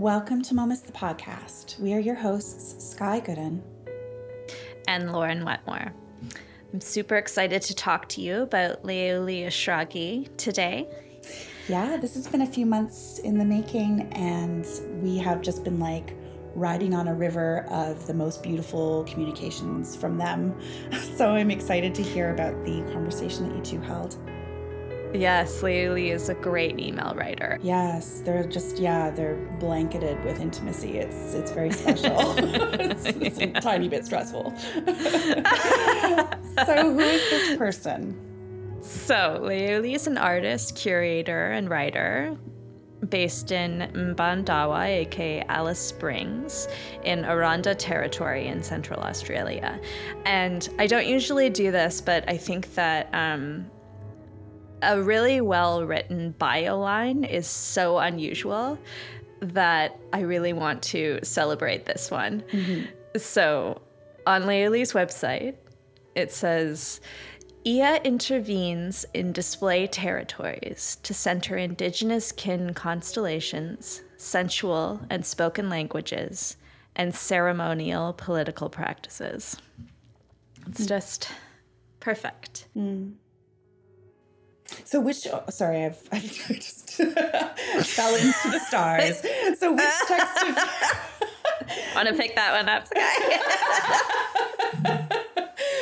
Welcome 0.00 0.40
to 0.44 0.54
Momus 0.54 0.80
the 0.80 0.92
podcast. 0.92 1.78
We 1.78 1.92
are 1.92 1.98
your 1.98 2.14
hosts, 2.14 2.92
Sky 2.92 3.20
Goodden 3.20 3.62
and 4.88 5.12
Lauren 5.12 5.44
Wetmore. 5.44 5.92
I'm 6.72 6.80
super 6.80 7.16
excited 7.16 7.60
to 7.60 7.74
talk 7.74 8.08
to 8.08 8.22
you 8.22 8.40
about 8.40 8.82
Leuli 8.82 9.44
Eshraghi 9.44 10.34
today. 10.38 10.88
Yeah, 11.68 11.98
this 11.98 12.14
has 12.14 12.26
been 12.26 12.40
a 12.40 12.46
few 12.46 12.64
months 12.64 13.18
in 13.18 13.36
the 13.36 13.44
making, 13.44 14.10
and 14.14 14.66
we 15.02 15.18
have 15.18 15.42
just 15.42 15.64
been 15.64 15.78
like 15.78 16.16
riding 16.54 16.94
on 16.94 17.06
a 17.06 17.14
river 17.14 17.66
of 17.68 18.06
the 18.06 18.14
most 18.14 18.42
beautiful 18.42 19.04
communications 19.04 19.94
from 19.94 20.16
them. 20.16 20.58
So 21.18 21.32
I'm 21.32 21.50
excited 21.50 21.94
to 21.96 22.02
hear 22.02 22.32
about 22.32 22.64
the 22.64 22.80
conversation 22.94 23.50
that 23.50 23.54
you 23.54 23.62
two 23.62 23.80
held. 23.82 24.16
Yes, 25.12 25.62
Leuli 25.62 26.12
is 26.12 26.28
a 26.28 26.34
great 26.34 26.78
email 26.78 27.14
writer. 27.16 27.58
Yes, 27.62 28.22
they're 28.24 28.46
just 28.46 28.78
yeah, 28.78 29.10
they're 29.10 29.36
blanketed 29.58 30.22
with 30.24 30.40
intimacy. 30.40 30.98
It's 30.98 31.34
it's 31.34 31.50
very 31.50 31.72
special. 31.72 32.34
it's, 32.38 33.04
it's 33.06 33.38
a 33.38 33.48
tiny 33.60 33.88
bit 33.88 34.04
stressful. 34.06 34.54
so 34.56 34.82
who 36.92 37.00
is 37.00 37.30
this 37.30 37.56
person? 37.56 38.18
So 38.82 39.40
Leuli 39.42 39.94
is 39.94 40.06
an 40.06 40.16
artist, 40.16 40.76
curator, 40.76 41.50
and 41.50 41.68
writer 41.68 42.36
based 43.08 43.50
in 43.50 43.90
Mparntwe, 43.94 44.88
aka 45.02 45.44
Alice 45.48 45.78
Springs, 45.78 46.68
in 47.04 47.24
Aranda 47.24 47.74
Territory 47.74 48.46
in 48.46 48.62
Central 48.62 49.00
Australia. 49.00 49.80
And 50.24 50.68
I 50.78 50.86
don't 50.86 51.06
usually 51.06 51.50
do 51.50 51.70
this, 51.70 52.00
but 52.00 52.28
I 52.28 52.36
think 52.36 52.74
that 52.74 53.08
um, 53.12 53.70
a 54.82 55.00
really 55.02 55.40
well 55.40 55.84
written 55.84 56.34
bio 56.38 56.78
line 56.78 57.24
is 57.24 57.46
so 57.46 57.98
unusual 57.98 58.78
that 59.40 59.98
I 60.12 60.20
really 60.20 60.52
want 60.52 60.82
to 60.84 61.18
celebrate 61.22 61.86
this 61.86 62.10
one. 62.10 62.42
Mm-hmm. 62.52 63.18
So 63.18 63.80
on 64.26 64.42
Leuli's 64.42 64.92
website, 64.92 65.56
it 66.14 66.32
says, 66.32 67.00
IA 67.64 68.00
intervenes 68.04 69.04
in 69.12 69.32
display 69.32 69.86
territories 69.86 70.98
to 71.02 71.12
center 71.12 71.56
indigenous 71.56 72.32
kin 72.32 72.72
constellations, 72.74 74.02
sensual 74.16 75.00
and 75.10 75.24
spoken 75.24 75.68
languages, 75.68 76.56
and 76.96 77.14
ceremonial 77.14 78.12
political 78.14 78.70
practices. 78.70 79.56
It's 80.66 80.82
mm. 80.82 80.88
just 80.88 81.30
perfect. 82.00 82.66
Mm. 82.76 83.14
So 84.84 85.00
which 85.00 85.26
oh, 85.26 85.42
sorry, 85.50 85.84
I've, 85.84 86.02
I've 86.12 86.22
just 86.22 86.90
fell 86.92 88.14
into 88.14 88.50
the 88.50 88.60
stars. 88.60 89.20
So 89.58 89.72
which 89.72 89.84
text 90.06 90.42
of 90.42 90.56
want 91.94 92.08
to 92.08 92.14
pick 92.14 92.34
that 92.34 92.52
one 92.52 92.68
up, 92.68 92.84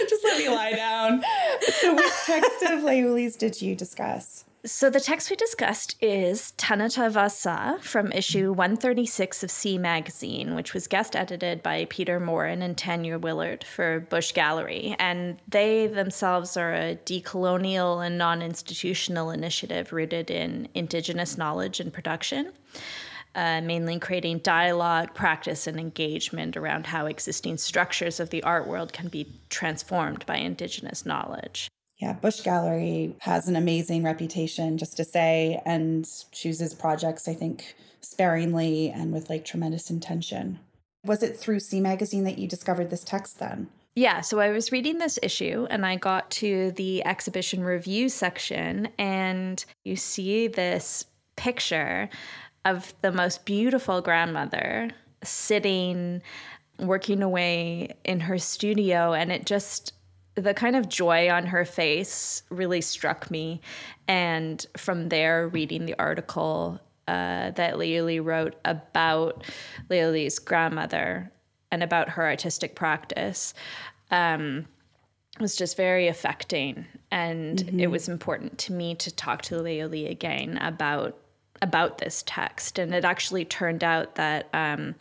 just 0.08 0.24
let 0.24 0.38
me 0.38 0.48
lie 0.48 0.72
down. 0.72 1.22
So 1.80 1.94
which 1.94 2.12
text 2.26 2.62
of 2.64 2.82
Leuli's 2.82 3.36
did 3.36 3.60
you 3.62 3.74
discuss? 3.74 4.44
So 4.64 4.90
the 4.90 4.98
text 4.98 5.30
we 5.30 5.36
discussed 5.36 5.94
is 6.00 6.52
tagatavāsā 6.58 7.80
from 7.80 8.10
issue 8.10 8.52
136 8.52 9.44
of 9.44 9.52
C 9.52 9.78
Magazine, 9.78 10.56
which 10.56 10.74
was 10.74 10.88
guest 10.88 11.14
edited 11.14 11.62
by 11.62 11.86
Peter 11.88 12.18
Morin 12.18 12.60
and 12.60 12.76
Tania 12.76 13.20
Willard 13.20 13.62
for 13.62 14.00
Bush 14.00 14.32
Gallery. 14.32 14.96
And 14.98 15.38
they 15.46 15.86
themselves 15.86 16.56
are 16.56 16.74
a 16.74 16.98
decolonial 17.06 18.04
and 18.04 18.18
non 18.18 18.42
institutional 18.42 19.30
initiative 19.30 19.92
rooted 19.92 20.28
in 20.28 20.68
Indigenous 20.74 21.38
knowledge 21.38 21.78
and 21.78 21.92
production. 21.92 22.52
Uh, 23.36 23.60
mainly 23.60 24.00
creating 24.00 24.38
dialogue, 24.38 25.14
practice, 25.14 25.68
and 25.68 25.78
engagement 25.78 26.56
around 26.56 26.86
how 26.86 27.06
existing 27.06 27.58
structures 27.58 28.18
of 28.18 28.30
the 28.30 28.42
art 28.42 28.66
world 28.66 28.92
can 28.92 29.06
be 29.06 29.28
transformed 29.50 30.26
by 30.26 30.36
Indigenous 30.36 31.06
knowledge. 31.06 31.68
Yeah, 31.98 32.12
Bush 32.12 32.40
Gallery 32.40 33.16
has 33.20 33.48
an 33.48 33.56
amazing 33.56 34.04
reputation, 34.04 34.78
just 34.78 34.96
to 34.98 35.04
say, 35.04 35.60
and 35.66 36.08
chooses 36.30 36.72
projects, 36.72 37.26
I 37.26 37.34
think, 37.34 37.74
sparingly 38.00 38.90
and 38.90 39.12
with 39.12 39.28
like 39.28 39.44
tremendous 39.44 39.90
intention. 39.90 40.60
Was 41.04 41.22
it 41.22 41.36
through 41.36 41.60
C 41.60 41.80
Magazine 41.80 42.24
that 42.24 42.38
you 42.38 42.46
discovered 42.46 42.90
this 42.90 43.02
text 43.02 43.40
then? 43.40 43.68
Yeah, 43.96 44.20
so 44.20 44.38
I 44.38 44.50
was 44.50 44.70
reading 44.70 44.98
this 44.98 45.18
issue 45.24 45.66
and 45.70 45.84
I 45.84 45.96
got 45.96 46.30
to 46.32 46.70
the 46.72 47.04
exhibition 47.04 47.64
review 47.64 48.08
section, 48.08 48.88
and 48.96 49.64
you 49.84 49.96
see 49.96 50.46
this 50.46 51.04
picture 51.34 52.08
of 52.64 52.94
the 53.02 53.10
most 53.10 53.44
beautiful 53.44 54.00
grandmother 54.00 54.90
sitting, 55.24 56.22
working 56.78 57.22
away 57.22 57.96
in 58.04 58.20
her 58.20 58.38
studio, 58.38 59.14
and 59.14 59.32
it 59.32 59.46
just 59.46 59.94
the 60.40 60.54
kind 60.54 60.76
of 60.76 60.88
joy 60.88 61.30
on 61.30 61.46
her 61.46 61.64
face 61.64 62.42
really 62.50 62.80
struck 62.80 63.30
me. 63.30 63.60
And 64.06 64.64
from 64.76 65.08
there, 65.08 65.48
reading 65.48 65.86
the 65.86 65.98
article 65.98 66.80
uh, 67.06 67.50
that 67.52 67.74
Leuli 67.74 68.22
wrote 68.22 68.56
about 68.64 69.42
Leuli's 69.88 70.38
grandmother 70.38 71.32
and 71.70 71.82
about 71.82 72.10
her 72.10 72.26
artistic 72.26 72.74
practice 72.74 73.54
um, 74.10 74.66
was 75.40 75.56
just 75.56 75.76
very 75.76 76.08
affecting. 76.08 76.86
And 77.10 77.58
mm-hmm. 77.58 77.80
it 77.80 77.90
was 77.90 78.08
important 78.08 78.58
to 78.58 78.72
me 78.72 78.94
to 78.96 79.14
talk 79.14 79.42
to 79.42 79.56
Leuli 79.56 80.10
again 80.10 80.58
about 80.58 81.16
about 81.60 81.98
this 81.98 82.22
text. 82.24 82.78
And 82.78 82.94
it 82.94 83.04
actually 83.04 83.44
turned 83.44 83.82
out 83.82 84.14
that 84.14 84.48
um, 84.54 84.94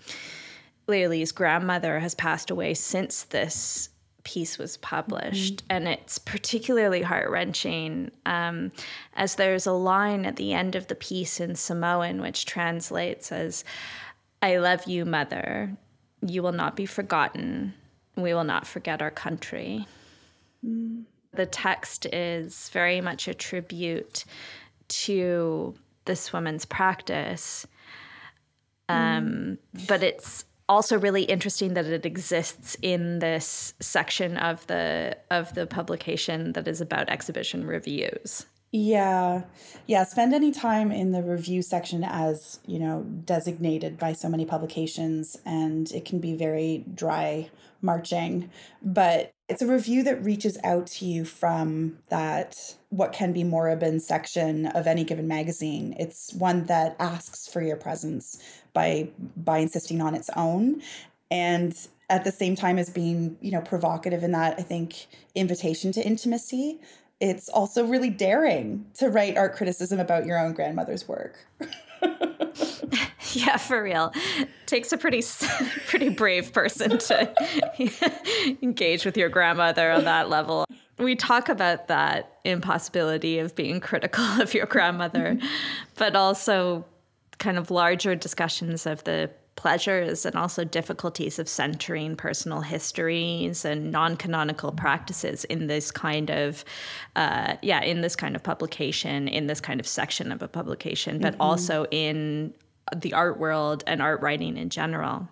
Leuli's 0.88 1.32
grandmother 1.32 2.00
has 2.00 2.16
passed 2.16 2.50
away 2.50 2.74
since 2.74 3.24
this 3.24 3.90
piece 4.28 4.58
was 4.58 4.76
published. 4.76 5.58
Mm-hmm. 5.58 5.68
And 5.70 5.88
it's 5.88 6.18
particularly 6.18 7.02
heart 7.02 7.30
wrenching 7.30 8.12
um, 8.26 8.74
as 9.16 9.36
there's 9.36 9.66
a 9.66 9.72
line 9.72 10.26
at 10.26 10.36
the 10.36 10.52
end 10.52 10.76
of 10.76 10.88
the 10.88 10.96
piece 10.96 11.40
in 11.40 11.56
Samoan 11.56 12.20
which 12.20 12.46
translates 12.46 13.32
as, 13.32 13.64
I 14.42 14.58
love 14.58 14.86
you, 14.86 15.06
mother. 15.06 15.72
You 16.22 16.44
will 16.44 16.52
not 16.52 16.76
be 16.76 16.86
forgotten. 16.86 17.74
We 18.18 18.34
will 18.34 18.44
not 18.44 18.68
forget 18.68 19.02
our 19.02 19.12
country. 19.12 19.88
Mm. 20.66 21.04
The 21.32 21.46
text 21.46 22.06
is 22.08 22.70
very 22.74 23.00
much 23.00 23.30
a 23.30 23.34
tribute 23.34 24.26
to 24.90 25.74
this 26.04 26.34
woman's 26.34 26.66
practice. 26.66 27.66
Um, 28.90 29.58
mm. 29.74 29.88
But 29.88 30.04
it's 30.04 30.44
also 30.70 31.00
really 31.00 31.24
interesting 31.24 31.74
that 31.74 31.86
it 31.86 32.06
exists 32.06 32.76
in 32.82 33.20
this 33.20 33.74
section 33.80 34.38
of 34.38 34.66
the 34.68 35.18
of 35.32 35.54
the 35.54 35.66
publication 35.66 36.54
that 36.54 36.68
is 36.68 36.82
about 36.82 37.10
exhibition 37.10 37.66
reviews. 37.66 38.46
Yeah. 38.72 39.44
Yeah, 39.86 40.04
spend 40.04 40.34
any 40.34 40.52
time 40.52 40.92
in 40.92 41.12
the 41.12 41.24
review 41.24 41.62
section 41.62 42.04
as, 42.04 42.60
you 42.66 42.80
know, 42.80 43.04
designated 43.24 43.98
by 43.98 44.12
so 44.14 44.28
many 44.28 44.46
publications 44.46 45.38
and 45.46 45.90
it 45.92 46.04
can 46.04 46.20
be 46.20 46.36
very 46.36 46.84
dry 46.94 47.50
marching, 47.82 48.50
but 48.82 49.32
it's 49.48 49.62
a 49.62 49.68
review 49.68 50.04
that 50.04 50.22
reaches 50.24 50.58
out 50.64 50.88
to 50.88 51.06
you 51.06 51.24
from 51.24 51.98
that 52.10 52.76
what 52.90 53.14
can 53.14 53.32
be 53.32 53.44
moribund 53.44 54.02
section 54.02 54.66
of 54.66 54.86
any 54.86 55.06
given 55.06 55.28
magazine. 55.28 55.96
It's 55.98 56.34
one 56.34 56.66
that 56.66 56.98
asks 57.00 57.48
for 57.48 57.62
your 57.62 57.78
presence 57.78 58.42
by 58.74 59.10
by 59.38 59.60
insisting 59.60 60.02
on 60.02 60.14
its 60.14 60.30
own 60.36 60.82
and 61.32 61.88
at 62.10 62.24
the 62.24 62.32
same 62.32 62.56
time 62.56 62.78
as 62.78 62.90
being 62.90 63.38
you 63.42 63.52
know 63.52 63.62
provocative 63.62 64.24
in 64.24 64.32
that 64.32 64.56
i 64.58 64.62
think 64.62 65.08
invitation 65.36 65.92
to 65.92 66.02
intimacy 66.02 66.80
it's 67.20 67.50
also 67.50 67.86
really 67.86 68.10
daring 68.10 68.86
to 68.96 69.10
write 69.10 69.38
art 69.38 69.56
criticism 69.56 70.00
about 70.00 70.26
your 70.26 70.38
own 70.38 70.54
grandmother's 70.54 71.08
work. 71.08 71.46
Yeah 73.34 73.58
for 73.58 73.82
real. 73.84 74.14
Takes 74.66 74.92
a 74.92 74.98
pretty 74.98 75.22
pretty 75.88 76.10
brave 76.10 76.54
person 76.54 76.98
to 76.98 78.58
engage 78.62 79.06
with 79.06 79.18
your 79.18 79.30
grandmother 79.30 79.92
on 79.92 80.06
that 80.06 80.30
level. 80.30 80.66
We 80.98 81.16
talk 81.16 81.50
about 81.50 81.88
that 81.88 82.40
impossibility 82.44 83.40
of 83.40 83.56
being 83.56 83.80
critical 83.80 84.24
of 84.42 84.54
your 84.54 84.66
grandmother 84.66 85.36
mm-hmm. 85.36 85.48
but 85.96 86.16
also 86.16 86.86
kind 87.38 87.58
of 87.58 87.70
larger 87.70 88.16
discussions 88.16 88.86
of 88.86 89.04
the 89.04 89.30
pleasures 89.58 90.26
and 90.26 90.36
also 90.36 90.64
difficulties 90.64 91.40
of 91.40 91.50
centering 91.50 92.16
personal 92.16 92.62
histories 92.62 93.66
and 93.66 93.92
non-canonical 93.92 94.72
practices 94.72 95.44
in 95.46 95.68
this 95.68 95.92
kind 95.92 96.30
of 96.30 96.64
uh, 97.18 97.58
yeah 97.62 97.82
in 97.82 98.00
this 98.00 98.16
kind 98.16 98.36
of 98.36 98.44
publication 98.44 99.28
in 99.28 99.48
this 99.48 99.60
kind 99.60 99.82
of 99.82 99.88
section 99.88 100.32
of 100.32 100.42
a 100.42 100.48
publication 100.48 101.20
but 101.20 101.34
mm-hmm. 101.34 101.42
also 101.42 101.86
in 101.92 102.54
the 102.96 103.14
art 103.14 103.38
world 103.38 103.84
and 103.88 104.02
art 104.02 104.22
writing 104.22 104.56
in 104.56 104.70
general 104.70 105.28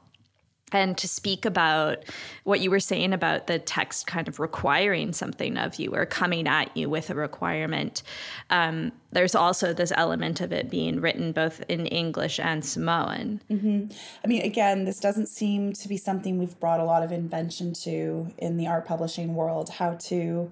and 0.71 0.97
to 0.97 1.07
speak 1.07 1.45
about 1.45 2.03
what 2.43 2.59
you 2.59 2.71
were 2.71 2.79
saying 2.79 3.13
about 3.13 3.47
the 3.47 3.59
text 3.59 4.07
kind 4.07 4.27
of 4.27 4.39
requiring 4.39 5.13
something 5.13 5.57
of 5.57 5.75
you 5.75 5.93
or 5.93 6.05
coming 6.05 6.47
at 6.47 6.75
you 6.75 6.89
with 6.89 7.09
a 7.09 7.15
requirement. 7.15 8.01
Um, 8.49 8.91
there's 9.11 9.35
also 9.35 9.73
this 9.73 9.93
element 9.95 10.41
of 10.41 10.51
it 10.51 10.69
being 10.69 10.99
written 11.01 11.31
both 11.33 11.63
in 11.69 11.85
English 11.85 12.39
and 12.39 12.65
Samoan. 12.65 13.41
Mm-hmm. 13.49 13.95
I 14.23 14.27
mean, 14.27 14.41
again, 14.41 14.85
this 14.85 14.99
doesn't 14.99 15.27
seem 15.27 15.73
to 15.73 15.87
be 15.87 15.97
something 15.97 16.39
we've 16.39 16.59
brought 16.59 16.79
a 16.79 16.85
lot 16.85 17.03
of 17.03 17.11
invention 17.11 17.73
to 17.83 18.33
in 18.39 18.57
the 18.57 18.67
art 18.67 18.85
publishing 18.85 19.35
world, 19.35 19.69
how 19.69 19.93
to. 19.93 20.51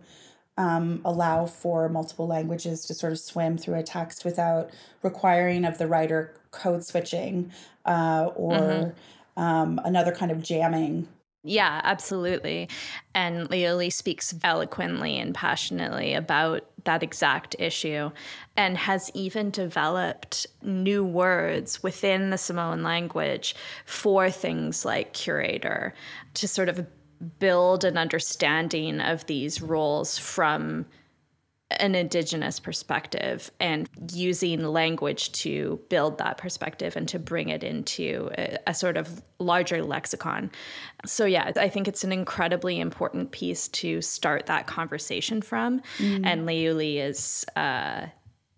Um, 0.55 1.01
allow 1.03 1.47
for 1.47 1.89
multiple 1.89 2.27
languages 2.27 2.85
to 2.85 2.93
sort 2.93 3.11
of 3.11 3.17
swim 3.17 3.57
through 3.57 3.73
a 3.73 3.81
text 3.81 4.23
without 4.23 4.69
requiring 5.01 5.65
of 5.65 5.79
the 5.79 5.87
writer 5.87 6.35
code 6.51 6.85
switching 6.85 7.51
uh, 7.87 8.29
or 8.35 8.51
mm-hmm 8.59 8.99
um, 9.37 9.79
another 9.83 10.11
kind 10.11 10.31
of 10.31 10.41
jamming. 10.41 11.07
Yeah, 11.45 11.81
absolutely. 11.83 12.69
And 13.13 13.49
Leuli 13.49 13.91
speaks 13.91 14.33
eloquently 14.43 15.19
and 15.19 15.35
passionately 15.35 16.13
about 16.13 16.65
that 16.85 17.03
exact 17.03 17.55
issue 17.59 18.11
and 18.55 18.77
has 18.77 19.11
even 19.13 19.49
developed 19.51 20.47
new 20.61 21.03
words 21.03 21.83
within 21.83 22.29
the 22.29 22.37
Samoan 22.37 22.81
language 22.81 23.55
for 23.85 24.29
things 24.29 24.85
like 24.85 25.13
curator 25.13 25.93
to 26.35 26.47
sort 26.47 26.69
of 26.69 26.85
build 27.39 27.83
an 27.83 27.97
understanding 27.97 29.01
of 29.01 29.25
these 29.25 29.61
roles 29.61 30.17
from 30.17 30.85
an 31.79 31.95
indigenous 31.95 32.59
perspective 32.59 33.51
and 33.59 33.89
using 34.11 34.63
language 34.63 35.31
to 35.31 35.79
build 35.89 36.17
that 36.17 36.37
perspective 36.37 36.95
and 36.95 37.07
to 37.09 37.19
bring 37.19 37.49
it 37.49 37.63
into 37.63 38.29
a, 38.37 38.57
a, 38.67 38.73
sort 38.73 38.97
of 38.97 39.21
larger 39.39 39.83
lexicon. 39.83 40.51
So, 41.05 41.25
yeah, 41.25 41.51
I 41.55 41.69
think 41.69 41.87
it's 41.87 42.03
an 42.03 42.11
incredibly 42.11 42.79
important 42.79 43.31
piece 43.31 43.67
to 43.69 44.01
start 44.01 44.45
that 44.47 44.67
conversation 44.67 45.41
from. 45.41 45.81
Mm-hmm. 45.97 46.25
And 46.25 46.47
Leuli 46.47 46.97
is. 46.97 47.45
Uh, 47.55 48.07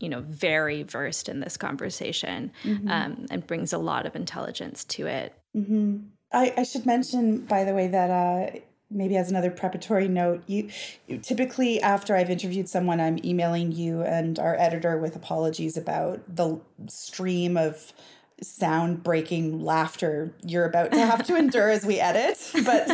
you 0.02 0.10
know, 0.10 0.22
very 0.22 0.84
versed 0.84 1.30
in 1.30 1.40
this 1.40 1.56
conversation 1.56 2.52
mm-hmm. 2.64 2.90
um, 2.90 3.26
and 3.32 3.48
brings 3.48 3.72
a 3.72 3.78
lot 3.78 4.06
of 4.06 4.14
intelligence 4.14 4.84
to 4.84 5.08
it. 5.08 5.34
Mm-hmm. 5.56 6.00
I, 6.34 6.54
I, 6.58 6.64
should 6.64 6.86
mention, 6.86 7.40
by 7.46 7.64
the 7.64 7.74
way, 7.74 7.88
that 7.88 8.10
uh, 8.10 8.60
maybe 8.96 9.18
as 9.18 9.30
another 9.30 9.52
preparatory 9.52 10.08
note 10.08 10.42
you, 10.48 10.70
you, 11.08 11.18
typically 11.18 11.82
after 11.82 12.16
i've 12.16 12.30
interviewed 12.30 12.68
someone 12.68 13.00
i'm 13.00 13.20
emailing 13.24 13.72
you 13.72 14.02
and 14.02 14.40
our 14.40 14.56
editor 14.56 14.98
with 14.98 15.16
apologies 15.16 15.78
about 15.78 16.22
the 16.34 16.60
stream 16.88 17.58
of 17.58 17.94
sound 18.42 19.02
breaking 19.04 19.64
laughter 19.64 20.34
you're 20.44 20.66
about 20.66 20.92
to 20.92 21.00
have 21.00 21.26
to 21.26 21.36
endure 21.38 21.70
as 21.70 21.86
we 21.86 22.00
edit 22.00 22.38
but 22.66 22.90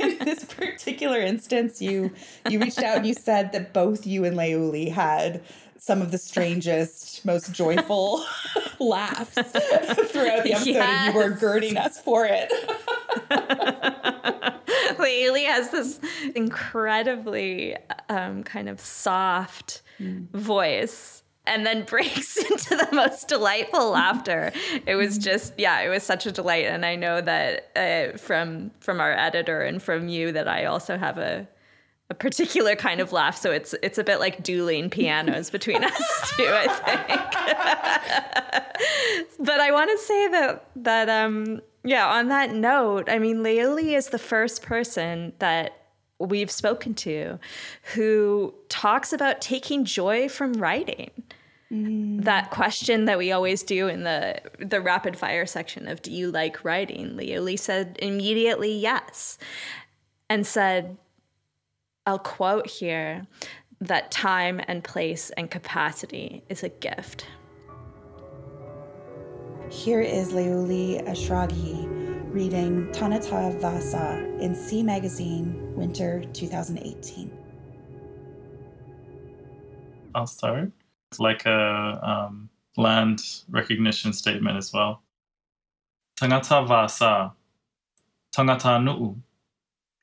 in 0.00 0.18
this 0.18 0.44
particular 0.44 1.20
instance 1.20 1.80
you 1.82 2.12
you 2.48 2.60
reached 2.60 2.78
out 2.78 2.98
and 2.98 3.06
you 3.06 3.14
said 3.14 3.52
that 3.52 3.72
both 3.72 4.06
you 4.06 4.24
and 4.24 4.36
leuli 4.36 4.92
had 4.92 5.42
some 5.78 6.00
of 6.00 6.12
the 6.12 6.18
strangest 6.18 7.24
most 7.24 7.52
joyful 7.52 8.24
laughs 8.78 9.34
throughout 9.34 10.44
the 10.44 10.52
episode 10.52 10.66
yes. 10.66 11.06
and 11.06 11.14
you 11.14 11.20
were 11.20 11.30
girding 11.30 11.76
us 11.76 12.00
for 12.00 12.26
it 12.30 12.52
Leuli 14.98 15.44
has 15.46 15.70
this 15.70 16.00
incredibly 16.34 17.76
um, 18.08 18.42
kind 18.42 18.68
of 18.68 18.80
soft 18.80 19.82
mm. 20.00 20.28
voice 20.30 21.22
and 21.46 21.64
then 21.64 21.84
breaks 21.88 22.36
into 22.36 22.76
the 22.76 22.88
most 22.92 23.28
delightful 23.28 23.90
laughter. 23.90 24.52
It 24.86 24.96
was 24.96 25.18
mm. 25.18 25.22
just, 25.22 25.54
yeah, 25.58 25.80
it 25.80 25.88
was 25.88 26.02
such 26.02 26.26
a 26.26 26.32
delight. 26.32 26.66
And 26.66 26.84
I 26.84 26.96
know 26.96 27.20
that 27.20 27.70
uh, 27.76 28.16
from 28.18 28.70
from 28.80 29.00
our 29.00 29.12
editor 29.12 29.62
and 29.62 29.82
from 29.82 30.08
you 30.08 30.32
that 30.32 30.48
I 30.48 30.64
also 30.64 30.98
have 30.98 31.18
a 31.18 31.48
a 32.08 32.14
particular 32.14 32.76
kind 32.76 33.00
of 33.00 33.12
laugh. 33.12 33.36
So 33.36 33.50
it's 33.50 33.74
it's 33.82 33.98
a 33.98 34.04
bit 34.04 34.20
like 34.20 34.42
dueling 34.42 34.90
pianos 34.90 35.50
between 35.50 35.82
us 35.82 36.32
two, 36.36 36.46
I 36.48 36.68
think. 36.68 37.20
but 39.40 39.60
I 39.60 39.72
want 39.72 39.90
to 39.90 39.98
say 39.98 40.28
that 40.28 40.68
that 40.76 41.08
um 41.08 41.60
yeah, 41.86 42.08
on 42.08 42.28
that 42.28 42.52
note, 42.52 43.08
I 43.08 43.18
mean, 43.18 43.38
Leuli 43.38 43.96
is 43.96 44.08
the 44.08 44.18
first 44.18 44.62
person 44.62 45.32
that 45.38 45.86
we've 46.18 46.50
spoken 46.50 46.94
to 46.94 47.38
who 47.94 48.54
talks 48.68 49.12
about 49.12 49.40
taking 49.40 49.84
joy 49.84 50.28
from 50.28 50.54
writing. 50.54 51.10
Mm. 51.70 52.24
That 52.24 52.50
question 52.50 53.06
that 53.06 53.18
we 53.18 53.32
always 53.32 53.62
do 53.62 53.88
in 53.88 54.04
the 54.04 54.40
the 54.58 54.80
rapid 54.80 55.16
fire 55.16 55.46
section 55.46 55.88
of 55.88 56.00
do 56.00 56.12
you 56.12 56.30
like 56.30 56.64
writing? 56.64 57.16
Leuli 57.16 57.58
said 57.58 57.98
immediately 58.00 58.72
yes. 58.72 59.38
And 60.28 60.44
said, 60.46 60.96
I'll 62.04 62.18
quote 62.18 62.66
here 62.66 63.26
that 63.80 64.10
time 64.10 64.60
and 64.66 64.82
place 64.82 65.30
and 65.30 65.50
capacity 65.50 66.42
is 66.48 66.62
a 66.64 66.68
gift. 66.68 67.26
Here 69.70 70.00
is 70.00 70.32
Leuli 70.32 71.04
Eshraghi 71.08 71.88
reading 72.32 72.86
tagatavāsā 72.92 74.38
in 74.40 74.54
C 74.54 74.80
Magazine, 74.80 75.74
Winter 75.74 76.22
2018. 76.32 77.36
I'll 80.14 80.28
start. 80.28 80.70
It's 81.10 81.18
like 81.18 81.46
a 81.46 82.00
um, 82.00 82.48
land 82.76 83.22
recognition 83.50 84.12
statement 84.12 84.56
as 84.56 84.72
well. 84.72 85.02
Tangata 86.20 86.64
Vasa, 86.64 87.32
Tangata 88.32 88.80
Nu'u, 88.80 89.16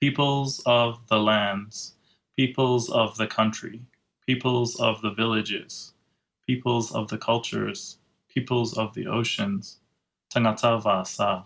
peoples 0.02 0.62
of 0.66 1.08
the 1.08 1.20
lands, 1.20 1.96
peoples 2.36 2.90
of 2.90 3.16
the 3.16 3.28
country, 3.28 3.82
peoples 4.28 4.78
of 4.82 5.02
the 5.02 5.12
villages, 5.12 5.94
peoples 6.46 6.92
of 6.92 7.08
the 7.08 7.18
cultures, 7.18 7.98
peoples 8.34 8.78
of 8.78 8.94
the 8.94 9.08
oceans, 9.08 9.80
tangata 10.34 10.82
va'asa. 10.82 11.46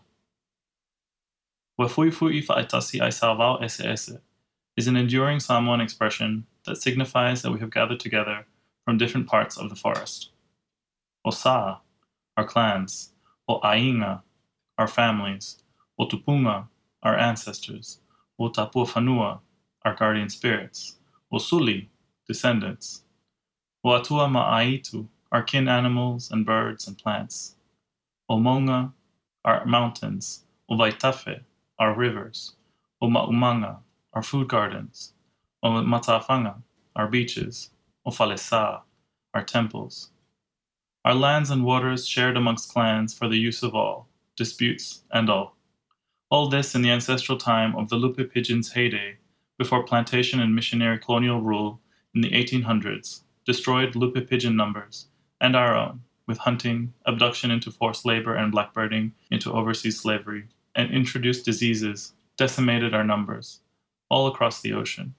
Wafuifu'i 1.80 2.44
fa'aitasi 2.44 3.02
ai 3.02 3.64
ese 3.64 3.82
ese 3.82 4.18
is 4.76 4.88
an 4.88 4.96
enduring 4.96 5.40
Samoan 5.40 5.82
expression 5.82 6.46
that 6.66 6.78
signifies 6.78 7.42
that 7.42 7.52
we 7.52 7.60
have 7.60 7.72
gathered 7.72 8.00
together 8.00 8.46
from 8.86 8.98
different 8.98 9.28
parts 9.28 9.58
of 9.58 9.70
the 9.70 9.76
forest. 9.76 10.30
Osa, 11.26 11.82
our 12.38 12.46
clans, 12.46 13.12
o 13.48 13.60
ainga, 13.62 14.22
our 14.78 14.88
families, 14.88 15.64
o 16.00 16.06
tupunga, 16.06 16.68
our 17.04 17.18
ancestors, 17.18 18.00
o 18.40 18.50
tapuafanua, 18.50 19.40
our 19.84 19.96
guardian 19.96 20.30
spirits, 20.30 20.98
o 21.32 21.38
suli, 21.38 21.90
descendants, 22.28 23.04
o 23.84 23.92
atua 23.92 24.28
ma'aitu, 24.28 25.08
our 25.32 25.44
kin 25.44 25.68
animals 25.68 26.32
and 26.32 26.46
birds 26.46 26.88
and 26.88 26.98
plants. 26.98 27.56
Omonga, 28.30 28.94
are 29.44 29.66
mountains. 29.66 30.44
Ovaitafe, 30.70 31.42
are 31.80 31.96
rivers. 31.96 32.56
Omaumanga, 33.02 33.78
are 34.14 34.24
food 34.24 34.48
gardens. 34.50 35.14
Omatafanga, 35.64 36.56
are 36.96 37.08
beaches. 37.08 37.70
Ofalesa, 38.06 38.82
are 39.34 39.44
temples. 39.44 40.10
Our 41.06 41.14
lands 41.14 41.50
and 41.50 41.64
waters 41.64 42.08
shared 42.08 42.36
amongst 42.36 42.72
clans 42.72 43.14
for 43.14 43.30
the 43.30 43.38
use 43.38 43.64
of 43.64 43.74
all, 43.74 44.10
disputes 44.36 45.04
and 45.12 45.30
all. 45.30 45.56
All 46.30 46.50
this 46.50 46.76
in 46.76 46.82
the 46.82 46.92
ancestral 46.92 47.38
time 47.38 47.76
of 47.76 47.88
the 47.90 47.96
Lupe 47.96 48.34
pigeon's 48.34 48.74
heyday, 48.74 49.18
before 49.58 49.84
plantation 49.84 50.40
and 50.40 50.54
missionary 50.54 51.00
colonial 51.00 51.42
rule 51.42 51.80
in 52.14 52.22
the 52.22 52.32
1800s 52.32 53.22
destroyed 53.46 53.96
Lupe 53.96 54.28
pigeon 54.30 54.56
numbers 54.58 55.08
and 55.40 55.56
our 55.56 55.76
own, 55.76 56.02
with 56.28 56.40
hunting, 56.40 56.94
abduction 57.06 57.52
into 57.52 57.72
forced 57.72 58.06
labor, 58.06 58.36
and 58.36 58.54
blackbirding 58.54 59.12
into 59.32 59.52
overseas 59.52 60.00
slavery, 60.00 60.46
and 60.76 60.92
introduced 60.92 61.46
diseases, 61.46 62.14
decimated 62.38 62.94
our 62.94 63.04
numbers, 63.04 63.62
all 64.10 64.28
across 64.28 64.62
the 64.62 64.74
ocean. 64.74 65.16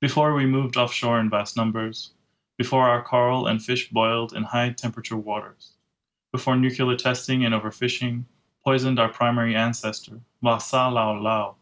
Before 0.00 0.34
we 0.34 0.46
moved 0.46 0.76
offshore 0.76 1.20
in 1.20 1.30
vast 1.30 1.56
numbers, 1.56 2.12
before 2.58 2.88
our 2.88 3.02
coral 3.02 3.46
and 3.46 3.62
fish 3.62 3.90
boiled 3.90 4.32
in 4.32 4.44
high 4.44 4.70
temperature 4.70 5.16
waters, 5.16 5.72
before 6.32 6.56
nuclear 6.56 6.96
testing 6.96 7.44
and 7.44 7.54
overfishing 7.54 8.24
poisoned 8.64 8.98
our 8.98 9.08
primary 9.08 9.54
ancestor, 9.54 10.20
Vasa 10.42 10.76
Laulau, 10.76 11.54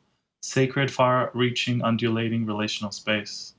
sacred, 0.43 0.91
far 0.91 1.31
reaching, 1.35 1.83
undulating 1.83 2.47
relational 2.47 2.91
space. 2.91 3.55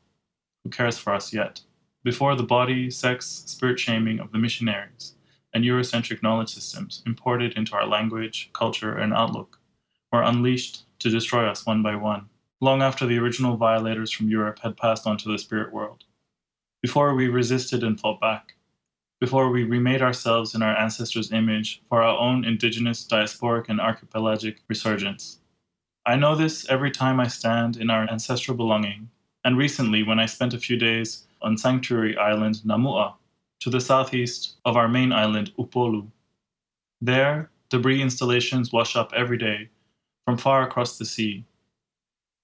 Who 0.64 0.70
cares 0.70 0.98
for 0.98 1.14
us 1.14 1.34
yet? 1.34 1.62
Before 2.04 2.36
the 2.36 2.44
body, 2.44 2.90
sex, 2.90 3.44
spirit 3.46 3.80
shaming 3.80 4.20
of 4.20 4.32
the 4.32 4.38
missionaries 4.38 5.16
and 5.54 5.64
Eurocentric 5.64 6.22
knowledge 6.22 6.54
systems 6.54 7.02
imported 7.06 7.54
into 7.54 7.74
our 7.74 7.88
language, 7.88 8.50
culture, 8.54 8.96
and 8.96 9.14
outlook 9.14 9.60
were 10.12 10.22
unleashed 10.22 10.84
to 11.00 11.10
destroy 11.10 11.48
us 11.48 11.66
one 11.66 11.82
by 11.82 11.96
one, 11.96 12.30
long 12.62 12.82
after 12.82 13.06
the 13.06 13.18
original 13.18 13.58
violators 13.58 14.12
from 14.12 14.30
Europe 14.30 14.60
had 14.60 14.78
passed 14.78 15.08
on 15.08 15.18
to 15.18 15.32
the 15.32 15.38
spirit 15.38 15.74
world. 15.74 16.04
Before 16.82 17.14
we 17.14 17.28
resisted 17.28 17.84
and 17.84 18.00
fought 18.00 18.20
back, 18.20 18.56
before 19.20 19.50
we 19.50 19.64
remade 19.64 20.02
ourselves 20.02 20.56
in 20.56 20.62
our 20.62 20.78
ancestors' 20.78 21.32
image 21.32 21.82
for 21.90 22.02
our 22.02 22.18
own 22.18 22.46
indigenous, 22.46 23.06
diasporic, 23.06 23.68
and 23.68 23.82
archipelagic 23.82 24.62
resurgence. 24.70 25.40
I 26.06 26.16
know 26.16 26.36
this 26.36 26.70
every 26.70 26.90
time 26.90 27.20
I 27.20 27.28
stand 27.28 27.76
in 27.76 27.90
our 27.90 28.10
ancestral 28.10 28.56
belonging, 28.56 29.10
and 29.44 29.58
recently 29.58 30.04
when 30.04 30.20
I 30.20 30.26
spent 30.26 30.54
a 30.54 30.60
few 30.60 30.78
days 30.78 31.28
on 31.42 31.58
Sanctuary 31.58 32.18
Island, 32.18 32.62
Namua, 32.66 33.16
to 33.60 33.70
the 33.70 33.82
southeast 33.82 34.56
of 34.66 34.78
our 34.78 34.88
main 34.88 35.12
island, 35.12 35.52
Upolu. 35.58 36.08
There, 37.02 37.50
debris 37.70 38.02
installations 38.02 38.72
wash 38.72 38.96
up 38.96 39.12
every 39.16 39.38
day 39.38 39.70
from 40.26 40.38
far 40.38 40.64
across 40.64 40.98
the 40.98 41.06
sea. 41.06 41.46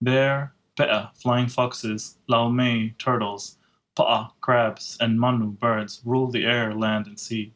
There, 0.01 0.53
pe'a, 0.77 1.11
flying 1.15 1.47
foxes, 1.47 2.17
laumei, 2.29 2.97
turtles, 2.97 3.57
pa'a, 3.97 4.31
crabs, 4.41 4.97
and 4.99 5.19
manu, 5.19 5.51
birds, 5.51 6.01
rule 6.05 6.27
the 6.27 6.45
air, 6.45 6.73
land, 6.73 7.07
and 7.07 7.19
sea. 7.19 7.53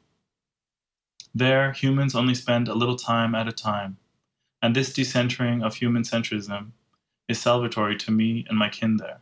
There, 1.33 1.71
humans 1.73 2.15
only 2.15 2.35
spend 2.35 2.67
a 2.67 2.73
little 2.73 2.95
time 2.95 3.35
at 3.35 3.47
a 3.47 3.51
time, 3.51 3.97
and 4.61 4.75
this 4.75 4.91
decentering 4.91 5.63
of 5.63 5.75
human 5.75 6.03
centrism 6.03 6.71
is 7.27 7.39
salvatory 7.39 7.97
to 7.99 8.11
me 8.11 8.45
and 8.49 8.57
my 8.57 8.69
kin 8.69 8.97
there. 8.97 9.21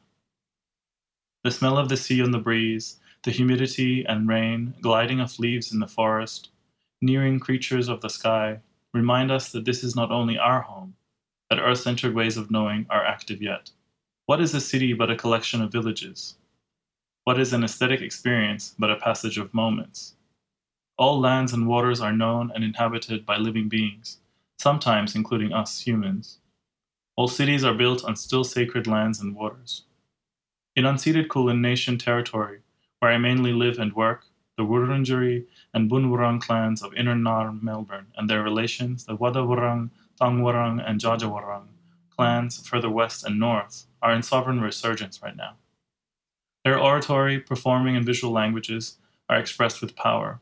The 1.48 1.52
smell 1.52 1.78
of 1.78 1.88
the 1.88 1.96
sea 1.96 2.22
on 2.22 2.32
the 2.32 2.40
breeze, 2.40 3.00
the 3.24 3.32
humidity 3.32 4.04
and 4.06 4.28
rain, 4.28 4.74
gliding 4.82 5.22
of 5.22 5.40
leaves 5.40 5.72
in 5.72 5.80
the 5.80 5.88
forest, 5.88 6.50
nearing 7.02 7.40
creatures 7.40 7.88
of 7.88 8.02
the 8.02 8.10
sky, 8.10 8.60
remind 8.94 9.32
us 9.32 9.54
that 9.54 9.64
this 9.64 9.82
is 9.82 9.96
not 9.96 10.12
only 10.12 10.38
our 10.38 10.64
home, 10.64 10.98
that 11.50 11.60
earth 11.60 11.80
centered 11.80 12.14
ways 12.14 12.36
of 12.36 12.52
knowing 12.52 12.86
are 12.90 13.06
active 13.06 13.42
yet. 13.42 13.72
What 14.26 14.42
is 14.42 14.54
a 14.54 14.60
city 14.60 14.92
but 14.92 15.10
a 15.10 15.16
collection 15.16 15.62
of 15.62 15.72
villages? 15.72 16.36
What 17.24 17.40
is 17.40 17.54
an 17.54 17.64
aesthetic 17.64 18.02
experience 18.02 18.76
but 18.78 18.92
a 18.92 18.98
passage 18.98 19.38
of 19.38 19.54
moments? 19.54 20.16
All 20.98 21.18
lands 21.18 21.54
and 21.54 21.66
waters 21.66 22.02
are 22.02 22.12
known 22.12 22.52
and 22.54 22.62
inhabited 22.62 23.26
by 23.26 23.38
living 23.38 23.70
beings, 23.70 24.18
sometimes 24.60 25.16
including 25.16 25.54
us 25.54 25.80
humans. 25.80 26.40
All 27.16 27.30
cities 27.30 27.64
are 27.64 27.74
built 27.74 28.04
on 28.04 28.18
still 28.18 28.44
sacred 28.44 28.86
lands 28.86 29.22
and 29.22 29.34
waters. 29.34 29.86
In 30.78 30.84
unceded 30.84 31.28
Kulin 31.28 31.60
Nation 31.60 31.98
territory, 31.98 32.60
where 33.00 33.12
I 33.12 33.18
mainly 33.18 33.52
live 33.52 33.80
and 33.80 33.94
work, 33.94 34.26
the 34.58 34.64
Wurundjeri 34.64 35.48
and 35.74 35.90
Bunwurrung 35.90 36.40
clans 36.40 36.84
of 36.84 36.94
Inner 36.94 37.16
Naarm, 37.16 37.64
Melbourne, 37.64 38.14
and 38.16 38.30
their 38.30 38.44
relations, 38.44 39.04
the 39.04 39.18
Wadawurrung, 39.18 39.90
Taungurung, 40.22 40.88
and 40.88 41.02
Djadjawurrung 41.02 41.70
clans 42.16 42.68
further 42.68 42.92
west 42.92 43.26
and 43.26 43.40
north, 43.40 43.88
are 44.04 44.14
in 44.14 44.22
sovereign 44.22 44.62
resurgence 44.62 45.20
right 45.24 45.36
now. 45.36 45.56
Their 46.64 46.78
oratory, 46.78 47.40
performing, 47.40 47.96
and 47.96 48.06
visual 48.06 48.32
languages 48.32 49.00
are 49.28 49.40
expressed 49.40 49.82
with 49.82 49.96
power. 49.96 50.42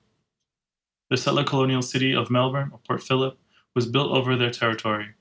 The 1.10 1.16
settler 1.16 1.46
colonial 1.46 1.82
city 1.82 2.14
of 2.14 2.30
Melbourne, 2.30 2.72
or 2.74 2.80
Port 2.86 3.02
Phillip, 3.02 3.38
was 3.74 3.86
built 3.86 4.12
over 4.12 4.36
their 4.36 4.52
territory, 4.52 5.12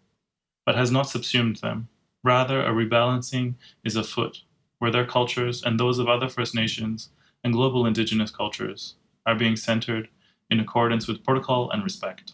but 0.66 0.74
has 0.74 0.90
not 0.90 1.08
subsumed 1.08 1.58
them. 1.58 1.86
Rather, 2.24 2.64
a 2.64 2.72
rebalancing 2.72 3.54
is 3.84 3.94
afoot, 3.94 4.42
where 4.84 4.92
their 4.92 5.06
cultures 5.06 5.62
and 5.62 5.80
those 5.80 5.98
of 5.98 6.10
other 6.10 6.28
First 6.28 6.54
Nations 6.54 7.08
and 7.42 7.54
global 7.54 7.86
Indigenous 7.86 8.30
cultures 8.30 8.96
are 9.24 9.34
being 9.34 9.56
centered 9.56 10.10
in 10.50 10.60
accordance 10.60 11.08
with 11.08 11.24
protocol 11.24 11.70
and 11.70 11.82
respect. 11.82 12.32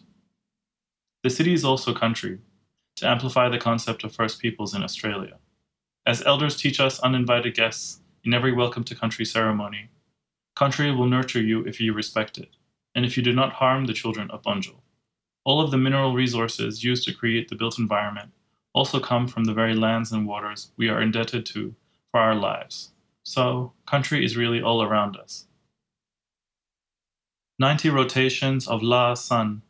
The 1.23 1.29
city 1.29 1.53
is 1.53 1.63
also 1.63 1.93
country, 1.93 2.39
to 2.97 3.07
amplify 3.07 3.47
the 3.47 3.57
concept 3.57 4.03
of 4.03 4.13
First 4.13 4.41
Peoples 4.41 4.75
in 4.75 4.83
Australia. 4.83 5.37
As 6.05 6.23
elders 6.23 6.57
teach 6.57 6.81
us 6.81 6.99
uninvited 6.99 7.55
guests 7.55 8.01
in 8.25 8.33
every 8.33 8.51
welcome 8.51 8.83
to 8.83 8.95
country 8.95 9.23
ceremony, 9.23 9.87
country 10.53 10.93
will 10.93 11.07
nurture 11.07 11.41
you 11.41 11.63
if 11.63 11.79
you 11.79 11.93
respect 11.93 12.37
it, 12.37 12.49
and 12.93 13.05
if 13.05 13.15
you 13.15 13.23
do 13.23 13.31
not 13.31 13.53
harm 13.53 13.85
the 13.85 13.93
children 13.93 14.29
of 14.29 14.41
Bunjil. 14.41 14.81
All 15.45 15.61
of 15.61 15.71
the 15.71 15.77
mineral 15.77 16.13
resources 16.13 16.83
used 16.83 17.07
to 17.07 17.13
create 17.13 17.47
the 17.47 17.55
built 17.55 17.79
environment 17.79 18.31
also 18.73 18.99
come 18.99 19.25
from 19.25 19.45
the 19.45 19.53
very 19.53 19.73
lands 19.73 20.11
and 20.11 20.27
waters 20.27 20.73
we 20.75 20.89
are 20.89 21.01
indebted 21.01 21.45
to 21.45 21.75
for 22.11 22.19
our 22.19 22.35
lives. 22.35 22.91
So, 23.23 23.73
country 23.85 24.23
is 24.25 24.37
really 24.37 24.61
all 24.61 24.83
around 24.83 25.15
us. 25.17 25.47
90 27.59 27.89
rotations 27.89 28.67
of 28.67 28.81
La 28.81 29.13
Sun, 29.13 29.61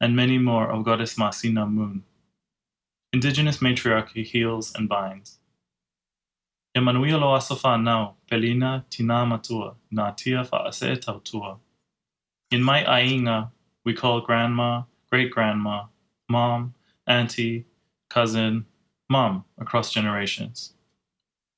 and 0.00 0.16
many 0.16 0.38
more 0.38 0.70
of 0.70 0.84
Goddess 0.84 1.16
Masina 1.16 1.70
Moon. 1.70 2.04
Indigenous 3.12 3.60
matriarchy 3.60 4.22
heals 4.24 4.72
and 4.74 4.88
binds. 4.88 5.38
Nau, 6.76 8.14
pelina 8.30 8.84
tina 8.88 9.26
matua, 9.26 9.74
na 9.90 10.12
fa 10.12 10.64
ase 10.68 10.96
tautua. 11.00 11.58
In 12.52 12.62
my 12.62 12.84
ainga, 12.84 13.50
we 13.84 13.94
call 13.94 14.20
grandma, 14.20 14.84
great 15.10 15.32
grandma, 15.32 15.86
mom, 16.28 16.74
auntie, 17.06 17.66
cousin, 18.08 18.66
mom 19.08 19.44
across 19.58 19.92
generations. 19.92 20.74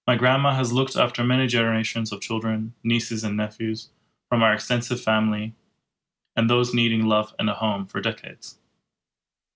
My 0.05 0.17
grandma 0.17 0.55
has 0.55 0.73
looked 0.73 0.97
after 0.97 1.23
many 1.23 1.47
generations 1.47 2.11
of 2.11 2.21
children, 2.21 2.75
nieces, 2.83 3.23
and 3.23 3.37
nephews 3.37 3.91
from 4.29 4.43
our 4.43 4.53
extensive 4.53 5.01
family, 5.01 5.55
and 6.35 6.51
those 6.51 6.75
needing 6.75 7.07
love 7.07 7.33
and 7.39 7.49
a 7.49 7.55
home 7.55 7.87
for 7.87 8.01
decades. 8.01 8.59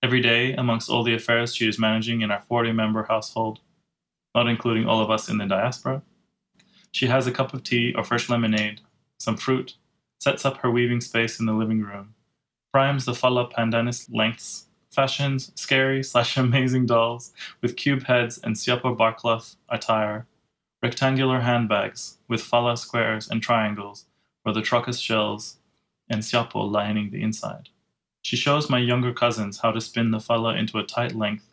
Every 0.01 0.21
day, 0.21 0.53
amongst 0.53 0.89
all 0.89 1.03
the 1.03 1.15
affairs 1.15 1.53
she 1.53 1.67
is 1.67 1.77
managing 1.77 2.21
in 2.21 2.31
our 2.31 2.43
40 2.47 2.71
member 2.71 3.03
household, 3.03 3.59
not 4.33 4.47
including 4.47 4.87
all 4.87 5.01
of 5.01 5.11
us 5.11 5.27
in 5.27 5.37
the 5.37 5.45
diaspora, 5.45 6.01
she 6.93 7.07
has 7.07 7.27
a 7.27 7.31
cup 7.31 7.53
of 7.53 7.63
tea 7.63 7.93
or 7.93 8.05
fresh 8.05 8.29
lemonade, 8.29 8.79
some 9.19 9.35
fruit, 9.35 9.75
sets 10.21 10.45
up 10.45 10.57
her 10.57 10.71
weaving 10.71 11.01
space 11.01 11.41
in 11.41 11.45
the 11.45 11.53
living 11.53 11.81
room, 11.81 12.13
primes 12.71 13.03
the 13.03 13.13
fala 13.13 13.49
pandanus 13.49 14.07
lengths, 14.13 14.67
fashions 14.91 15.51
scary 15.55 16.03
slash 16.03 16.37
amazing 16.37 16.85
dolls 16.85 17.33
with 17.61 17.75
cube 17.75 18.03
heads 18.03 18.37
and 18.37 18.55
siapo 18.55 18.95
barcloth 18.95 19.57
attire, 19.69 20.25
rectangular 20.81 21.41
handbags 21.41 22.17
with 22.27 22.41
fala 22.41 22.77
squares 22.77 23.27
and 23.29 23.41
triangles 23.41 24.05
for 24.43 24.53
the 24.53 24.61
trochus 24.61 25.01
shells 25.01 25.57
and 26.09 26.21
siapo 26.21 26.69
lining 26.69 27.09
the 27.09 27.21
inside. 27.21 27.69
She 28.21 28.35
shows 28.35 28.69
my 28.69 28.79
younger 28.79 29.13
cousins 29.13 29.59
how 29.59 29.71
to 29.71 29.81
spin 29.81 30.11
the 30.11 30.19
fala 30.19 30.55
into 30.55 30.77
a 30.77 30.83
tight 30.83 31.15
length 31.15 31.45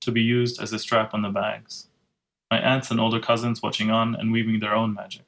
to 0.00 0.10
be 0.10 0.22
used 0.22 0.60
as 0.60 0.72
a 0.72 0.78
strap 0.78 1.14
on 1.14 1.22
the 1.22 1.28
bags. 1.28 1.88
My 2.50 2.60
aunts 2.60 2.90
and 2.90 3.00
older 3.00 3.20
cousins 3.20 3.62
watching 3.62 3.90
on 3.90 4.14
and 4.14 4.32
weaving 4.32 4.60
their 4.60 4.74
own 4.74 4.92
magic. 4.92 5.22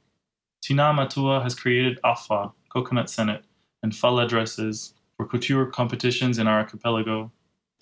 Tina 0.61 0.93
Matua 0.93 1.43
has 1.43 1.55
created 1.55 2.01
afa, 2.03 2.53
coconut 2.69 3.07
sennit, 3.07 3.43
and 3.83 3.95
fala 3.95 4.27
dresses 4.27 4.95
for 5.17 5.27
couture 5.27 5.67
competitions 5.67 6.39
in 6.39 6.47
our 6.47 6.59
archipelago. 6.59 7.31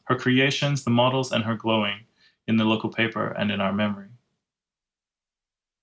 Her 0.05 0.17
creations, 0.17 0.85
the 0.85 0.91
models, 0.91 1.33
and 1.33 1.45
her 1.45 1.55
glowing 1.55 2.00
in 2.47 2.57
the 2.57 2.64
local 2.64 2.91
paper 2.91 3.29
and 3.29 3.50
in 3.50 3.61
our 3.61 3.73
memory. 3.73 4.12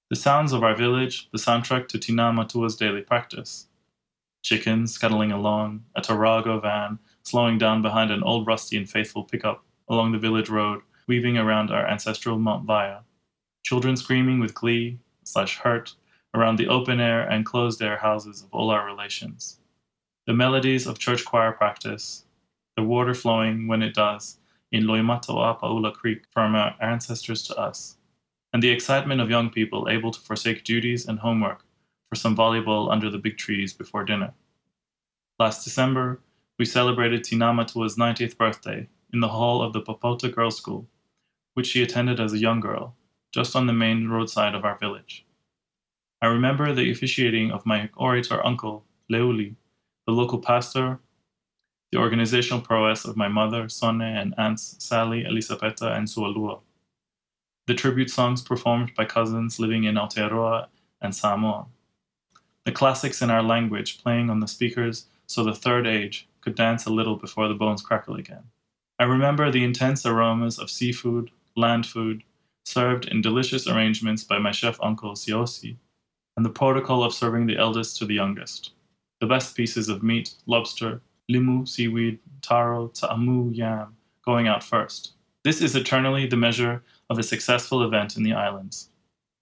The 0.10 0.16
sounds 0.16 0.54
of 0.54 0.64
our 0.64 0.76
village, 0.76 1.30
the 1.32 1.38
soundtrack 1.38 1.88
to 1.90 2.00
Tina 2.00 2.32
Matua's 2.34 2.76
daily 2.76 3.02
practice. 3.04 3.68
Chickens 4.42 4.92
scuttling 4.92 5.32
along, 5.32 5.86
a 5.96 6.02
Tarago 6.02 6.60
van 6.60 6.98
slowing 7.22 7.60
down 7.60 7.84
behind 7.84 8.10
an 8.10 8.24
old 8.24 8.48
rusty 8.48 8.76
and 8.76 8.90
faithful 8.90 9.24
pickup 9.24 9.64
along 9.88 10.12
the 10.12 10.18
village 10.18 10.50
road, 10.50 10.82
weaving 11.06 11.38
around 11.38 11.70
our 11.70 11.86
ancestral 11.88 12.40
Mount 12.40 12.66
Vaea. 12.66 13.04
Children 13.62 13.96
screaming 13.96 14.40
with 14.40 14.56
glee 14.56 14.98
slash 15.24 15.60
hurt 15.60 15.94
around 16.34 16.56
the 16.56 16.70
open 16.70 17.00
air 17.00 17.22
and 17.22 17.46
closed 17.46 17.80
air 17.80 17.98
houses 17.98 18.42
of 18.42 18.50
all 18.52 18.72
our 18.72 18.88
relations. 18.88 19.60
The 20.26 20.34
melodies 20.34 20.88
of 20.88 20.98
church 20.98 21.24
choir 21.24 21.52
practice, 21.52 22.26
the 22.76 22.82
water 22.82 23.14
flowing 23.14 23.68
when 23.68 23.84
it 23.84 23.94
does 23.94 24.40
in 24.72 24.86
Loimatoa 24.86 25.60
Paula 25.60 25.92
Creek 25.92 26.24
from 26.32 26.56
our 26.56 26.74
ancestors 26.82 27.44
to 27.44 27.56
us 27.56 27.99
and 28.54 28.64
the 28.64 28.70
excitement 28.70 29.22
of 29.22 29.30
young 29.30 29.50
people 29.50 29.88
able 29.90 30.12
to 30.12 30.20
forsake 30.20 30.64
duties 30.64 31.08
and 31.08 31.20
homework 31.20 31.64
for 32.10 32.16
some 32.16 32.36
volleyball 32.36 32.92
under 32.92 33.10
the 33.10 33.18
big 33.18 33.38
trees 33.38 33.74
before 33.74 34.04
dinner. 34.04 34.34
Last 35.38 35.64
December, 35.64 36.22
we 36.58 36.66
celebrated 36.66 37.24
Tinamatua's 37.24 37.96
90th 37.96 38.38
birthday 38.38 38.90
in 39.14 39.20
the 39.20 39.30
hall 39.30 39.62
of 39.62 39.74
the 39.74 39.82
Popota 39.82 40.34
Girls' 40.34 40.58
School, 40.58 40.88
which 41.54 41.68
she 41.68 41.84
attended 41.84 42.20
as 42.20 42.34
a 42.34 42.40
young 42.40 42.60
girl, 42.60 42.96
just 43.32 43.56
on 43.56 43.68
the 43.68 43.74
main 43.74 44.08
roadside 44.08 44.56
of 44.56 44.66
our 44.66 44.78
village. 44.78 45.26
I 46.22 46.28
remember 46.28 46.74
the 46.74 46.92
officiating 46.92 47.52
of 47.52 47.66
my 47.66 47.90
orator 47.96 48.46
uncle, 48.46 48.86
Leuli, 49.10 49.56
the 50.06 50.12
local 50.12 50.40
pastor, 50.40 51.00
the 51.92 52.00
organizational 52.00 52.62
prowess 52.62 53.06
of 53.06 53.16
my 53.16 53.28
mother, 53.28 53.70
Sonne, 53.70 54.02
and 54.02 54.34
aunts 54.38 54.76
Sally, 54.80 55.26
Elisabetta, 55.26 55.94
and 55.94 56.08
Sualua 56.08 56.60
the 57.70 57.76
tribute 57.76 58.10
songs 58.10 58.42
performed 58.42 58.92
by 58.96 59.06
cousins 59.06 59.60
living 59.60 59.84
in 59.84 59.94
Aotearoa 59.94 60.66
and 61.04 61.14
Samoa, 61.14 61.68
the 62.66 62.72
classics 62.72 63.22
in 63.22 63.30
our 63.30 63.44
language 63.44 64.02
playing 64.02 64.32
on 64.32 64.40
the 64.40 64.48
speakers 64.48 65.06
so 65.28 65.44
the 65.44 65.54
third 65.54 65.86
age 65.86 66.28
could 66.42 66.56
dance 66.56 66.88
a 66.88 66.90
little 66.90 67.16
before 67.16 67.48
the 67.48 67.54
bones 67.54 67.84
crackle 67.84 68.16
again. 68.16 68.42
I 68.98 69.04
remember 69.04 69.52
the 69.52 69.64
intense 69.64 70.04
aromas 70.04 70.58
of 70.58 70.72
seafood, 70.72 71.30
land 71.56 71.86
food, 71.86 72.24
served 72.66 73.06
in 73.06 73.22
delicious 73.22 73.68
arrangements 73.68 74.24
by 74.24 74.40
my 74.40 74.52
chef 74.52 74.80
uncle 74.82 75.14
Siosi, 75.14 75.78
and 76.36 76.44
the 76.44 76.50
protocol 76.50 77.04
of 77.04 77.14
serving 77.14 77.46
the 77.46 77.58
eldest 77.58 77.98
to 77.98 78.06
the 78.08 78.16
youngest. 78.16 78.72
the 79.20 79.28
best 79.28 79.56
pieces 79.56 79.90
of 79.90 80.02
meat, 80.02 80.34
lobster, 80.46 81.02
limu, 81.32 81.68
seaweed, 81.68 82.20
taro, 82.42 82.88
ta'amu, 82.88 83.52
yam, 83.52 83.96
going 84.26 84.48
out 84.48 84.64
first. 84.64 85.14
This 85.44 85.62
is 85.62 85.76
eternally 85.76 86.26
the 86.26 86.38
measure 86.38 86.84
of 87.10 87.18
a 87.18 87.24
successful 87.24 87.84
event 87.84 88.16
in 88.16 88.24
the 88.24 88.34
islands. 88.34 88.90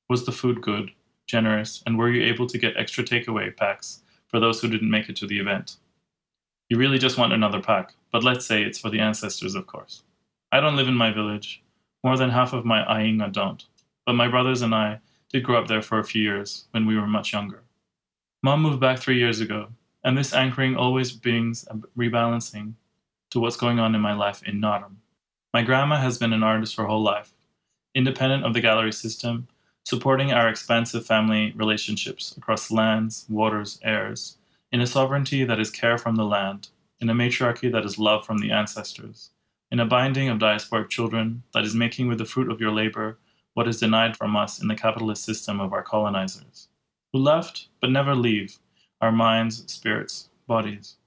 Was 0.10 0.26
the 0.26 0.32
food 0.32 0.62
good, 0.62 0.92
generous, 1.28 1.84
and 1.86 1.98
were 1.98 2.10
you 2.10 2.24
able 2.24 2.48
to 2.48 2.58
get 2.58 2.78
extra 2.78 3.04
takeaway 3.04 3.56
packs 3.56 4.02
for 4.28 4.40
those 4.40 4.62
who 4.62 4.70
didn't 4.70 4.90
make 4.90 5.10
it 5.10 5.16
to 5.18 5.28
the 5.28 5.40
event? 5.40 5.78
You 6.70 6.78
really 6.78 6.98
just 6.98 7.18
want 7.18 7.34
another 7.34 7.62
pack, 7.62 7.94
but 8.12 8.24
let's 8.24 8.46
say 8.46 8.64
it's 8.64 8.80
for 8.80 8.90
the 8.90 9.00
ancestors, 9.00 9.56
of 9.56 9.68
course. 9.68 10.04
I 10.52 10.60
don't 10.60 10.76
live 10.76 10.88
in 10.88 10.96
my 10.96 11.12
village. 11.12 11.62
More 12.04 12.18
than 12.18 12.30
half 12.30 12.54
of 12.54 12.66
my 12.66 12.84
Ainga 12.84 13.32
don't. 13.32 13.66
But 14.06 14.14
my 14.14 14.28
brothers 14.28 14.62
and 14.62 14.74
I 14.74 15.00
did 15.30 15.44
grow 15.44 15.60
up 15.60 15.68
there 15.68 15.82
for 15.82 16.00
a 16.00 16.04
few 16.04 16.22
years 16.22 16.66
when 16.72 16.86
we 16.86 16.98
were 16.98 17.08
much 17.08 17.34
younger. 17.34 17.64
Mom 18.44 18.62
moved 18.62 18.80
back 18.80 19.00
three 19.00 19.18
years 19.18 19.42
ago, 19.42 19.68
and 20.04 20.18
this 20.18 20.34
anchoring 20.34 20.78
always 20.78 21.12
brings 21.12 21.68
a 21.68 21.76
rebalancing 21.98 22.74
to 23.32 23.40
what's 23.40 23.58
going 23.58 23.80
on 23.80 23.94
in 23.94 24.02
my 24.02 24.14
life 24.14 24.42
in 24.44 24.62
Naarm. 24.62 24.96
My 25.54 25.64
grandma 25.64 25.98
has 25.98 26.18
been 26.18 26.34
an 26.34 26.44
artist 26.44 26.78
her 26.78 26.86
whole 26.86 27.02
life, 27.02 27.34
independent 27.98 28.46
of 28.46 28.54
the 28.54 28.62
gallery 28.62 28.94
system, 28.94 29.48
supporting 29.84 30.32
our 30.32 30.48
expansive 30.48 31.04
family 31.04 31.52
relationships 31.56 32.38
across 32.38 32.70
lands, 32.70 33.26
waters, 33.28 33.80
airs, 33.84 34.38
in 34.72 34.82
a 34.82 34.86
sovereignty 34.86 35.44
that 35.44 35.60
is 35.60 35.72
care 35.72 35.98
from 35.98 36.16
the 36.16 36.24
land, 36.24 36.68
in 37.02 37.10
a 37.10 37.16
matriarchy 37.16 37.70
that 37.70 37.84
is 37.84 37.98
love 37.98 38.24
from 38.24 38.38
the 38.38 38.52
ancestors, 38.52 39.32
in 39.72 39.80
a 39.80 39.86
binding 39.86 40.30
of 40.30 40.38
diasporic 40.38 40.90
children 40.90 41.42
that 41.56 41.64
is 41.64 41.74
making 41.74 42.08
with 42.08 42.20
the 42.20 42.26
fruit 42.26 42.52
of 42.52 42.62
your 42.62 42.72
labor 42.72 43.18
what 43.56 43.68
is 43.68 43.80
denied 43.80 44.16
from 44.16 44.36
us 44.36 44.62
in 44.62 44.68
the 44.68 44.76
capitalist 44.76 45.24
system 45.24 45.60
of 45.60 45.74
our 45.74 45.82
colonizers, 45.82 46.68
who 47.12 47.18
left 47.18 47.68
but 47.82 47.90
never 47.90 48.14
leave 48.14 48.60
our 49.02 49.12
minds, 49.12 49.64
spirits, 49.72 50.30
bodies. 50.46 50.98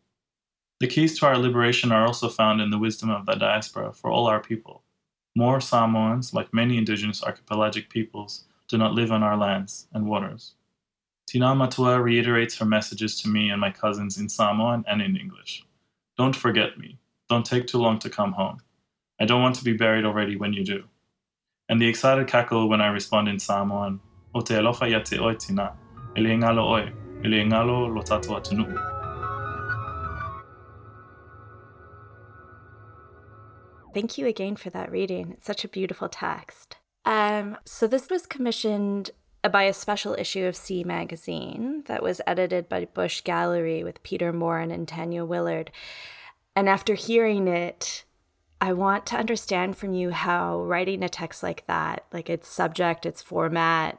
The 0.81 0.89
keys 0.89 1.17
to 1.21 1.27
our 1.27 1.39
liberation 1.39 1.93
are 1.93 2.05
also 2.05 2.29
found 2.29 2.61
in 2.61 2.71
the 2.71 2.79
wisdom 2.79 3.11
of 3.11 3.27
the 3.27 3.35
diaspora 3.35 3.93
for 3.93 4.11
all 4.11 4.27
our 4.27 4.41
people. 4.41 4.83
More 5.37 5.61
Samoans, 5.61 6.35
like 6.35 6.53
many 6.53 6.77
indigenous 6.77 7.23
archipelagic 7.23 7.89
peoples, 7.89 8.45
do 8.69 8.77
not 8.77 8.95
live 8.95 9.13
on 9.13 9.23
our 9.23 9.37
lands 9.37 9.87
and 9.93 10.07
waters. 10.07 10.55
Tina 11.27 11.55
Matua 11.55 12.01
reiterates 12.01 12.59
her 12.59 12.65
messages 12.65 13.21
to 13.21 13.29
me 13.29 13.51
and 13.51 13.61
my 13.61 13.71
cousins 13.71 14.19
in 14.19 14.29
Samoan 14.29 14.85
and 14.89 15.01
in 15.01 15.17
English. 15.17 15.65
Don't 16.19 16.35
forget 16.35 16.79
me. 16.79 16.99
Don't 17.29 17.47
take 17.47 17.69
too 17.69 17.79
long 17.79 18.01
to 18.01 18.11
come 18.11 18.33
home. 18.33 18.59
I 19.21 19.27
don't 19.27 19.43
want 19.43 19.55
to 19.57 19.65
be 19.65 19.73
buried 19.73 20.05
already 20.05 20.35
when 20.37 20.53
you 20.53 20.65
do. 20.65 20.85
And 21.69 21.81
the 21.81 21.87
excited 21.87 22.27
cackle 22.27 22.69
when 22.69 22.81
I 22.81 22.89
respond 22.89 23.29
in 23.29 23.39
Samoan, 23.39 24.01
O 24.35 24.41
te 24.41 24.55
alofa 24.55 24.91
ya 24.91 25.01
te 25.01 25.19
oi 25.19 25.35
tina, 25.35 25.77
ele 26.17 26.31
ngalo 26.37 26.65
oi, 26.65 26.93
ele 27.25 27.45
ngalo 27.45 27.95
lo 27.95 28.03
tato 28.03 28.35
atunu. 28.35 29.00
Thank 33.93 34.19
you 34.19 34.27
again 34.27 34.57
for 34.57 34.71
that 34.71 34.91
reading. 34.91 35.33
It's 35.33 35.47
such 35.47 35.65
a 35.65 35.69
beautiful 35.69 36.09
text. 36.09 36.77
Um, 37.05 37.57
so 37.65 37.87
this 37.87 38.09
was 38.09 38.27
commissioned 38.27 39.11
by 39.51 39.65
a 39.65 39.73
special 39.73 40.15
issue 40.15 40.45
of 40.45 40.55
C 40.55 40.85
magazine 40.85 41.83
that 41.87 42.03
was 42.03 42.21
edited 42.27 42.69
by 42.69 42.85
Bush 42.85 43.23
Gallery 43.23 43.83
with 43.83 44.03
Peter 44.03 44.33
Morin 44.33 44.71
and 44.71 44.87
Tania 44.87 45.25
Willard. 45.25 45.71
And 46.55 46.69
after 46.69 46.95
hearing 46.95 47.49
it, 47.49 48.05
I 48.61 48.75
want 48.75 49.07
to 49.07 49.17
understand 49.17 49.79
from 49.79 49.95
you 49.95 50.11
how 50.11 50.61
writing 50.61 51.03
a 51.03 51.09
text 51.09 51.43
like 51.43 51.67
that, 51.67 52.05
like 52.13 52.29
its 52.29 52.49
subject, 52.49 53.07
its 53.07 53.23
format, 53.23 53.99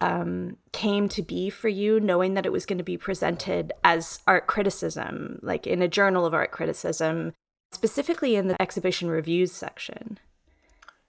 um, 0.00 0.58
came 0.72 1.08
to 1.08 1.22
be 1.22 1.50
for 1.50 1.68
you, 1.68 1.98
knowing 1.98 2.34
that 2.34 2.46
it 2.46 2.52
was 2.52 2.66
going 2.66 2.78
to 2.78 2.84
be 2.84 2.96
presented 2.96 3.72
as 3.82 4.20
art 4.26 4.46
criticism, 4.46 5.40
like 5.42 5.66
in 5.66 5.82
a 5.82 5.88
journal 5.88 6.24
of 6.24 6.34
art 6.34 6.52
criticism, 6.52 7.32
specifically 7.76 8.36
in 8.36 8.48
the 8.48 8.60
exhibition 8.60 9.10
reviews 9.10 9.52
section. 9.52 10.18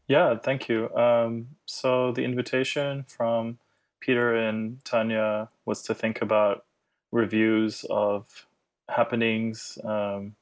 Yeah, 0.07 0.37
thank 0.37 0.67
you. 0.67 0.93
Um, 0.95 1.47
so 1.65 2.11
the 2.11 2.25
invitation 2.25 3.05
from 3.07 3.57
Peter 4.01 4.35
and 4.35 4.83
Tania 4.83 5.47
was 5.65 5.81
to 5.83 5.93
think 5.95 6.21
about 6.21 6.65
reviews 7.11 7.85
of 7.89 8.45
happenings, 8.89 9.77
um, 9.83 10.35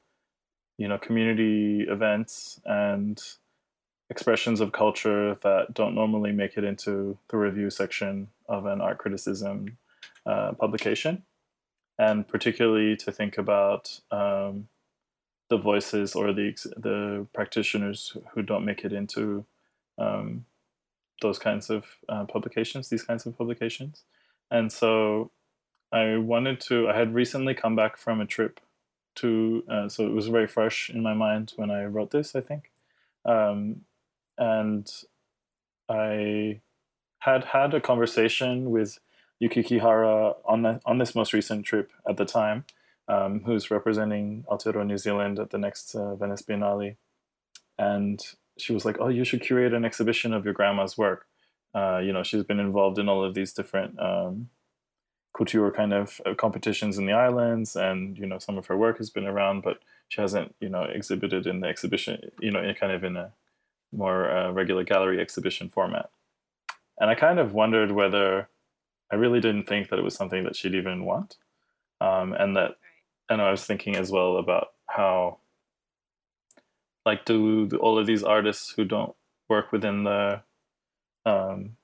you 0.78 0.88
know, 0.88 0.98
community 0.98 1.86
events 1.88 2.60
and 2.64 3.22
expressions 4.10 4.60
of 4.60 4.72
culture 4.72 5.36
that 5.42 5.74
don't 5.74 5.94
normally 5.94 6.32
make 6.32 6.56
it 6.56 6.64
into 6.64 7.16
the 7.28 7.36
review 7.36 7.70
section 7.70 8.28
of 8.48 8.66
an 8.66 8.80
art 8.80 8.98
criticism 8.98 9.78
uh, 10.26 10.52
publication, 10.52 11.22
and 11.98 12.26
particularly 12.26 12.96
to 12.96 13.12
think 13.12 13.38
about 13.38 14.00
um, 14.10 14.68
the 15.48 15.56
voices 15.56 16.14
or 16.14 16.32
the 16.32 16.54
the 16.76 17.26
practitioners 17.32 18.16
who 18.32 18.42
don't 18.42 18.64
make 18.64 18.84
it 18.84 18.92
into 18.92 19.44
um, 19.98 20.44
those 21.22 21.38
kinds 21.38 21.70
of 21.70 21.84
uh, 22.08 22.24
publications, 22.24 22.88
these 22.88 23.02
kinds 23.02 23.26
of 23.26 23.36
publications. 23.36 24.02
And 24.50 24.70
so 24.70 25.30
I 25.92 26.16
wanted 26.16 26.60
to, 26.62 26.88
I 26.88 26.96
had 26.96 27.14
recently 27.14 27.54
come 27.54 27.76
back 27.76 27.96
from 27.96 28.20
a 28.20 28.26
trip 28.26 28.60
to, 29.16 29.64
uh, 29.70 29.88
so 29.88 30.06
it 30.06 30.12
was 30.12 30.28
very 30.28 30.46
fresh 30.46 30.90
in 30.90 31.02
my 31.02 31.14
mind 31.14 31.52
when 31.56 31.70
I 31.70 31.84
wrote 31.84 32.10
this, 32.10 32.36
I 32.36 32.40
think. 32.40 32.70
Um, 33.24 33.82
and 34.36 34.90
I 35.88 36.60
had 37.20 37.44
had 37.44 37.72
a 37.72 37.80
conversation 37.80 38.70
with 38.70 38.98
Yuki 39.38 39.62
Kihara 39.62 40.36
on, 40.44 40.62
the, 40.62 40.80
on 40.84 40.98
this 40.98 41.14
most 41.14 41.32
recent 41.32 41.64
trip 41.64 41.90
at 42.08 42.18
the 42.18 42.24
time, 42.24 42.64
um, 43.08 43.42
who's 43.44 43.70
representing 43.70 44.44
Aotearoa 44.50 44.86
New 44.86 44.98
Zealand 44.98 45.38
at 45.38 45.50
the 45.50 45.58
next 45.58 45.94
uh, 45.94 46.14
Venice 46.16 46.42
Biennale. 46.42 46.96
And 47.78 48.20
she 48.58 48.72
was 48.72 48.84
like, 48.84 48.96
"Oh, 49.00 49.08
you 49.08 49.24
should 49.24 49.42
curate 49.42 49.74
an 49.74 49.84
exhibition 49.84 50.32
of 50.32 50.44
your 50.44 50.54
grandma's 50.54 50.96
work." 50.96 51.26
Uh, 51.74 51.98
you 51.98 52.12
know, 52.12 52.22
she's 52.22 52.44
been 52.44 52.60
involved 52.60 52.98
in 52.98 53.08
all 53.08 53.22
of 53.22 53.34
these 53.34 53.52
different 53.52 54.00
um, 54.00 54.48
couture 55.36 55.70
kind 55.70 55.92
of 55.92 56.20
uh, 56.24 56.34
competitions 56.34 56.96
in 56.96 57.06
the 57.06 57.12
islands, 57.12 57.76
and 57.76 58.16
you 58.16 58.26
know, 58.26 58.38
some 58.38 58.56
of 58.56 58.66
her 58.66 58.76
work 58.76 58.98
has 58.98 59.10
been 59.10 59.26
around, 59.26 59.62
but 59.62 59.80
she 60.08 60.20
hasn't, 60.20 60.54
you 60.60 60.68
know, 60.68 60.84
exhibited 60.84 61.46
in 61.46 61.60
the 61.60 61.68
exhibition, 61.68 62.30
you 62.40 62.50
know, 62.50 62.62
in 62.62 62.74
kind 62.74 62.92
of 62.92 63.04
in 63.04 63.16
a 63.16 63.32
more 63.92 64.30
uh, 64.30 64.50
regular 64.52 64.84
gallery 64.84 65.20
exhibition 65.20 65.68
format. 65.68 66.10
And 66.98 67.10
I 67.10 67.14
kind 67.14 67.38
of 67.38 67.52
wondered 67.52 67.92
whether 67.92 68.48
I 69.12 69.16
really 69.16 69.40
didn't 69.40 69.68
think 69.68 69.90
that 69.90 69.98
it 69.98 70.02
was 70.02 70.14
something 70.14 70.44
that 70.44 70.56
she'd 70.56 70.74
even 70.74 71.04
want, 71.04 71.36
um, 72.00 72.32
and 72.32 72.56
that, 72.56 72.76
and 73.28 73.40
I 73.40 73.50
was 73.50 73.64
thinking 73.64 73.96
as 73.96 74.10
well 74.10 74.36
about 74.36 74.68
how 74.86 75.38
like 77.04 77.24
do 77.24 77.68
all 77.80 77.98
of 77.98 78.06
these 78.06 78.22
artists 78.22 78.72
who 78.76 78.84
don't 78.84 79.14
work 79.48 79.72
within 79.72 80.04
the 80.04 80.42
um, 81.24 81.76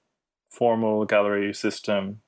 formal 0.51 1.05
gallery 1.05 1.55
system 1.55 2.21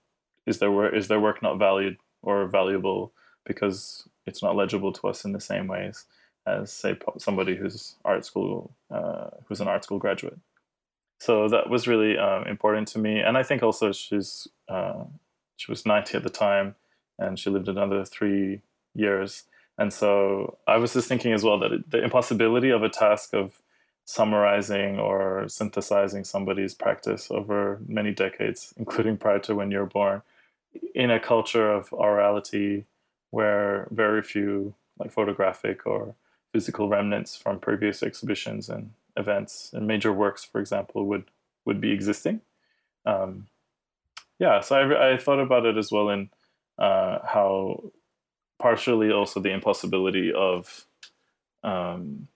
is 0.47 0.59
their 0.59 0.71
work 0.71 0.95
is 0.95 1.09
their 1.09 1.21
work 1.21 1.43
not 1.43 1.59
valued 1.59 1.97
or 2.23 2.47
valuable 2.47 3.13
because 3.45 4.09
it's 4.27 4.43
not 4.43 4.57
legible 4.57 4.93
to 4.93 5.09
us 5.09 5.25
in 5.25 5.33
the 5.33 5.41
same 5.41 5.67
ways 5.67 6.07
as 6.47 6.73
say 6.73 6.97
somebody 7.19 7.57
who's 7.57 7.97
art 8.05 8.25
school 8.25 8.73
uh, 8.91 9.31
who's 9.47 9.61
an 9.61 9.69
art 9.69 9.85
school 9.85 9.99
graduate? 9.99 10.39
So 11.21 11.49
that 11.49 11.71
was 11.71 11.87
really 11.89 12.19
um, 12.19 12.47
important 12.47 12.89
to 12.89 12.99
me. 12.99 13.21
And 13.21 13.37
i 13.37 13.43
think 13.43 13.63
also 13.63 13.93
she's 13.93 14.49
uh, 14.69 15.05
she 15.57 15.71
was 15.71 15.87
90 15.87 16.17
at 16.17 16.23
the 16.23 16.31
time 16.31 16.75
and 17.19 17.39
she 17.39 17.51
lived 17.51 17.69
another 17.69 18.05
three 18.05 18.61
years 18.95 19.45
and 19.79 19.93
so 19.93 20.59
I 20.67 20.77
was 20.77 20.93
just 20.93 21.09
thinking 21.09 21.33
as 21.33 21.43
well 21.43 21.59
that 21.59 21.91
the 21.91 22.03
impossibility 22.03 22.71
of 22.71 22.83
a 22.83 22.89
task 22.89 23.35
of 23.35 23.61
summarizing 24.05 24.99
or 24.99 25.49
synthesizing 25.49 26.25
somebody's 26.25 26.75
practice 26.75 27.31
over 27.31 27.81
many 27.89 28.13
decades, 28.13 28.73
including 28.77 29.17
prior 29.17 29.39
to 29.41 29.55
when 29.55 29.71
you're 29.71 29.87
born, 29.87 30.23
in 30.95 31.11
a 31.11 31.19
culture 31.19 31.71
of 31.71 31.91
orality 31.91 32.85
where 33.31 33.89
very 33.91 34.23
few 34.23 34.75
like 34.99 35.11
photographic 35.11 35.87
or 35.87 36.15
physical 36.53 36.89
remnants 36.89 37.37
from 37.37 37.59
previous 37.59 38.03
exhibitions 38.03 38.69
and 38.69 38.91
events 39.17 39.71
and 39.73 39.89
major 39.89 40.13
works, 40.13 40.45
for 40.45 40.61
example, 40.61 41.07
would 41.07 41.25
would 41.65 41.81
be 41.81 41.91
existing. 41.91 42.43
Um, 43.07 43.49
yeah, 44.39 44.61
so 44.61 44.77
I, 44.77 45.15
I 45.15 45.17
thought 45.17 45.41
about 45.41 45.67
it 45.67 45.77
as 45.77 45.91
well 45.91 46.11
in 46.11 46.29
uh, 46.79 47.21
how 47.27 47.83
partially 48.65 49.13
also 49.13 49.41
the 49.41 49.53
impossibility 49.53 50.33
of 50.33 50.87
um, 51.65 52.29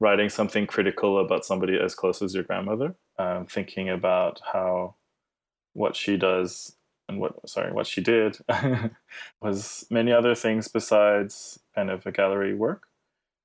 writing 0.00 0.28
something 0.28 0.66
critical 0.66 1.20
about 1.20 1.44
somebody 1.44 1.78
as 1.78 1.94
close 1.94 2.20
as 2.22 2.34
your 2.34 2.42
grandmother, 2.42 2.96
um, 3.20 3.46
thinking 3.46 3.88
about 3.88 4.40
how 4.52 4.96
what 5.74 5.94
she 5.94 6.16
does 6.16 6.74
and 7.08 7.20
what 7.20 7.48
sorry 7.48 7.70
what 7.72 7.86
she 7.86 8.00
did 8.00 8.36
was 9.40 9.86
many 9.90 10.10
other 10.10 10.34
things 10.34 10.66
besides 10.66 11.60
kind 11.76 11.88
of 11.88 12.04
a 12.04 12.10
gallery 12.10 12.52
work. 12.52 12.88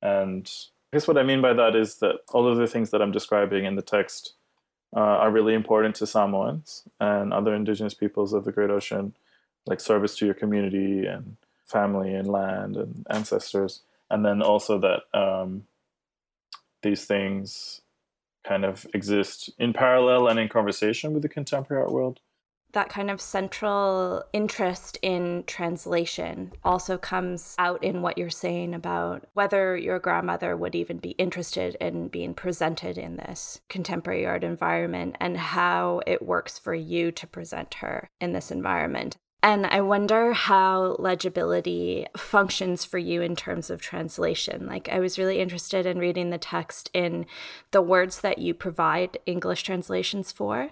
And 0.01 0.49
i 0.91 0.97
guess 0.97 1.07
what 1.07 1.19
i 1.19 1.23
mean 1.23 1.41
by 1.41 1.53
that 1.53 1.75
is 1.75 1.97
that 1.99 2.15
all 2.33 2.47
of 2.47 2.57
the 2.57 2.67
things 2.67 2.89
that 2.89 3.01
i'm 3.01 3.11
describing 3.11 3.65
in 3.65 3.75
the 3.75 3.81
text 3.81 4.33
uh, 4.95 5.17
are 5.23 5.31
really 5.31 5.53
important 5.53 5.95
to 5.95 6.05
samoans 6.05 6.83
and 6.99 7.33
other 7.33 7.55
indigenous 7.55 7.95
peoples 7.95 8.33
of 8.33 8.45
the 8.45 8.51
great 8.51 8.69
ocean 8.69 9.13
like 9.65 9.79
service 9.79 10.17
to 10.17 10.25
your 10.25 10.33
community 10.33 11.05
and 11.05 11.37
family 11.65 12.13
and 12.13 12.27
land 12.27 12.75
and 12.75 13.05
ancestors, 13.09 13.81
and 14.09 14.25
then 14.25 14.41
also 14.41 14.79
that 14.79 15.01
um, 15.13 15.63
these 16.81 17.05
things 17.05 17.81
kind 18.43 18.65
of 18.65 18.85
exist 18.93 19.49
in 19.57 19.73
parallel 19.73 20.27
and 20.27 20.39
in 20.39 20.49
conversation 20.49 21.13
with 21.13 21.23
the 21.23 21.29
contemporary 21.29 21.81
art 21.81 21.91
world 21.91 22.19
that 22.73 22.89
kind 22.89 23.09
of 23.09 23.21
central 23.21 24.23
interest 24.33 24.97
in 25.01 25.43
translation 25.45 26.51
also 26.63 26.97
comes 26.97 27.55
out 27.57 27.83
in 27.83 28.01
what 28.01 28.17
you're 28.17 28.29
saying 28.29 28.73
about 28.73 29.25
whether 29.33 29.77
your 29.77 29.99
grandmother 29.99 30.57
would 30.57 30.75
even 30.75 30.97
be 30.97 31.11
interested 31.11 31.75
in 31.79 32.07
being 32.07 32.33
presented 32.33 32.97
in 32.97 33.15
this 33.15 33.61
contemporary 33.69 34.25
art 34.25 34.43
environment 34.43 35.15
and 35.19 35.37
how 35.37 36.01
it 36.05 36.21
works 36.21 36.57
for 36.59 36.73
you 36.73 37.11
to 37.11 37.27
present 37.27 37.75
her 37.75 38.09
in 38.19 38.33
this 38.33 38.51
environment. 38.51 39.17
And 39.43 39.65
I 39.65 39.81
wonder 39.81 40.31
how 40.31 40.95
legibility 40.99 42.07
functions 42.15 42.85
for 42.85 42.97
you 42.97 43.21
in 43.21 43.35
terms 43.35 43.69
of 43.69 43.81
translation. 43.81 44.65
Like, 44.65 44.87
I 44.87 44.99
was 44.99 45.19
really 45.19 45.39
interested 45.39 45.85
in 45.85 45.99
reading 45.99 46.29
the 46.29 46.37
text 46.37 46.89
in 46.93 47.25
the 47.71 47.81
words 47.81 48.21
that 48.21 48.39
you 48.39 48.53
provide 48.53 49.19
English 49.25 49.63
translations 49.63 50.31
for 50.31 50.71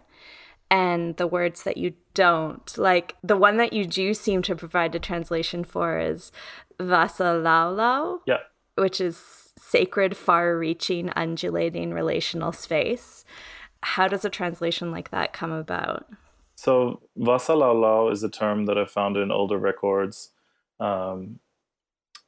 and 0.72 1.18
the 1.18 1.28
words 1.28 1.64
that 1.64 1.76
you 1.76 1.94
don't. 2.14 2.78
Like 2.78 3.18
the 3.22 3.36
one 3.36 3.58
that 3.58 3.74
you 3.74 3.86
do 3.86 4.14
seem 4.14 4.42
to 4.44 4.56
provide 4.56 4.96
a 4.96 5.00
translation 5.00 5.66
for 5.66 6.00
is 6.00 6.32
Vasalaulau. 6.80 8.22
Yeah. 8.26 8.38
Which 8.76 9.02
is 9.02 9.52
sacred, 9.58 10.16
far 10.16 10.58
reaching, 10.58 11.12
undulating 11.14 11.94
relational 11.94 12.54
space. 12.54 13.26
How 13.84 14.08
does 14.08 14.24
a 14.24 14.30
translation 14.30 14.92
like 14.92 15.12
that 15.12 15.34
come 15.34 15.52
about? 15.52 16.06
So, 16.62 17.02
Vasalaulau 17.18 18.12
is 18.12 18.22
a 18.22 18.30
term 18.30 18.68
that 18.68 18.78
I 18.78 18.86
found 18.86 19.18
in 19.18 19.32
older 19.32 19.58
records 19.58 20.30
um, 20.80 21.40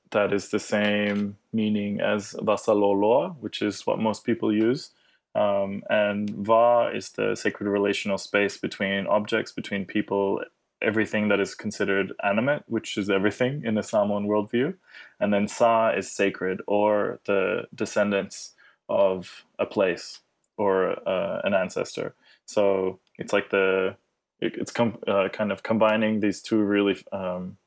that 0.09 0.33
is 0.33 0.49
the 0.49 0.57
same 0.57 1.37
meaning 1.51 2.01
as 2.01 2.33
Vasaloloa, 2.41 3.35
which 3.41 3.61
is 3.61 3.85
what 3.85 3.99
most 3.99 4.25
people 4.25 4.51
use. 4.51 4.89
Um, 5.35 5.83
and 5.87 6.31
Va 6.31 6.89
is 6.91 7.11
the 7.11 7.35
sacred 7.35 7.69
relational 7.69 8.17
space 8.17 8.57
between 8.57 9.05
objects, 9.05 9.51
between 9.51 9.85
people, 9.85 10.43
everything 10.81 11.27
that 11.27 11.39
is 11.39 11.53
considered 11.53 12.11
animate, 12.23 12.63
which 12.65 12.97
is 12.97 13.11
everything 13.11 13.61
in 13.63 13.75
the 13.75 13.83
Samoan 13.83 14.25
worldview. 14.25 14.73
And 15.19 15.31
then 15.31 15.47
Sa 15.47 15.91
is 15.91 16.09
sacred, 16.09 16.59
or 16.65 17.19
the 17.25 17.67
descendants 17.75 18.53
of 18.89 19.45
a 19.59 19.67
place 19.67 20.21
or 20.57 21.07
uh, 21.07 21.41
an 21.43 21.53
ancestor. 21.53 22.15
So 22.45 22.99
it's 23.19 23.31
like 23.31 23.51
the 23.51 23.95
it, 24.43 24.55
it's 24.57 24.71
com- 24.71 24.99
uh, 25.07 25.29
kind 25.31 25.51
of 25.51 25.63
combining 25.63 26.19
these 26.19 26.41
two 26.41 26.61
really 26.61 26.97
um, 27.11 27.57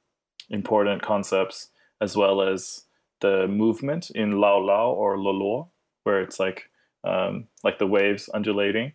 important 0.50 1.02
concepts 1.02 1.70
as 2.00 2.16
well 2.16 2.42
as 2.42 2.84
the 3.20 3.48
movement 3.48 4.10
in 4.10 4.40
Lao 4.40 4.58
Lao 4.58 4.90
or 4.90 5.18
Lolo, 5.18 5.70
where 6.04 6.20
it's 6.20 6.38
like 6.38 6.70
um, 7.04 7.46
like 7.64 7.78
the 7.78 7.86
waves 7.86 8.28
undulating. 8.34 8.92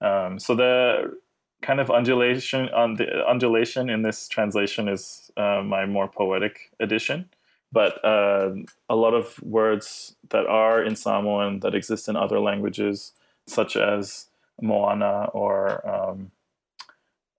Um, 0.00 0.38
so 0.38 0.54
the 0.54 1.18
kind 1.62 1.80
of 1.80 1.90
undulation 1.90 2.68
on 2.68 2.94
the 2.94 3.26
undulation 3.26 3.88
in 3.90 4.02
this 4.02 4.28
translation 4.28 4.88
is 4.88 5.30
uh, 5.36 5.62
my 5.62 5.86
more 5.86 6.08
poetic 6.08 6.70
edition. 6.78 7.28
But 7.72 8.04
uh, 8.04 8.54
a 8.88 8.94
lot 8.94 9.14
of 9.14 9.42
words 9.42 10.14
that 10.30 10.46
are 10.46 10.84
in 10.84 10.94
Samoan 10.94 11.60
that 11.60 11.74
exist 11.74 12.08
in 12.08 12.14
other 12.14 12.38
languages, 12.38 13.12
such 13.48 13.76
as 13.76 14.28
Moana 14.60 15.28
or 15.32 15.84
um, 15.88 16.30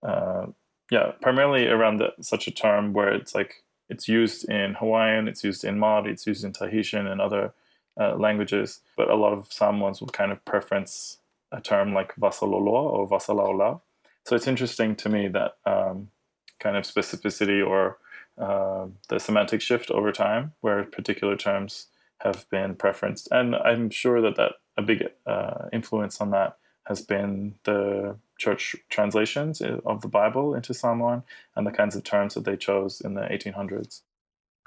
uh, 0.02 0.46
yeah, 0.90 1.12
primarily 1.20 1.66
around 1.66 1.98
the, 1.98 2.12
such 2.20 2.46
a 2.46 2.50
term 2.50 2.92
where 2.92 3.12
it's 3.12 3.34
like 3.34 3.64
it's 3.88 4.08
used 4.08 4.48
in 4.48 4.74
Hawaiian, 4.74 5.28
it's 5.28 5.44
used 5.44 5.64
in 5.64 5.78
Maori, 5.78 6.12
it's 6.12 6.26
used 6.26 6.44
in 6.44 6.52
Tahitian 6.52 7.06
and 7.06 7.20
other 7.20 7.54
uh, 8.00 8.16
languages, 8.16 8.80
but 8.96 9.10
a 9.10 9.14
lot 9.14 9.32
of 9.32 9.52
Samoans 9.52 10.00
would 10.00 10.12
kind 10.12 10.32
of 10.32 10.44
preference 10.44 11.18
a 11.52 11.60
term 11.60 11.94
like 11.94 12.14
vasaloloa 12.16 12.82
or 12.92 13.08
vasalaula. 13.08 13.80
So 14.24 14.34
it's 14.34 14.48
interesting 14.48 14.96
to 14.96 15.08
me 15.08 15.28
that 15.28 15.56
um, 15.64 16.10
kind 16.58 16.76
of 16.76 16.84
specificity 16.84 17.66
or 17.66 17.98
uh, 18.38 18.86
the 19.08 19.18
semantic 19.18 19.60
shift 19.60 19.90
over 19.90 20.12
time, 20.12 20.52
where 20.60 20.84
particular 20.84 21.36
terms 21.36 21.86
have 22.20 22.48
been 22.50 22.74
preferenced, 22.74 23.28
and 23.30 23.54
I'm 23.54 23.90
sure 23.90 24.20
that 24.20 24.36
that 24.36 24.52
a 24.76 24.82
big 24.82 25.04
uh, 25.26 25.68
influence 25.72 26.20
on 26.20 26.30
that 26.30 26.56
has 26.86 27.02
been 27.02 27.54
the 27.64 28.16
church 28.38 28.76
translations 28.88 29.60
of 29.60 30.00
the 30.02 30.08
Bible 30.08 30.54
into 30.54 30.74
Samoan 30.74 31.22
and 31.54 31.66
the 31.66 31.70
kinds 31.70 31.96
of 31.96 32.04
terms 32.04 32.34
that 32.34 32.44
they 32.44 32.56
chose 32.56 33.00
in 33.00 33.14
the 33.14 33.22
1800s 33.22 34.02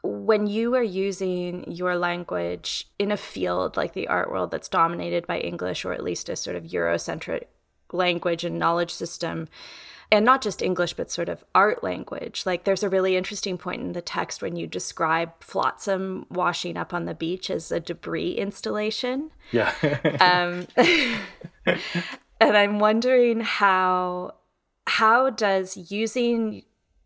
when 0.01 0.47
you 0.47 0.75
are 0.75 0.83
using 0.83 1.69
your 1.69 1.97
language 1.97 2.87
in 2.97 3.11
a 3.11 3.17
field 3.17 3.75
like 3.75 3.93
the 3.93 4.07
art 4.07 4.31
world 4.31 4.51
that's 4.51 4.69
dominated 4.69 5.27
by 5.27 5.39
English 5.39 5.83
or 5.83 5.91
at 5.91 6.03
least 6.03 6.29
a 6.29 6.35
sort 6.35 6.55
of 6.55 6.63
Eurocentric 6.63 7.45
language 7.91 8.43
and 8.43 8.59
knowledge 8.59 8.93
system, 8.93 9.47
and 10.11 10.25
not 10.25 10.41
just 10.41 10.61
English, 10.61 10.93
but 10.93 11.11
sort 11.11 11.29
of 11.29 11.43
art 11.53 11.83
language. 11.83 12.43
Like 12.45 12.63
there's 12.63 12.83
a 12.83 12.89
really 12.89 13.15
interesting 13.15 13.57
point 13.57 13.81
in 13.81 13.91
the 13.93 14.01
text 14.01 14.41
when 14.41 14.55
you 14.55 14.65
describe 14.65 15.31
flotsam 15.39 16.25
washing 16.29 16.77
up 16.77 16.93
on 16.93 17.05
the 17.05 17.13
beach 17.13 17.49
as 17.49 17.71
a 17.71 17.79
debris 17.79 18.31
installation. 18.31 19.31
Yeah. 19.51 19.73
um, 20.19 20.67
and 22.39 22.57
I'm 22.57 22.79
wondering 22.79 23.41
how 23.41 24.35
how 24.87 25.29
does 25.29 25.91
using 25.91 26.63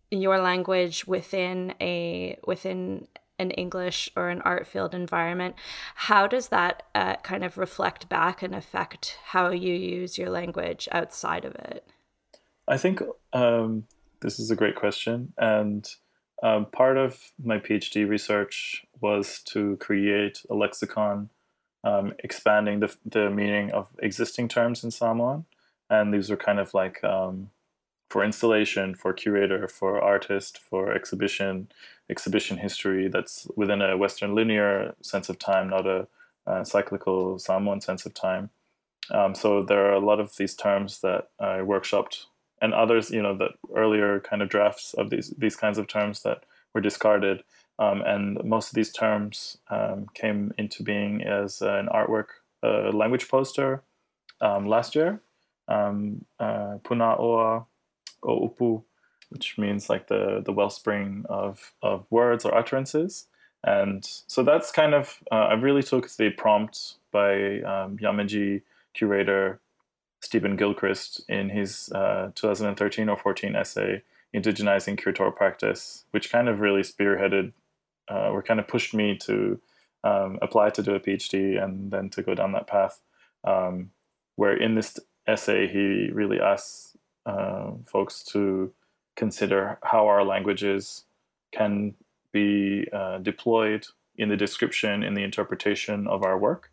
your 0.09 0.39
language 0.39 1.05
within 1.05 1.73
a 1.81 2.37
within 2.45 3.07
an 3.39 3.51
English 3.51 4.09
or 4.15 4.29
an 4.29 4.41
art 4.43 4.67
field 4.67 4.93
environment, 4.93 5.55
how 5.95 6.27
does 6.27 6.49
that 6.49 6.83
uh, 6.95 7.15
kind 7.17 7.43
of 7.43 7.57
reflect 7.57 8.07
back 8.07 8.41
and 8.41 8.53
affect 8.53 9.17
how 9.25 9.49
you 9.49 9.73
use 9.73 10.17
your 10.17 10.29
language 10.29 10.87
outside 10.91 11.43
of 11.43 11.55
it? 11.55 11.85
I 12.67 12.77
think 12.77 13.01
um, 13.33 13.85
this 14.21 14.39
is 14.39 14.51
a 14.51 14.55
great 14.55 14.75
question. 14.75 15.33
And 15.37 15.87
um, 16.41 16.65
part 16.65 16.97
of 16.97 17.31
my 17.43 17.59
PhD 17.59 18.07
research 18.07 18.85
was 19.01 19.41
to 19.45 19.77
create 19.77 20.43
a 20.49 20.55
lexicon 20.55 21.29
um, 21.83 22.13
expanding 22.19 22.79
the, 22.79 22.95
the 23.05 23.29
meaning 23.29 23.71
of 23.71 23.89
existing 23.99 24.47
terms 24.47 24.83
in 24.83 24.91
Samoan. 24.91 25.45
And 25.89 26.13
these 26.13 26.29
were 26.29 26.37
kind 26.37 26.59
of 26.59 26.73
like 26.73 27.03
um, 27.03 27.49
for 28.09 28.23
installation, 28.23 28.95
for 28.95 29.11
curator, 29.13 29.67
for 29.67 30.01
artist, 30.01 30.57
for 30.57 30.93
exhibition, 30.93 31.69
exhibition 32.09 32.57
history 32.57 33.07
that's 33.07 33.47
within 33.55 33.81
a 33.81 33.97
Western 33.97 34.35
linear 34.35 34.95
sense 35.01 35.29
of 35.29 35.39
time, 35.39 35.69
not 35.69 35.85
a, 35.87 36.07
cyclical 36.65 37.39
Samoan 37.39 37.79
sense 37.79 38.05
of 38.05 38.13
time. 38.13 38.49
Um, 39.11 39.33
so 39.33 39.63
there 39.63 39.85
are 39.85 39.93
a 39.93 39.99
lot 39.99 40.19
of 40.19 40.35
these 40.35 40.53
terms 40.55 40.99
that 40.99 41.29
I 41.39 41.59
workshopped, 41.59 42.25
and 42.63 42.73
others, 42.73 43.11
you 43.11 43.21
know, 43.21 43.37
that 43.37 43.51
earlier 43.75 44.21
kind 44.21 44.41
of 44.41 44.47
drafts 44.47 44.93
of 44.93 45.09
these 45.09 45.33
these 45.37 45.57
kinds 45.57 45.77
of 45.77 45.87
terms 45.87 46.23
that 46.23 46.45
were 46.73 46.81
discarded. 46.81 47.43
Um, 47.77 48.01
and 48.05 48.41
most 48.43 48.69
of 48.69 48.75
these 48.75 48.91
terms 48.91 49.57
um, 49.69 50.05
came 50.13 50.53
into 50.57 50.81
being 50.81 51.23
as 51.23 51.61
an 51.61 51.87
artwork, 51.87 52.27
a 52.63 52.91
language 52.91 53.27
poster 53.27 53.83
um, 54.39 54.65
last 54.67 54.95
year. 54.95 55.21
Um, 55.67 56.25
uh, 56.39 56.77
Puna'oa 56.83 57.65
Upu, 58.23 58.83
which 59.29 59.57
means 59.57 59.89
like 59.89 60.07
the 60.07 60.41
the 60.45 60.53
wellspring 60.53 61.25
of 61.27 61.73
of 61.81 62.05
words 62.09 62.45
or 62.45 62.55
utterances. 62.57 63.27
And 63.65 64.05
so 64.27 64.43
that's 64.43 64.71
kind 64.71 64.93
of 64.93 65.19
uh, 65.31 65.47
I 65.51 65.53
really 65.53 65.83
took 65.83 66.09
the 66.11 66.29
prompt 66.29 66.95
by 67.11 67.59
um, 67.61 67.97
Yamatji 67.97 68.61
curator 68.93 69.59
Stephen 70.23 70.55
Gilchrist 70.55 71.21
in 71.27 71.49
his 71.49 71.91
uh, 71.93 72.31
2013 72.33 73.09
or 73.09 73.17
14 73.17 73.55
essay 73.57 74.01
indigenizing 74.33 74.97
curatorial 74.97 75.35
practice, 75.35 76.05
which 76.11 76.31
kind 76.31 76.47
of 76.47 76.61
really 76.61 76.81
spearheaded 76.81 77.51
uh, 78.09 78.29
or 78.29 78.41
kind 78.41 78.59
of 78.59 78.67
pushed 78.67 78.93
me 78.93 79.17
to 79.17 79.59
um, 80.05 80.39
apply 80.41 80.69
to 80.69 80.81
do 80.81 80.95
a 80.95 80.99
PhD 80.99 81.61
and 81.61 81.91
then 81.91 82.09
to 82.09 82.23
go 82.23 82.33
down 82.33 82.53
that 82.53 82.67
path. 82.67 83.01
Um, 83.43 83.91
where 84.37 84.55
in 84.55 84.75
this 84.75 84.97
essay, 85.27 85.67
he 85.67 86.09
really 86.11 86.39
asks 86.39 86.97
uh, 87.25 87.71
folks 87.85 88.23
to 88.23 88.73
consider 89.17 89.77
how 89.83 90.07
our 90.07 90.23
languages 90.23 91.03
can 91.51 91.95
be 92.31 92.87
uh, 92.93 93.17
deployed 93.19 93.85
in 94.17 94.29
the 94.29 94.37
description, 94.37 95.03
in 95.03 95.15
the 95.15 95.23
interpretation 95.23 96.07
of 96.07 96.23
our 96.23 96.37
work. 96.37 96.71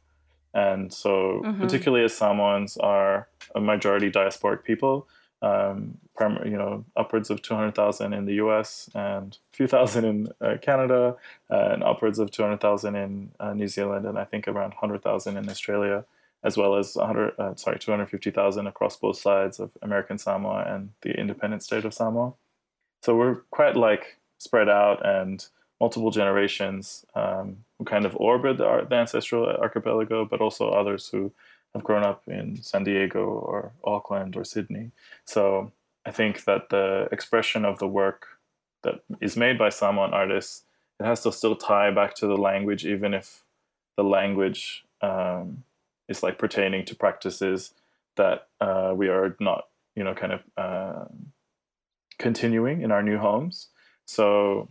And 0.53 0.93
so, 0.93 1.43
mm-hmm. 1.45 1.61
particularly 1.61 2.05
as 2.05 2.15
Samoans 2.15 2.77
are 2.79 3.29
a 3.55 3.61
majority 3.61 4.11
diasporic 4.11 4.65
people, 4.65 5.07
um, 5.43 5.99
you 6.45 6.57
know, 6.57 6.85
upwards 6.97 7.31
of 7.31 7.41
200,000 7.41 8.13
in 8.13 8.27
the 8.27 8.35
US 8.35 8.91
and 8.95 9.39
a 9.53 9.57
few 9.57 9.67
thousand 9.67 10.05
in 10.05 10.29
uh, 10.41 10.57
Canada, 10.61 11.17
and 11.49 11.83
upwards 11.83 12.19
of 12.19 12.31
200,000 12.31 12.95
in 12.95 13.31
uh, 13.41 13.55
New 13.55 13.69
Zealand, 13.69 14.07
and 14.07 14.19
I 14.19 14.25
think 14.25 14.47
around 14.47 14.71
100,000 14.71 15.37
in 15.37 15.49
Australia 15.49 16.05
as 16.43 16.57
well 16.57 16.77
as 16.77 16.97
100, 16.97 17.35
uh, 17.39 17.55
sorry, 17.55 17.79
250,000 17.79 18.67
across 18.67 18.97
both 18.97 19.19
sides 19.19 19.61
of 19.61 19.71
American 19.83 20.19
Samoa 20.19 20.65
and 20.67 20.91
the 21.03 21.11
independent 21.11 21.63
state 21.63 21.85
of 21.85 21.93
Samoa. 21.93 22.33
So 23.03 23.17
we're 23.17 23.37
quite 23.51 23.77
like 23.77 24.19
spread 24.39 24.69
out 24.69 25.05
and 25.05 25.47
multiple 25.81 26.11
generations 26.11 27.05
um, 27.15 27.59
who 27.81 27.87
kind 27.87 28.05
of 28.05 28.15
orbit 28.17 28.59
the, 28.59 28.87
the 28.91 28.95
ancestral 28.95 29.47
archipelago, 29.47 30.27
but 30.27 30.43
also 30.43 30.69
others 30.69 31.09
who 31.09 31.33
have 31.73 31.83
grown 31.83 32.05
up 32.05 32.23
in 32.27 32.63
San 32.63 32.85
Diego 32.85 33.25
or 33.25 33.73
Auckland 33.83 34.37
or 34.37 34.45
Sydney. 34.45 34.91
So 35.25 35.73
I 36.05 36.11
think 36.11 36.45
that 36.45 36.69
the 36.69 37.09
expression 37.11 37.65
of 37.65 37.79
the 37.79 37.89
work 37.89 38.27
that 38.83 39.01
is 39.23 39.35
made 39.35 39.57
by 39.57 39.71
Samoan 39.71 40.13
artists, 40.13 40.65
it 41.01 41.05
has 41.05 41.23
to 41.23 41.33
still 41.33 41.57
tie 41.57 41.91
back 41.91 42.15
to 42.17 42.27
the 42.27 42.37
language, 42.37 42.85
even 42.85 43.15
if 43.15 43.45
the 43.97 44.05
language 44.05 44.85
um, 45.01 45.65
is 46.07 46.23
like 46.23 46.37
pertaining 46.37 46.85
to 46.85 46.95
practices 46.95 47.73
that 48.17 48.49
uh, 48.61 48.93
we 48.95 49.09
are 49.09 49.37
not, 49.41 49.69
you 49.97 50.05
know, 50.05 50.13
kind 50.15 50.35
of 50.35 50.41
uh, 50.59 51.05
continuing 52.19 52.83
in 52.83 52.93
our 52.93 53.03
new 53.03 53.17
homes. 53.17 53.69
So 54.05 54.69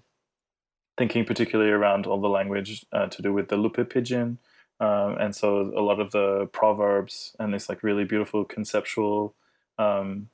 thinking 1.00 1.24
particularly 1.24 1.72
around 1.72 2.06
all 2.06 2.20
the 2.20 2.28
language 2.28 2.86
uh, 2.92 3.08
to 3.08 3.22
do 3.22 3.32
with 3.32 3.48
the 3.48 3.56
Lupe 3.56 3.90
pigeon. 3.90 4.38
Um, 4.82 5.16
and 5.18 5.34
so 5.34 5.72
a 5.76 5.82
lot 5.82 6.02
of 6.02 6.12
the 6.12 6.50
proverbs 6.52 7.36
and 7.40 7.54
this 7.54 7.70
like 7.70 7.84
really 7.84 8.04
beautiful 8.04 8.44
conceptual 8.44 9.34
um, 9.78 10.30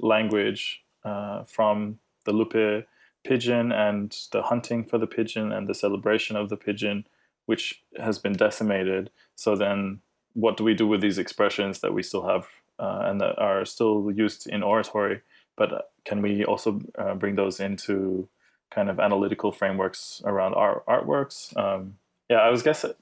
language 0.00 0.82
uh, 1.02 1.44
from 1.44 1.98
the 2.26 2.32
Lupe 2.32 2.86
pigeon 3.24 3.72
and 3.72 4.14
the 4.32 4.42
hunting 4.42 4.84
for 4.84 4.98
the 4.98 5.06
pigeon 5.06 5.50
and 5.50 5.66
the 5.66 5.74
celebration 5.74 6.36
of 6.36 6.50
the 6.50 6.58
pigeon, 6.58 7.06
which 7.46 7.82
has 7.98 8.18
been 8.18 8.34
decimated. 8.34 9.08
So 9.34 9.56
then, 9.56 10.00
what 10.34 10.58
do 10.58 10.64
we 10.64 10.74
do 10.74 10.86
with 10.86 11.00
these 11.00 11.18
expressions 11.18 11.80
that 11.80 11.94
we 11.94 12.02
still 12.02 12.26
have 12.28 12.46
uh, 12.78 13.04
and 13.06 13.18
that 13.22 13.38
are 13.38 13.64
still 13.64 14.12
used 14.14 14.46
in 14.46 14.62
oratory? 14.62 15.22
But 15.56 15.90
can 16.04 16.20
we 16.20 16.44
also 16.44 16.80
uh, 16.98 17.14
bring 17.14 17.36
those 17.36 17.60
into 17.60 18.28
kind 18.74 18.88
of 18.88 18.98
analytical 18.98 19.52
frameworks 19.52 20.22
around 20.24 20.54
art 20.54 20.84
artworks. 20.86 21.56
Um, 21.56 21.96
yeah, 22.28 22.38
I 22.38 22.50
was 22.50 22.62
guessing 22.62 22.92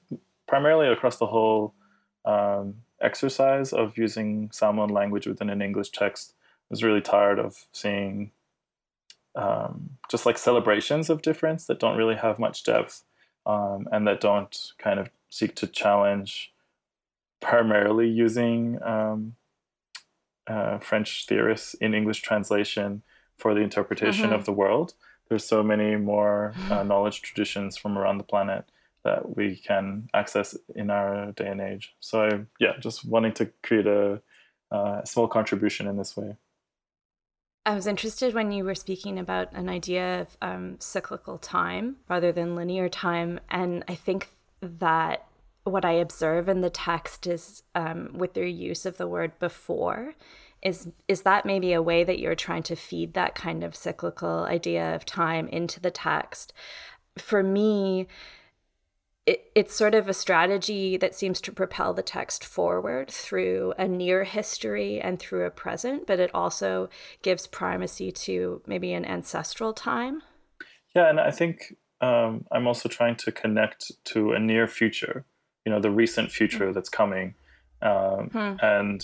primarily 0.47 0.87
across 0.87 1.17
the 1.17 1.27
whole 1.27 1.73
um, 2.25 2.75
exercise 3.01 3.73
of 3.73 3.97
using 3.97 4.49
Samoan 4.51 4.89
language 4.89 5.27
within 5.27 5.49
an 5.49 5.61
English 5.61 5.91
text. 5.91 6.33
I 6.39 6.67
was 6.69 6.83
really 6.83 7.01
tired 7.01 7.39
of 7.39 7.65
seeing 7.71 8.31
um, 9.35 9.91
just 10.09 10.25
like 10.25 10.37
celebrations 10.37 11.09
of 11.09 11.21
difference 11.21 11.65
that 11.65 11.79
don't 11.79 11.97
really 11.97 12.15
have 12.15 12.37
much 12.37 12.63
depth 12.63 13.03
um, 13.45 13.87
and 13.91 14.05
that 14.07 14.19
don't 14.19 14.73
kind 14.77 14.99
of 14.99 15.09
seek 15.29 15.55
to 15.55 15.67
challenge 15.67 16.53
primarily 17.39 18.07
using 18.07 18.81
um, 18.83 19.35
uh, 20.47 20.79
French 20.79 21.25
theorists 21.27 21.73
in 21.75 21.93
English 21.93 22.21
translation 22.21 23.03
for 23.37 23.53
the 23.53 23.61
interpretation 23.61 24.25
mm-hmm. 24.25 24.35
of 24.35 24.45
the 24.45 24.51
world 24.51 24.93
there's 25.31 25.45
so 25.45 25.63
many 25.63 25.95
more 25.95 26.53
uh, 26.69 26.83
knowledge 26.91 27.21
traditions 27.21 27.77
from 27.77 27.97
around 27.97 28.17
the 28.17 28.23
planet 28.23 28.65
that 29.05 29.37
we 29.37 29.55
can 29.55 30.09
access 30.13 30.57
in 30.75 30.89
our 30.89 31.31
day 31.31 31.47
and 31.47 31.61
age. 31.61 31.95
So 32.01 32.45
yeah, 32.59 32.73
just 32.79 33.05
wanting 33.05 33.31
to 33.35 33.45
create 33.63 33.87
a, 33.87 34.21
uh, 34.71 35.03
small 35.03 35.27
contribution 35.27 35.87
in 35.87 35.97
this 35.97 36.15
way. 36.15 36.35
I 37.65 37.75
was 37.75 37.87
interested 37.87 38.33
when 38.33 38.51
you 38.51 38.63
were 38.63 38.75
speaking 38.75 39.19
about 39.19 39.53
an 39.53 39.69
idea 39.69 40.21
of 40.21 40.37
um, 40.41 40.75
cyclical 40.79 41.37
time 41.37 41.97
rather 42.09 42.31
than 42.31 42.55
linear 42.55 42.89
time, 42.89 43.39
and 43.49 43.83
I 43.87 43.95
think 43.95 44.29
that 44.61 45.27
what 45.63 45.85
I 45.85 45.91
observe 45.91 46.49
in 46.49 46.61
the 46.61 46.69
text 46.69 47.27
is 47.27 47.63
um, 47.75 48.11
with 48.13 48.33
their 48.33 48.45
use 48.45 48.85
of 48.85 48.97
the 48.97 49.07
word 49.07 49.37
before 49.39 50.15
is 50.61 50.89
is 51.07 51.23
that 51.23 51.45
maybe 51.45 51.73
a 51.73 51.81
way 51.81 52.03
that 52.03 52.19
you're 52.19 52.35
trying 52.35 52.63
to 52.63 52.75
feed 52.75 53.13
that 53.13 53.35
kind 53.35 53.63
of 53.63 53.75
cyclical 53.75 54.45
idea 54.45 54.95
of 54.95 55.05
time 55.05 55.47
into 55.47 55.79
the 55.79 55.91
text 55.91 56.53
for 57.17 57.43
me 57.43 58.07
it, 59.27 59.51
it's 59.53 59.75
sort 59.75 59.93
of 59.93 60.07
a 60.07 60.13
strategy 60.13 60.97
that 60.97 61.13
seems 61.13 61.39
to 61.41 61.51
propel 61.51 61.93
the 61.93 62.01
text 62.01 62.43
forward 62.43 63.11
through 63.11 63.71
a 63.77 63.87
near 63.87 64.23
history 64.23 64.99
and 64.99 65.19
through 65.19 65.45
a 65.45 65.51
present 65.51 66.07
but 66.07 66.19
it 66.19 66.31
also 66.33 66.89
gives 67.21 67.47
primacy 67.47 68.11
to 68.11 68.61
maybe 68.65 68.93
an 68.93 69.05
ancestral 69.05 69.73
time 69.73 70.21
yeah 70.95 71.09
and 71.09 71.19
i 71.19 71.31
think 71.31 71.75
um, 72.01 72.45
i'm 72.51 72.67
also 72.67 72.89
trying 72.89 73.15
to 73.15 73.31
connect 73.31 73.91
to 74.05 74.31
a 74.31 74.39
near 74.39 74.67
future 74.67 75.25
you 75.65 75.71
know 75.71 75.79
the 75.79 75.91
recent 75.91 76.31
future 76.31 76.65
mm-hmm. 76.65 76.73
that's 76.73 76.89
coming 76.89 77.35
um, 77.83 78.29
hmm. 78.31 78.55
and 78.61 79.03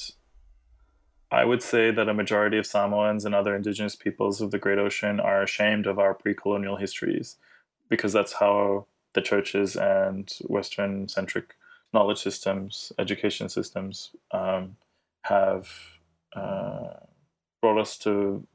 I 1.32 1.44
would 1.44 1.62
say 1.62 1.92
that 1.92 2.08
a 2.08 2.14
majority 2.14 2.58
of 2.58 2.66
Samoans 2.66 3.26
and 3.26 3.36
other 3.36 3.56
indigenous 3.56 3.96
peoples 3.96 4.40
of 4.40 4.52
the 4.52 4.60
Great 4.60 4.80
Ocean 4.80 5.20
are 5.20 5.44
ashamed 5.44 5.86
of 5.86 6.00
our 6.00 6.14
pre 6.14 6.34
colonial 6.34 6.78
histories 6.78 7.36
because 7.90 8.14
that's 8.14 8.34
how 8.34 8.86
the 9.14 9.22
churches 9.22 9.76
and 9.76 10.32
Western 10.46 11.08
centric 11.08 11.56
knowledge 11.94 12.20
systems, 12.20 12.94
education 12.98 13.50
systems 13.50 14.12
um, 14.32 14.78
have 15.24 15.70
uh, 16.36 16.94
brought 17.62 17.80
us 17.80 17.98
to, 17.98 18.46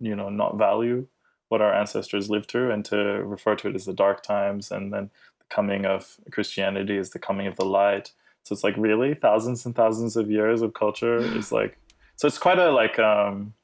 you 0.00 0.16
know, 0.16 0.28
not 0.28 0.56
value 0.56 1.06
what 1.48 1.60
our 1.60 1.74
ancestors 1.74 2.30
lived 2.30 2.48
through 2.48 2.70
and 2.70 2.84
to 2.84 2.96
refer 2.96 3.54
to 3.56 3.68
it 3.68 3.74
as 3.74 3.84
the 3.84 3.92
dark 3.92 4.22
times 4.22 4.70
and 4.70 4.92
then 4.92 5.10
the 5.38 5.44
coming 5.54 5.84
of 5.84 6.16
Christianity 6.30 6.96
is 6.96 7.10
the 7.10 7.18
coming 7.18 7.46
of 7.46 7.56
the 7.56 7.64
light. 7.64 8.12
So 8.44 8.52
it's 8.52 8.64
like 8.64 8.76
really 8.76 9.14
thousands 9.14 9.66
and 9.66 9.74
thousands 9.74 10.16
of 10.16 10.30
years 10.30 10.62
of 10.62 10.74
culture 10.74 11.16
is 11.16 11.52
like 11.52 11.76
so 12.20 12.28
it's 12.28 12.36
quite 12.36 12.58
a 12.58 12.70
like 12.70 12.98
um, 12.98 13.54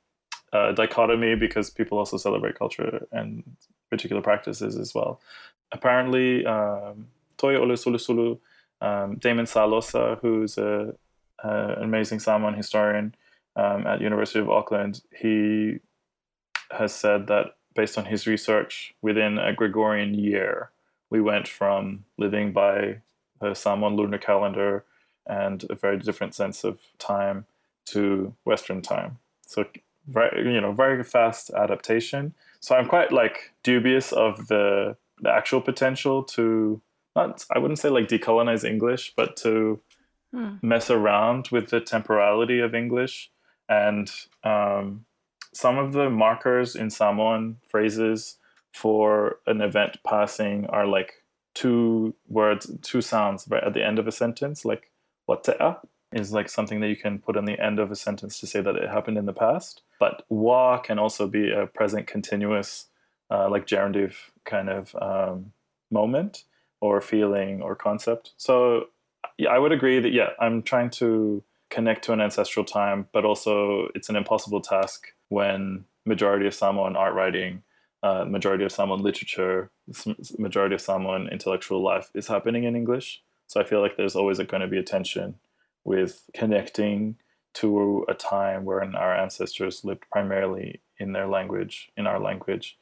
a 0.51 0.73
dichotomy 0.73 1.35
because 1.35 1.69
people 1.69 1.99
also 1.99 2.17
celebrate 2.17 2.59
culture 2.59 3.07
and 3.13 3.45
particular 3.91 4.23
practices 4.23 4.79
as 4.79 4.95
well. 4.95 5.21
Apparently, 5.73 6.47
um, 6.47 7.09
Toeolesulusulu, 7.37 8.39
um, 8.81 9.17
Damon 9.17 9.45
Salesa, 9.45 10.19
who's 10.21 10.57
a, 10.57 10.95
a, 11.45 11.49
an 11.51 11.83
amazing 11.83 12.19
Samoan 12.19 12.55
historian 12.55 13.15
um, 13.57 13.87
at 13.87 14.01
University 14.01 14.39
of 14.39 14.49
Auckland, 14.49 15.03
he 15.15 15.81
has 16.71 16.95
said 16.95 17.27
that 17.27 17.57
based 17.75 17.99
on 17.99 18.07
his 18.07 18.27
research, 18.27 18.95
within 19.03 19.37
a 19.37 19.53
Gregorian 19.53 20.15
year, 20.15 20.71
we 21.11 21.21
went 21.21 21.47
from 21.47 22.07
living 22.17 22.55
by 22.55 23.03
the 23.39 23.53
Samoan 23.53 23.97
lunar 23.97 24.17
calendar 24.17 24.87
and 25.27 25.63
a 25.69 25.75
very 25.75 25.99
different 25.99 26.35
sense 26.35 26.65
of 26.65 26.81
time 26.99 27.45
to 27.87 28.35
Western 28.45 28.83
time. 28.83 29.19
So 29.47 29.65
very 30.09 30.53
you 30.53 30.61
know 30.61 30.73
very 30.73 31.03
fast 31.03 31.51
adaptation. 31.51 32.35
So 32.61 32.77
I'm 32.77 32.89
quite 32.89 33.13
like 33.13 33.53
dubious 33.63 34.13
of 34.13 34.49
the 34.49 34.97
the 35.21 35.31
actual 35.31 35.61
potential 35.61 36.23
to 36.23 36.81
not 37.15 37.45
I 37.51 37.59
wouldn't 37.59 37.79
say 37.79 37.89
like 37.89 38.09
decolonize 38.09 38.65
English, 38.65 39.15
but 39.17 39.37
to 39.39 39.81
hmm. 40.33 40.55
mess 40.63 40.91
around 40.91 41.49
with 41.51 41.71
the 41.71 41.81
temporality 41.81 42.61
of 42.61 42.75
English 42.75 43.31
and 43.69 44.11
um, 44.45 45.05
some 45.53 45.79
of 45.79 45.93
the 45.93 46.11
markers 46.11 46.77
in 46.77 46.91
Samoan 46.91 47.57
phrases 47.69 48.37
for 48.73 49.39
an 49.47 49.61
event 49.61 49.99
passing 50.07 50.67
are 50.67 50.87
like 50.87 51.25
two 51.55 52.15
words, 52.29 52.71
two 52.83 53.01
sounds 53.01 53.47
right 53.49 53.65
at 53.65 53.73
the 53.73 53.85
end 53.85 53.99
of 53.99 54.07
a 54.07 54.13
sentence, 54.13 54.65
like 54.65 54.91
watea 55.27 55.79
is 56.17 56.33
like 56.33 56.49
something 56.49 56.81
that 56.81 56.89
you 56.89 56.97
can 56.97 57.19
put 57.19 57.37
on 57.37 57.45
the 57.45 57.61
end 57.61 57.79
of 57.79 57.91
a 57.91 57.97
sentence 57.97 58.41
to 58.41 58.47
say 58.47 58.61
that 58.61 58.77
it 58.77 58.89
happened 58.89 59.19
in 59.19 59.27
the 59.27 59.33
past. 59.33 59.83
But 60.01 60.25
wa 60.29 60.79
can 60.79 60.99
also 60.99 61.27
be 61.29 61.53
a 61.53 61.67
present 61.67 62.07
continuous, 62.07 62.87
uh, 63.31 63.49
like 63.51 63.67
gerundive 63.67 64.15
kind 64.45 64.69
of 64.69 64.95
um, 65.01 65.53
moment 65.91 66.45
or 66.81 67.01
feeling 67.01 67.63
or 67.63 67.75
concept. 67.75 68.33
So 68.37 68.87
yeah, 69.39 69.51
I 69.51 69.59
would 69.59 69.73
agree 69.73 70.01
that, 70.01 70.13
yeah, 70.13 70.31
I'm 70.41 70.63
trying 70.63 70.91
to 70.91 71.43
connect 71.69 72.05
to 72.05 72.13
an 72.13 72.21
ancestral 72.21 72.65
time, 72.65 73.09
but 73.13 73.25
also 73.25 73.89
it's 73.95 74.09
an 74.09 74.17
impossible 74.17 74.61
task 74.61 75.09
when 75.29 75.85
majority 76.05 76.47
of 76.47 76.55
Samoan 76.55 76.97
art 76.97 77.15
writing, 77.15 77.63
uh, 78.03 78.25
majority 78.25 78.65
of 78.65 78.73
Samoan 78.73 79.01
literature, 79.03 79.71
majority 80.39 80.75
of 80.75 80.81
Samoan 80.81 81.29
intellectual 81.29 81.83
life 81.83 82.11
is 82.15 82.29
happening 82.29 82.65
in 82.65 82.77
English. 82.77 83.23
So 83.49 83.61
I 83.61 83.65
feel 83.65 83.81
like 83.81 83.97
there's 83.97 84.17
always 84.17 84.39
going 84.39 84.61
to 84.61 84.69
be 84.69 84.79
a 84.79 84.83
tension 84.83 85.35
with 85.87 86.25
connecting 86.35 87.17
to 87.55 88.05
a 88.09 88.15
time 88.15 88.65
where 88.65 88.83
our 88.97 89.17
ancestors 89.17 89.85
lived 89.85 90.05
primarily 90.11 90.81
in 90.99 91.13
their 91.13 91.27
language, 91.27 91.91
in 91.97 92.07
our 92.07 92.21
language. 92.21 92.77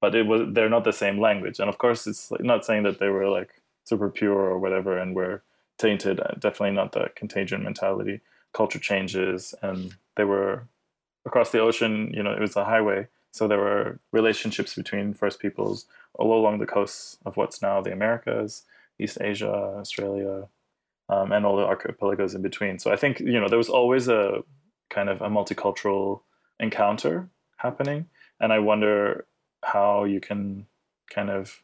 But 0.00 0.14
it 0.14 0.26
was 0.26 0.42
they're 0.52 0.68
not 0.68 0.84
the 0.84 0.92
same 0.92 1.18
language, 1.20 1.58
and 1.58 1.68
of 1.68 1.78
course, 1.78 2.06
it's 2.06 2.30
not 2.38 2.64
saying 2.64 2.84
that 2.84 3.00
they 3.00 3.08
were 3.08 3.28
like 3.28 3.60
super 3.84 4.08
pure 4.08 4.38
or 4.52 4.58
whatever, 4.58 4.96
and 4.96 5.16
were 5.16 5.42
tainted. 5.78 6.20
Uh, 6.20 6.34
definitely 6.38 6.76
not 6.76 6.92
the 6.92 7.10
contagion 7.16 7.64
mentality. 7.64 8.20
Culture 8.52 8.78
changes, 8.78 9.54
and 9.60 9.96
they 10.16 10.24
were 10.24 10.68
across 11.26 11.50
the 11.50 11.58
ocean. 11.58 12.12
You 12.14 12.22
know, 12.22 12.32
it 12.32 12.40
was 12.40 12.54
a 12.54 12.64
highway, 12.64 13.08
so 13.32 13.48
there 13.48 13.58
were 13.58 13.98
relationships 14.12 14.74
between 14.76 15.14
First 15.14 15.40
Peoples 15.40 15.86
all 16.14 16.32
along 16.38 16.58
the 16.58 16.66
coasts 16.66 17.18
of 17.26 17.36
what's 17.36 17.60
now 17.60 17.80
the 17.80 17.92
Americas, 17.92 18.62
East 19.00 19.18
Asia, 19.20 19.52
Australia, 19.52 20.46
um, 21.08 21.32
and 21.32 21.46
all 21.46 21.56
the 21.56 21.64
archipelagos 21.64 22.34
in 22.34 22.42
between. 22.42 22.78
So 22.78 22.92
I 22.92 22.96
think 22.96 23.20
you 23.20 23.40
know 23.40 23.48
there 23.48 23.58
was 23.58 23.68
always 23.68 24.08
a 24.08 24.42
kind 24.90 25.08
of 25.08 25.20
a 25.20 25.28
multicultural 25.28 26.20
encounter 26.60 27.28
happening, 27.56 28.06
and 28.40 28.52
I 28.52 28.58
wonder 28.58 29.26
how 29.64 30.04
you 30.04 30.20
can 30.20 30.66
kind 31.10 31.30
of 31.30 31.62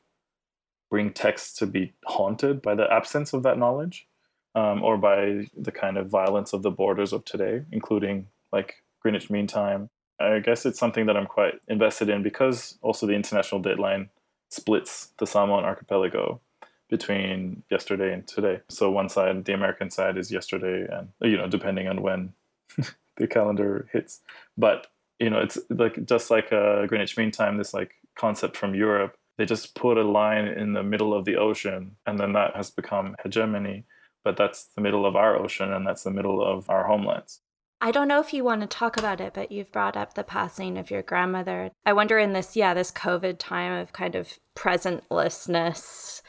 bring 0.91 1.13
text 1.13 1.59
to 1.59 1.67
be 1.67 1.93
haunted 2.05 2.63
by 2.63 2.75
the 2.75 2.91
absence 2.93 3.33
of 3.33 3.43
that 3.43 3.59
knowledge 3.59 4.07
um, 4.55 4.83
or 4.83 4.97
by 4.97 5.49
the 5.57 5.73
kind 5.73 5.97
of 5.97 6.09
violence 6.09 6.53
of 6.53 6.63
the 6.63 6.71
borders 6.71 7.13
of 7.13 7.25
today, 7.25 7.63
including 7.73 8.29
like 8.53 8.83
Greenwich 9.01 9.31
Mean 9.31 9.47
Time. 9.47 9.91
I 10.21 10.39
guess 10.39 10.65
it's 10.65 10.79
something 10.79 11.07
that 11.07 11.17
I'm 11.17 11.27
quite 11.27 11.55
invested 11.69 12.09
in 12.09 12.23
because 12.23 12.79
also 12.81 13.07
the 13.07 13.15
international 13.15 13.61
date 13.61 13.79
line 13.79 14.11
splits 14.51 15.09
the 15.19 15.27
Samoan 15.27 15.65
archipelago 15.65 16.41
between 16.89 17.63
yesterday 17.71 18.13
and 18.13 18.27
today. 18.27 18.61
So 18.69 18.91
one 18.91 19.09
side, 19.09 19.45
the 19.45 19.55
American 19.55 19.91
side, 19.91 20.17
is 20.19 20.31
yesterday, 20.31 20.87
and 20.91 21.09
you 21.21 21.37
know, 21.37 21.49
depending 21.49 21.89
on 21.89 22.03
when 22.03 22.33
the 23.17 23.27
calendar 23.27 23.89
hits. 23.93 24.21
But 24.57 24.89
you 25.19 25.31
know, 25.31 25.41
it's 25.41 25.59
like 25.71 26.05
just 26.07 26.31
like 26.31 26.53
a 26.53 26.87
Greenwich 26.89 27.17
Mean 27.17 27.31
Time. 27.31 27.59
This 27.59 27.75
like 27.75 27.95
concept 28.17 28.57
from 28.57 28.75
Europe. 28.75 29.17
They 29.37 29.45
just 29.45 29.75
put 29.75 29.99
a 29.99 30.05
line 30.05 30.47
in 30.47 30.75
the 30.75 30.83
middle 30.85 31.13
of 31.13 31.25
the 31.25 31.37
ocean, 31.37 31.97
and 32.07 32.19
then 32.19 32.35
that 32.35 32.55
has 32.55 32.71
become 32.71 33.17
hegemony 33.23 33.85
but 34.25 34.37
that's 34.37 34.65
the 34.65 34.81
middle 34.81 35.07
of 35.07 35.15
our 35.15 35.37
ocean 35.37 35.73
and 35.73 35.87
that's 35.87 36.03
the 36.03 36.11
middle 36.11 36.43
of 36.43 36.69
our 36.69 36.87
homelands. 36.87 37.41
I 37.81 37.91
don't 37.91 38.09
know 38.09 38.21
if 38.21 38.33
you 38.33 38.43
want 38.45 38.63
to 38.63 38.67
talk 38.67 38.97
about 38.97 39.21
it, 39.21 39.35
but 39.35 39.53
you've 39.53 39.71
brought 39.71 39.97
up 39.97 40.15
the 40.15 40.25
passing 40.25 40.79
of 40.79 40.91
your 40.91 41.03
grandmother. 41.03 41.71
I 41.85 41.93
wonder 41.93 42.19
in 42.19 42.33
this, 42.33 42.57
yeah, 42.57 42.73
this 42.73 42.91
COVID 42.91 43.37
time 43.39 43.73
of 43.73 43.93
kind 43.93 44.15
of 44.15 44.39
presentlessness 44.57 46.23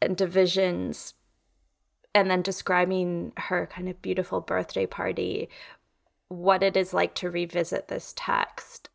and 0.00 0.16
divisions, 0.16 1.14
and 2.14 2.30
then 2.30 2.42
describing 2.42 3.32
her 3.36 3.66
kind 3.66 3.88
of 3.88 4.00
beautiful 4.02 4.40
birthday 4.40 4.86
party, 4.86 5.48
what 6.28 6.62
it 6.62 6.76
is 6.76 6.92
like 6.94 7.14
to 7.16 7.30
revisit 7.30 7.88
this 7.88 8.12
text. 8.16 8.90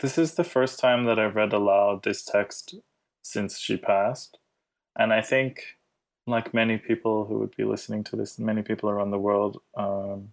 This 0.00 0.16
is 0.16 0.34
the 0.34 0.44
first 0.44 0.78
time 0.78 1.04
that 1.04 1.18
I've 1.18 1.36
read 1.36 1.52
aloud 1.52 2.02
this 2.02 2.24
text 2.24 2.74
since 3.22 3.58
she 3.58 3.76
passed. 3.76 4.38
And 4.98 5.12
I 5.12 5.20
think 5.20 5.62
like 6.26 6.54
many 6.54 6.78
people 6.78 7.26
who 7.26 7.38
would 7.38 7.54
be 7.56 7.64
listening 7.64 8.04
to 8.04 8.16
this, 8.16 8.38
many 8.38 8.62
people 8.62 8.88
around 8.88 9.10
the 9.10 9.18
world, 9.18 9.60
um, 9.76 10.30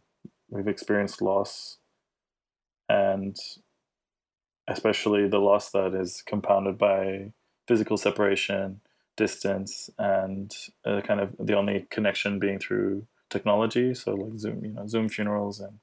we've 0.49 0.67
experienced 0.67 1.21
loss, 1.21 1.77
and 2.87 3.35
especially 4.67 5.27
the 5.27 5.39
loss 5.39 5.71
that 5.71 5.93
is 5.93 6.23
compounded 6.25 6.77
by 6.77 7.31
physical 7.67 7.97
separation, 7.97 8.81
distance, 9.17 9.89
and 9.99 10.55
uh, 10.85 11.01
kind 11.01 11.19
of 11.19 11.35
the 11.39 11.55
only 11.55 11.85
connection 11.89 12.39
being 12.39 12.59
through 12.59 13.05
technology. 13.29 13.93
So 13.93 14.13
like 14.13 14.39
Zoom, 14.39 14.63
you 14.63 14.71
know, 14.71 14.87
Zoom 14.87 15.09
funerals 15.09 15.59
and 15.59 15.79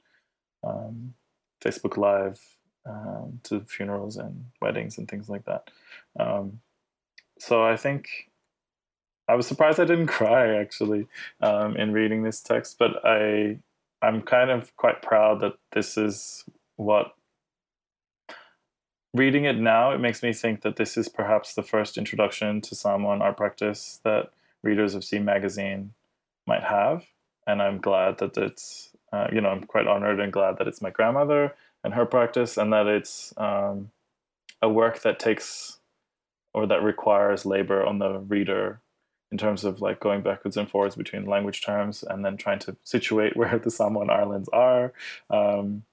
um, 0.62 1.14
Facebook 1.62 1.96
Live 1.96 2.40
um, 2.86 3.40
to 3.44 3.60
funerals 3.60 4.16
and 4.16 4.46
weddings 4.60 4.98
and 4.98 5.08
things 5.08 5.28
like 5.28 5.44
that. 5.44 5.68
Um, 6.18 6.60
so 7.38 7.62
I 7.62 7.76
think 7.76 8.08
I 9.28 9.34
was 9.34 9.46
surprised 9.46 9.80
I 9.80 9.84
didn't 9.84 10.06
cry 10.18 10.56
actually 10.56 11.06
um, 11.40 11.76
in 11.76 11.92
reading 11.92 12.22
this 12.22 12.40
text, 12.40 12.78
but 12.78 13.04
I 13.04 13.58
I'm 14.02 14.22
kind 14.22 14.50
of 14.50 14.74
quite 14.76 15.02
proud 15.02 15.40
that 15.40 15.54
this 15.72 15.96
is 15.96 16.44
what 16.76 17.14
reading 19.14 19.44
it 19.44 19.56
now 19.56 19.92
it 19.92 19.98
makes 19.98 20.22
me 20.22 20.32
think 20.32 20.62
that 20.62 20.76
this 20.76 20.96
is 20.96 21.08
perhaps 21.08 21.54
the 21.54 21.62
first 21.62 21.96
introduction 21.96 22.60
to 22.60 22.74
Samoan 22.74 23.22
art 23.22 23.36
practice 23.36 24.00
that 24.04 24.30
readers 24.62 24.94
of 24.94 25.04
C 25.04 25.18
magazine 25.20 25.94
might 26.46 26.64
have, 26.64 27.06
and 27.46 27.62
I'm 27.62 27.78
glad 27.78 28.18
that 28.18 28.36
it's 28.36 28.90
uh, 29.12 29.28
you 29.32 29.40
know 29.40 29.48
I'm 29.48 29.64
quite 29.64 29.86
honored 29.86 30.20
and 30.20 30.32
glad 30.32 30.58
that 30.58 30.66
it's 30.66 30.82
my 30.82 30.90
grandmother 30.90 31.54
and 31.84 31.94
her 31.94 32.04
practice, 32.04 32.56
and 32.58 32.72
that 32.72 32.86
it's 32.86 33.32
um, 33.36 33.90
a 34.60 34.68
work 34.68 35.02
that 35.02 35.18
takes 35.18 35.78
or 36.52 36.66
that 36.66 36.82
requires 36.82 37.46
labor 37.46 37.84
on 37.84 37.98
the 37.98 38.18
reader 38.18 38.80
in 39.30 39.38
terms 39.38 39.64
of 39.64 39.80
like 39.80 39.98
going 39.98 40.22
backwards 40.22 40.56
and 40.56 40.70
forwards 40.70 40.94
between 40.94 41.26
language 41.26 41.62
terms 41.62 42.04
and 42.04 42.24
then 42.24 42.36
trying 42.36 42.60
to 42.60 42.76
situate 42.84 43.36
where 43.36 43.58
the 43.58 43.70
Samoan 43.70 44.10
Islands 44.10 44.48
are. 44.52 44.92
Um, 45.30 45.84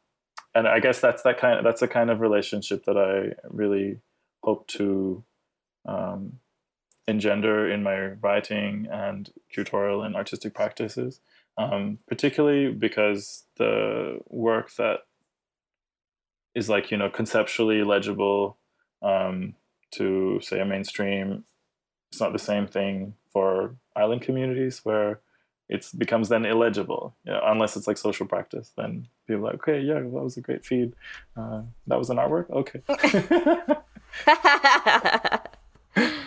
and 0.54 0.68
I 0.68 0.80
guess 0.80 1.00
that's 1.00 1.24
that 1.24 1.38
kind 1.40 1.58
of 1.58 1.64
that's 1.64 1.82
the 1.82 1.88
kind 1.88 2.10
of 2.10 2.20
relationship 2.20 2.86
that 2.86 2.98
I 2.98 3.36
really 3.50 4.00
hope 4.44 4.68
to 4.68 5.24
um, 5.86 6.40
engender 7.08 7.70
in 7.70 7.84
my 7.84 8.14
writing 8.22 8.88
and 8.92 9.30
curatorial 9.56 10.06
and 10.06 10.16
artistic 10.16 10.54
practices. 10.54 11.20
Um, 11.58 12.00
particularly 12.08 12.72
because 12.72 13.44
the 13.58 14.20
work 14.30 14.74
that 14.76 15.00
is 16.56 16.70
like 16.70 16.92
you 16.92 16.98
know 16.98 17.10
conceptually 17.10 17.84
legible 17.84 18.58
um, 19.02 19.56
to 19.92 20.40
say 20.42 20.60
a 20.60 20.66
mainstream 20.66 21.44
it's 22.12 22.22
not 22.22 22.34
the 22.34 22.40
same 22.40 22.68
thing 22.68 23.14
for 23.32 23.76
island 23.96 24.22
communities 24.22 24.82
where 24.84 25.22
it 25.72 25.90
becomes 25.98 26.30
then 26.30 26.46
illegible. 26.46 27.16
You 27.26 27.34
know, 27.34 27.42
unless 27.46 27.76
it's 27.76 27.88
like 27.88 27.98
social 27.98 28.28
practice 28.28 28.72
then 28.78 29.08
people 29.26 29.48
are 29.48 29.52
like 29.52 29.68
okay 29.68 29.80
yeah 29.80 29.96
that 29.96 30.10
was 30.10 30.38
a 30.38 30.42
great 30.42 30.66
feed. 30.66 30.94
Uh, 31.36 31.62
that 31.88 31.98
was 31.98 32.10
an 32.10 32.18
artwork? 32.18 32.50
Okay. 32.52 32.82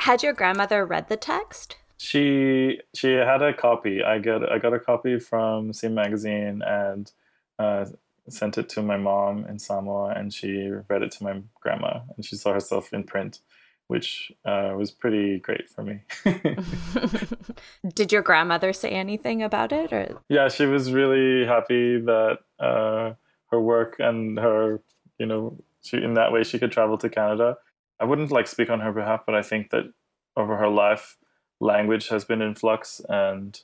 Had 0.00 0.22
your 0.22 0.34
grandmother 0.34 0.84
read 0.84 1.08
the 1.08 1.16
text? 1.16 1.76
She 1.96 2.80
she 2.94 3.12
had 3.12 3.40
a 3.40 3.54
copy. 3.54 4.02
I 4.02 4.18
got 4.18 4.50
i 4.52 4.58
got 4.58 4.74
a 4.74 4.78
copy 4.78 5.18
from 5.18 5.72
C 5.72 5.88
magazine 5.88 6.60
and 6.66 7.10
uh, 7.58 7.86
sent 8.28 8.58
it 8.58 8.68
to 8.70 8.82
my 8.82 8.96
mom 8.96 9.46
in 9.46 9.58
samoa 9.58 10.10
and 10.10 10.32
she 10.32 10.70
read 10.88 11.02
it 11.02 11.12
to 11.12 11.24
my 11.24 11.40
grandma 11.60 12.00
and 12.16 12.24
she 12.24 12.36
saw 12.36 12.52
herself 12.52 12.92
in 12.92 13.04
print 13.04 13.40
which 13.88 14.32
uh, 14.44 14.72
was 14.76 14.90
pretty 14.90 15.38
great 15.38 15.68
for 15.68 15.82
me. 15.82 16.00
Did 17.94 18.12
your 18.12 18.22
grandmother 18.22 18.72
say 18.72 18.90
anything 18.90 19.42
about 19.42 19.72
it? 19.72 19.92
Or 19.92 20.20
yeah, 20.28 20.48
she 20.48 20.66
was 20.66 20.92
really 20.92 21.46
happy 21.46 22.00
that 22.00 22.38
uh, 22.58 23.12
her 23.50 23.60
work 23.60 23.96
and 23.98 24.38
her, 24.38 24.80
you 25.18 25.26
know, 25.26 25.58
she 25.82 25.98
in 25.98 26.14
that 26.14 26.32
way 26.32 26.44
she 26.44 26.58
could 26.58 26.72
travel 26.72 26.96
to 26.98 27.10
Canada. 27.10 27.58
I 28.00 28.04
wouldn't 28.04 28.32
like 28.32 28.48
speak 28.48 28.70
on 28.70 28.80
her 28.80 28.92
behalf, 28.92 29.22
but 29.26 29.34
I 29.34 29.42
think 29.42 29.70
that 29.70 29.92
over 30.36 30.56
her 30.56 30.68
life, 30.68 31.16
language 31.60 32.08
has 32.08 32.24
been 32.24 32.42
in 32.42 32.54
flux, 32.54 33.00
and 33.08 33.60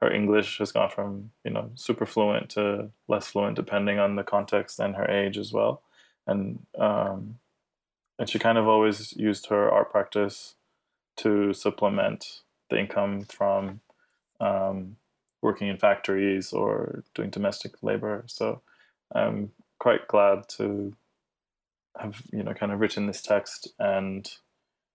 her 0.00 0.12
English 0.12 0.58
has 0.58 0.72
gone 0.72 0.90
from 0.90 1.30
you 1.44 1.50
know 1.50 1.70
super 1.74 2.06
fluent 2.06 2.50
to 2.50 2.90
less 3.08 3.28
fluent, 3.28 3.56
depending 3.56 3.98
on 3.98 4.16
the 4.16 4.22
context 4.22 4.78
and 4.78 4.96
her 4.96 5.10
age 5.10 5.38
as 5.38 5.52
well. 5.52 5.82
And 6.26 6.64
um, 6.78 7.38
and 8.22 8.30
she 8.30 8.38
kind 8.38 8.56
of 8.56 8.68
always 8.68 9.12
used 9.16 9.46
her 9.46 9.68
art 9.68 9.90
practice 9.90 10.54
to 11.16 11.52
supplement 11.52 12.42
the 12.70 12.78
income 12.78 13.22
from 13.22 13.80
um, 14.38 14.94
working 15.40 15.66
in 15.66 15.76
factories 15.76 16.52
or 16.52 17.02
doing 17.16 17.30
domestic 17.30 17.82
labor. 17.82 18.22
So 18.28 18.62
I'm 19.12 19.50
quite 19.80 20.06
glad 20.06 20.48
to 20.50 20.94
have 21.98 22.22
you 22.32 22.44
know 22.44 22.54
kind 22.54 22.70
of 22.70 22.78
written 22.78 23.08
this 23.08 23.22
text 23.22 23.72
and 23.80 24.30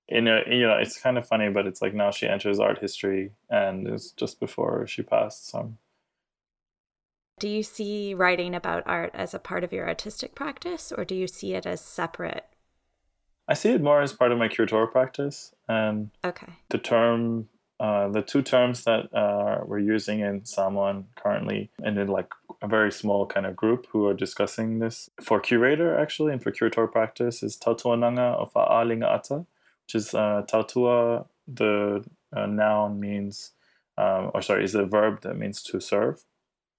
you 0.08 0.22
know 0.22 0.42
it's 0.48 0.98
kind 0.98 1.18
of 1.18 1.28
funny 1.28 1.50
but 1.50 1.68
it's 1.68 1.82
like 1.82 1.94
now 1.94 2.10
she 2.10 2.26
enters 2.26 2.62
art 2.62 2.80
history 2.80 3.32
and 3.50 3.90
it's 3.90 4.12
just 4.12 4.40
before 4.40 4.88
she 4.88 5.04
passed 5.04 5.50
so 5.50 5.74
do 7.40 7.48
you 7.50 7.62
see 7.62 8.14
writing 8.16 8.56
about 8.56 8.84
art 8.86 9.12
as 9.14 9.34
a 9.34 9.40
part 9.40 9.66
of 9.66 9.74
your 9.74 9.86
artistic 9.86 10.34
practice 10.34 10.92
or 10.92 11.04
do 11.06 11.14
you 11.14 11.28
see 11.28 11.54
it 11.54 11.68
as 11.68 11.82
separate 11.82 12.46
I 13.48 13.54
see 13.54 13.70
it 13.70 13.82
more 13.82 14.02
as 14.02 14.14
part 14.14 14.32
of 14.32 14.38
my 14.38 14.50
curatorial 14.50 14.92
practice. 14.92 15.54
And 15.68 16.12
okay. 16.26 16.48
the 16.70 16.78
term, 16.78 17.48
uh, 17.80 18.10
the 18.10 18.22
two 18.22 18.42
terms 18.42 18.84
that 18.84 19.14
uh, 19.14 19.64
we're 19.66 19.80
using 19.80 20.20
in 20.20 20.46
Samoan 20.46 21.06
currently, 21.16 21.70
and 21.82 21.98
in 21.98 22.08
like 22.08 22.32
a 22.62 22.68
very 22.68 22.92
small 22.92 23.26
kind 23.26 23.46
of 23.46 23.56
group 23.56 23.88
who 23.92 24.06
are 24.08 24.14
discussing 24.14 24.80
this 24.80 25.10
for 25.22 25.40
curator 25.40 25.98
actually, 25.98 26.34
and 26.34 26.42
for 26.42 26.52
curatorial 26.52 26.92
practice 26.92 27.44
is 27.44 27.56
tautuananga 27.56 28.36
of 28.36 28.52
a'alinga 28.56 29.06
ata, 29.06 29.46
which 29.86 29.96
is 29.96 30.14
uh, 30.14 30.44
tautua. 30.48 31.26
The 31.48 32.04
uh, 32.36 32.46
noun 32.46 33.00
means, 33.00 33.52
um, 33.98 34.32
or 34.34 34.42
sorry, 34.42 34.66
is 34.66 34.76
a 34.76 34.86
verb 34.86 35.22
that 35.22 35.38
means 35.38 35.64
to 35.64 35.80
serve. 35.80 36.26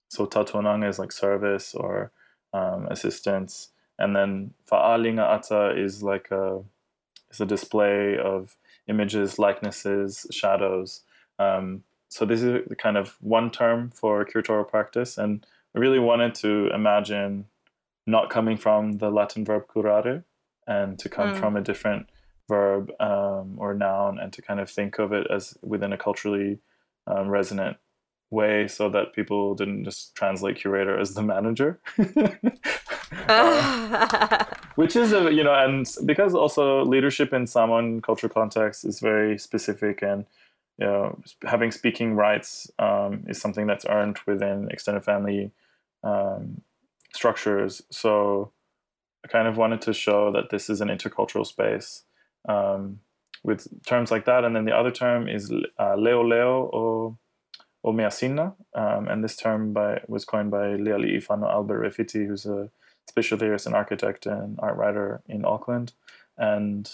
So 0.09 0.27
tautuananga 0.27 0.87
is 0.87 0.99
like 0.99 1.11
service 1.11 1.73
or 1.73 2.11
um, 2.53 2.87
assistance 2.87 3.69
and 3.99 4.15
then 4.15 4.53
fa'alinga 4.65 5.21
ata 5.21 5.79
is 5.79 6.01
like 6.01 6.31
a 6.31 6.63
is 7.31 7.39
a 7.39 7.45
display 7.45 8.17
of 8.17 8.55
images, 8.87 9.37
likenesses, 9.37 10.25
shadows. 10.31 11.01
Um, 11.37 11.83
so 12.09 12.25
this 12.25 12.41
is 12.41 12.67
kind 12.79 12.97
of 12.97 13.17
one 13.21 13.51
term 13.51 13.91
for 13.91 14.25
curatorial 14.25 14.67
practice, 14.67 15.17
and 15.17 15.45
I 15.75 15.79
really 15.79 15.99
wanted 15.99 16.33
to 16.35 16.69
imagine 16.73 17.45
not 18.07 18.31
coming 18.31 18.57
from 18.57 18.93
the 18.93 19.11
Latin 19.11 19.45
verb 19.45 19.67
curare 19.67 20.23
and 20.65 20.97
to 20.97 21.09
come 21.09 21.33
mm. 21.33 21.39
from 21.39 21.55
a 21.55 21.61
different 21.61 22.07
verb 22.47 22.91
um, 22.99 23.55
or 23.59 23.75
noun 23.75 24.17
and 24.19 24.33
to 24.33 24.41
kind 24.41 24.59
of 24.59 24.69
think 24.69 24.97
of 24.97 25.13
it 25.13 25.27
as 25.29 25.55
within 25.61 25.93
a 25.93 25.97
culturally 25.97 26.57
um, 27.05 27.29
resonant 27.29 27.77
way 28.31 28.67
so 28.67 28.89
that 28.89 29.13
people 29.13 29.55
didn't 29.55 29.83
just 29.83 30.15
translate 30.15 30.55
curator 30.55 30.99
as 30.99 31.13
the 31.13 31.21
manager. 31.21 31.79
uh, 33.27 34.45
which 34.75 34.95
is 34.95 35.13
a 35.13 35.31
you 35.33 35.43
know 35.43 35.53
and 35.53 35.85
because 36.05 36.33
also 36.33 36.83
leadership 36.85 37.33
in 37.33 37.47
Samoan 37.47 38.01
culture 38.01 38.29
context 38.29 38.85
is 38.85 38.99
very 38.99 39.37
specific 39.37 40.01
and 40.01 40.25
you 40.77 40.85
know 40.85 41.19
having 41.43 41.71
speaking 41.71 42.15
rights 42.15 42.69
um, 42.79 43.23
is 43.27 43.39
something 43.39 43.67
that's 43.67 43.85
earned 43.85 44.19
within 44.25 44.69
extended 44.71 45.03
family 45.03 45.51
um, 46.03 46.61
structures. 47.13 47.81
So 47.89 48.51
I 49.23 49.27
kind 49.27 49.47
of 49.47 49.57
wanted 49.57 49.81
to 49.81 49.93
show 49.93 50.31
that 50.31 50.49
this 50.49 50.69
is 50.69 50.81
an 50.81 50.89
intercultural 50.89 51.45
space 51.45 52.03
um, 52.47 52.99
with 53.43 53.67
terms 53.85 54.11
like 54.11 54.25
that. 54.25 54.43
And 54.43 54.55
then 54.55 54.65
the 54.65 54.75
other 54.75 54.91
term 54.91 55.27
is 55.27 55.51
uh, 55.79 55.95
leo 55.95 56.23
leo 56.23 56.63
or 56.63 57.17
or 57.81 57.93
measina 57.93 58.53
um, 58.75 59.07
and 59.07 59.23
this 59.23 59.37
term 59.37 59.71
by 59.71 60.01
was 60.07 60.25
coined 60.25 60.51
by 60.51 60.75
Leali'ifano 60.75 61.49
Albert 61.49 61.81
Refiti 61.81 62.27
who's 62.27 62.45
a 62.45 62.69
spatial 63.09 63.37
theorist 63.37 63.67
an 63.67 63.73
architect 63.73 64.25
and 64.25 64.57
art 64.59 64.77
writer 64.77 65.21
in 65.27 65.45
Auckland. 65.45 65.93
And 66.37 66.89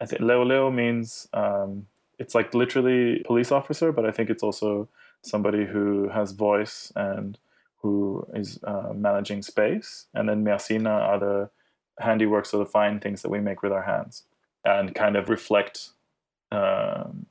I 0.00 0.06
think 0.06 0.22
Leo 0.22 0.44
Leo 0.44 0.70
means 0.70 1.28
um, 1.34 1.86
it's 2.18 2.34
like 2.34 2.54
literally 2.54 3.22
police 3.26 3.52
officer, 3.52 3.92
but 3.92 4.06
I 4.06 4.10
think 4.10 4.30
it's 4.30 4.42
also 4.42 4.88
somebody 5.22 5.66
who 5.66 6.08
has 6.08 6.32
voice 6.32 6.92
and 6.96 7.38
who 7.82 8.26
is 8.34 8.58
uh, 8.64 8.92
managing 8.94 9.42
space. 9.42 10.06
And 10.14 10.28
then 10.28 10.44
Measina 10.44 10.90
are 10.90 11.18
the 11.18 11.50
handiworks 12.00 12.54
or 12.54 12.58
the 12.58 12.66
fine 12.66 13.00
things 13.00 13.22
that 13.22 13.30
we 13.30 13.40
make 13.40 13.62
with 13.62 13.72
our 13.72 13.82
hands 13.82 14.24
and 14.64 14.94
kind 14.94 15.16
of 15.16 15.28
reflect 15.28 15.90
um, 16.52 17.26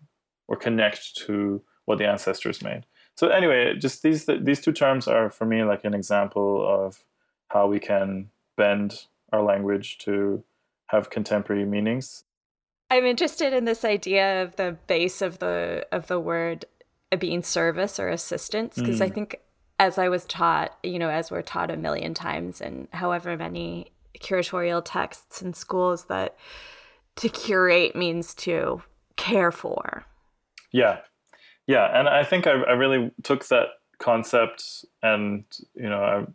or 0.47 0.55
connect 0.55 1.15
to 1.25 1.61
what 1.85 1.97
the 1.97 2.07
ancestors 2.07 2.61
made. 2.61 2.85
So 3.15 3.29
anyway, 3.29 3.75
just 3.77 4.03
these 4.03 4.25
these 4.25 4.61
two 4.61 4.73
terms 4.73 5.07
are 5.07 5.29
for 5.29 5.45
me 5.45 5.63
like 5.63 5.85
an 5.85 5.93
example 5.93 6.65
of 6.67 7.03
how 7.49 7.67
we 7.67 7.79
can 7.79 8.29
bend 8.57 9.05
our 9.31 9.43
language 9.43 9.97
to 9.99 10.43
have 10.87 11.09
contemporary 11.09 11.65
meanings. 11.65 12.23
I'm 12.89 13.05
interested 13.05 13.53
in 13.53 13.65
this 13.65 13.83
idea 13.83 14.43
of 14.43 14.55
the 14.55 14.77
base 14.87 15.21
of 15.21 15.39
the 15.39 15.87
of 15.91 16.07
the 16.07 16.19
word 16.19 16.65
being 17.19 17.43
service 17.43 17.99
or 17.99 18.09
assistance 18.09 18.75
because 18.75 18.99
mm. 18.99 19.05
I 19.05 19.09
think 19.09 19.39
as 19.79 19.97
I 19.97 20.09
was 20.09 20.25
taught, 20.25 20.77
you 20.83 20.99
know, 20.99 21.09
as 21.09 21.31
we're 21.31 21.41
taught 21.41 21.71
a 21.71 21.77
million 21.77 22.13
times 22.13 22.61
and 22.61 22.87
however 22.91 23.35
many 23.35 23.91
curatorial 24.19 24.81
texts 24.83 25.41
in 25.41 25.53
schools 25.53 26.05
that 26.05 26.35
to 27.17 27.29
curate 27.29 27.95
means 27.95 28.33
to 28.35 28.81
care 29.15 29.51
for. 29.51 30.05
Yeah. 30.71 30.99
Yeah, 31.67 31.85
and 31.97 32.07
I 32.07 32.23
think 32.23 32.45
I, 32.47 32.51
I 32.51 32.73
really 32.73 33.11
took 33.23 33.47
that 33.47 33.67
concept 33.97 34.85
and 35.01 35.45
you 35.73 35.89
know 35.89 36.03
I 36.03 36.25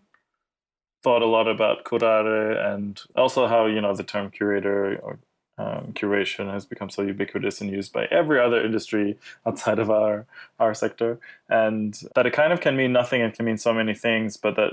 thought 1.03 1.23
a 1.23 1.27
lot 1.27 1.49
about 1.49 1.85
curare 1.85 2.73
and 2.73 3.01
also 3.17 3.47
how 3.47 3.67
you 3.67 3.81
know 3.81 3.95
the 3.95 4.03
term 4.03 4.31
curator 4.31 4.99
or 5.03 5.19
um, 5.59 5.93
curation 5.93 6.51
has 6.51 6.65
become 6.65 6.89
so 6.89 7.03
ubiquitous 7.03 7.61
and 7.61 7.71
used 7.71 7.93
by 7.93 8.07
every 8.07 8.41
other 8.41 8.65
industry 8.65 9.19
outside 9.47 9.79
of 9.79 9.91
our 9.91 10.27
our 10.59 10.75
sector, 10.75 11.19
and 11.49 12.03
that 12.15 12.27
it 12.27 12.33
kind 12.33 12.53
of 12.53 12.61
can 12.61 12.77
mean 12.77 12.93
nothing 12.93 13.21
and 13.23 13.35
can 13.35 13.45
mean 13.45 13.59
so 13.59 13.75
many 13.75 13.95
things, 13.95 14.37
but 14.37 14.57
that 14.57 14.73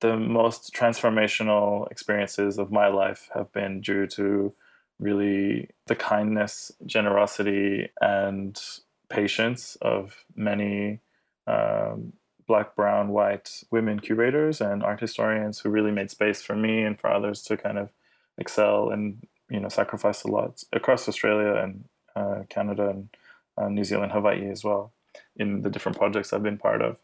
the 0.00 0.16
most 0.16 0.74
transformational 0.74 1.90
experiences 1.90 2.58
of 2.58 2.72
my 2.72 2.88
life 2.88 3.30
have 3.34 3.50
been 3.52 3.80
due 3.80 4.06
to 4.08 4.52
really 4.98 5.68
the 5.86 5.94
kindness, 5.94 6.72
generosity, 6.84 7.88
and 8.00 8.60
patience 9.08 9.76
of 9.80 10.24
many 10.34 11.00
um, 11.46 12.12
black, 12.52 12.76
brown, 12.76 13.08
white 13.08 13.64
women 13.70 13.98
curators 13.98 14.60
and 14.60 14.82
art 14.82 15.00
historians 15.00 15.60
who 15.60 15.70
really 15.70 15.90
made 15.90 16.10
space 16.10 16.42
for 16.42 16.54
me 16.54 16.82
and 16.82 17.00
for 17.00 17.08
others 17.10 17.40
to 17.40 17.56
kind 17.56 17.78
of 17.78 17.88
excel 18.36 18.90
and 18.90 19.26
you 19.48 19.58
know 19.58 19.70
sacrifice 19.70 20.22
a 20.22 20.28
lot 20.28 20.62
across 20.70 21.08
Australia 21.08 21.54
and 21.62 21.84
uh, 22.14 22.40
Canada 22.50 22.90
and 22.90 23.08
uh, 23.56 23.70
New 23.70 23.84
Zealand, 23.84 24.12
Hawaii 24.12 24.50
as 24.50 24.62
well 24.62 24.92
in 25.34 25.62
the 25.62 25.70
different 25.70 25.96
projects 25.96 26.30
I've 26.30 26.42
been 26.42 26.58
part 26.58 26.82
of. 26.82 26.98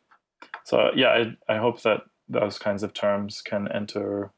So 0.65 0.91
yeah, 0.95 1.13
I, 1.49 1.55
I 1.55 1.57
hope 1.57 1.81
that 1.81 2.03
those 2.29 2.59
kinds 2.59 2.83
of 2.83 2.93
terms 2.93 3.41
can 3.41 3.73
enter, 3.73 4.31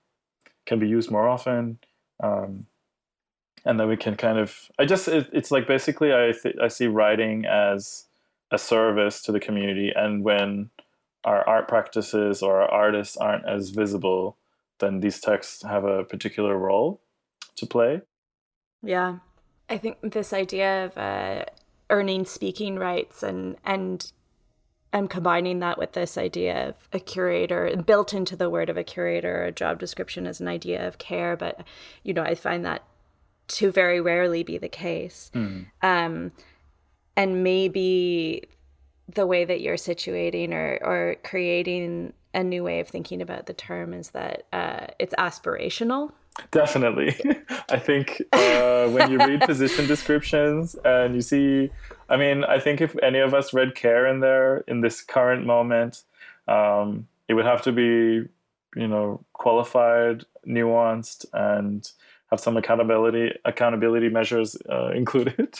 can 0.64 0.78
be 0.78 0.86
used 0.86 1.10
more 1.10 1.28
often. 1.28 1.80
Um, 2.22 2.66
and 3.64 3.80
then 3.80 3.88
we 3.88 3.96
can 3.96 4.14
kind 4.14 4.38
of, 4.38 4.70
I 4.78 4.84
just, 4.84 5.08
it, 5.08 5.28
it's 5.32 5.50
like 5.50 5.66
basically 5.66 6.12
I, 6.12 6.32
th- 6.40 6.60
I 6.62 6.68
see 6.68 6.86
writing 6.86 7.46
as 7.46 8.04
a 8.52 8.58
service 8.58 9.22
to 9.22 9.32
the 9.32 9.40
community. 9.40 9.92
And 9.94 10.22
when 10.22 10.70
our 11.24 11.46
art 11.48 11.68
practices 11.68 12.42
or 12.42 12.62
our 12.62 12.70
artists 12.70 13.16
aren't 13.16 13.46
as 13.46 13.70
visible, 13.70 14.36
then 14.78 15.00
these 15.00 15.20
texts 15.20 15.62
have 15.62 15.84
a 15.84 16.04
particular 16.04 16.56
role 16.56 17.00
to 17.56 17.66
play. 17.66 18.02
Yeah. 18.82 19.18
I 19.68 19.78
think 19.78 19.98
this 20.02 20.32
idea 20.32 20.86
of 20.86 20.98
uh, 20.98 21.44
earning 21.90 22.24
speaking 22.24 22.76
rights 22.76 23.22
and 23.22 23.56
and 23.64 24.10
I'm 24.92 25.06
combining 25.06 25.60
that 25.60 25.78
with 25.78 25.92
this 25.92 26.18
idea 26.18 26.70
of 26.70 26.88
a 26.92 26.98
curator 26.98 27.76
built 27.86 28.12
into 28.12 28.34
the 28.34 28.50
word 28.50 28.68
of 28.68 28.76
a 28.76 28.82
curator 28.82 29.44
a 29.44 29.52
job 29.52 29.78
description 29.78 30.26
as 30.26 30.40
an 30.40 30.48
idea 30.48 30.86
of 30.86 30.98
care, 30.98 31.36
but 31.36 31.64
you 32.02 32.12
know 32.12 32.22
I 32.22 32.34
find 32.34 32.64
that 32.64 32.82
to 33.48 33.70
very 33.70 34.00
rarely 34.00 34.42
be 34.42 34.58
the 34.58 34.68
case. 34.68 35.30
Mm. 35.34 35.66
Um, 35.82 36.32
and 37.16 37.42
maybe 37.44 38.48
the 39.14 39.26
way 39.26 39.44
that 39.44 39.60
you're 39.60 39.76
situating 39.76 40.52
or, 40.52 40.78
or 40.82 41.16
creating 41.24 42.12
a 42.32 42.44
new 42.44 42.62
way 42.62 42.80
of 42.80 42.88
thinking 42.88 43.20
about 43.20 43.46
the 43.46 43.52
term 43.52 43.92
is 43.92 44.10
that 44.10 44.44
uh, 44.52 44.86
it's 44.98 45.14
aspirational. 45.14 46.12
Definitely. 46.52 47.16
I 47.70 47.78
think 47.78 48.22
uh, 48.32 48.88
when 48.88 49.10
you 49.10 49.18
read 49.18 49.40
position 49.42 49.86
descriptions 49.88 50.76
and 50.84 51.14
you 51.14 51.20
see, 51.20 51.70
I 52.08 52.16
mean, 52.16 52.44
I 52.44 52.60
think 52.60 52.80
if 52.80 52.96
any 53.02 53.18
of 53.18 53.34
us 53.34 53.52
read 53.52 53.74
care 53.74 54.06
in 54.06 54.20
there 54.20 54.58
in 54.68 54.80
this 54.80 55.02
current 55.02 55.44
moment, 55.44 56.02
um, 56.46 57.08
it 57.28 57.34
would 57.34 57.46
have 57.46 57.62
to 57.62 57.72
be, 57.72 58.28
you 58.76 58.88
know, 58.88 59.24
qualified, 59.32 60.24
nuanced, 60.46 61.26
and 61.32 61.90
have 62.30 62.40
some 62.40 62.56
accountability 62.56 63.32
accountability 63.44 64.08
measures 64.08 64.56
uh, 64.70 64.90
included. 64.94 65.58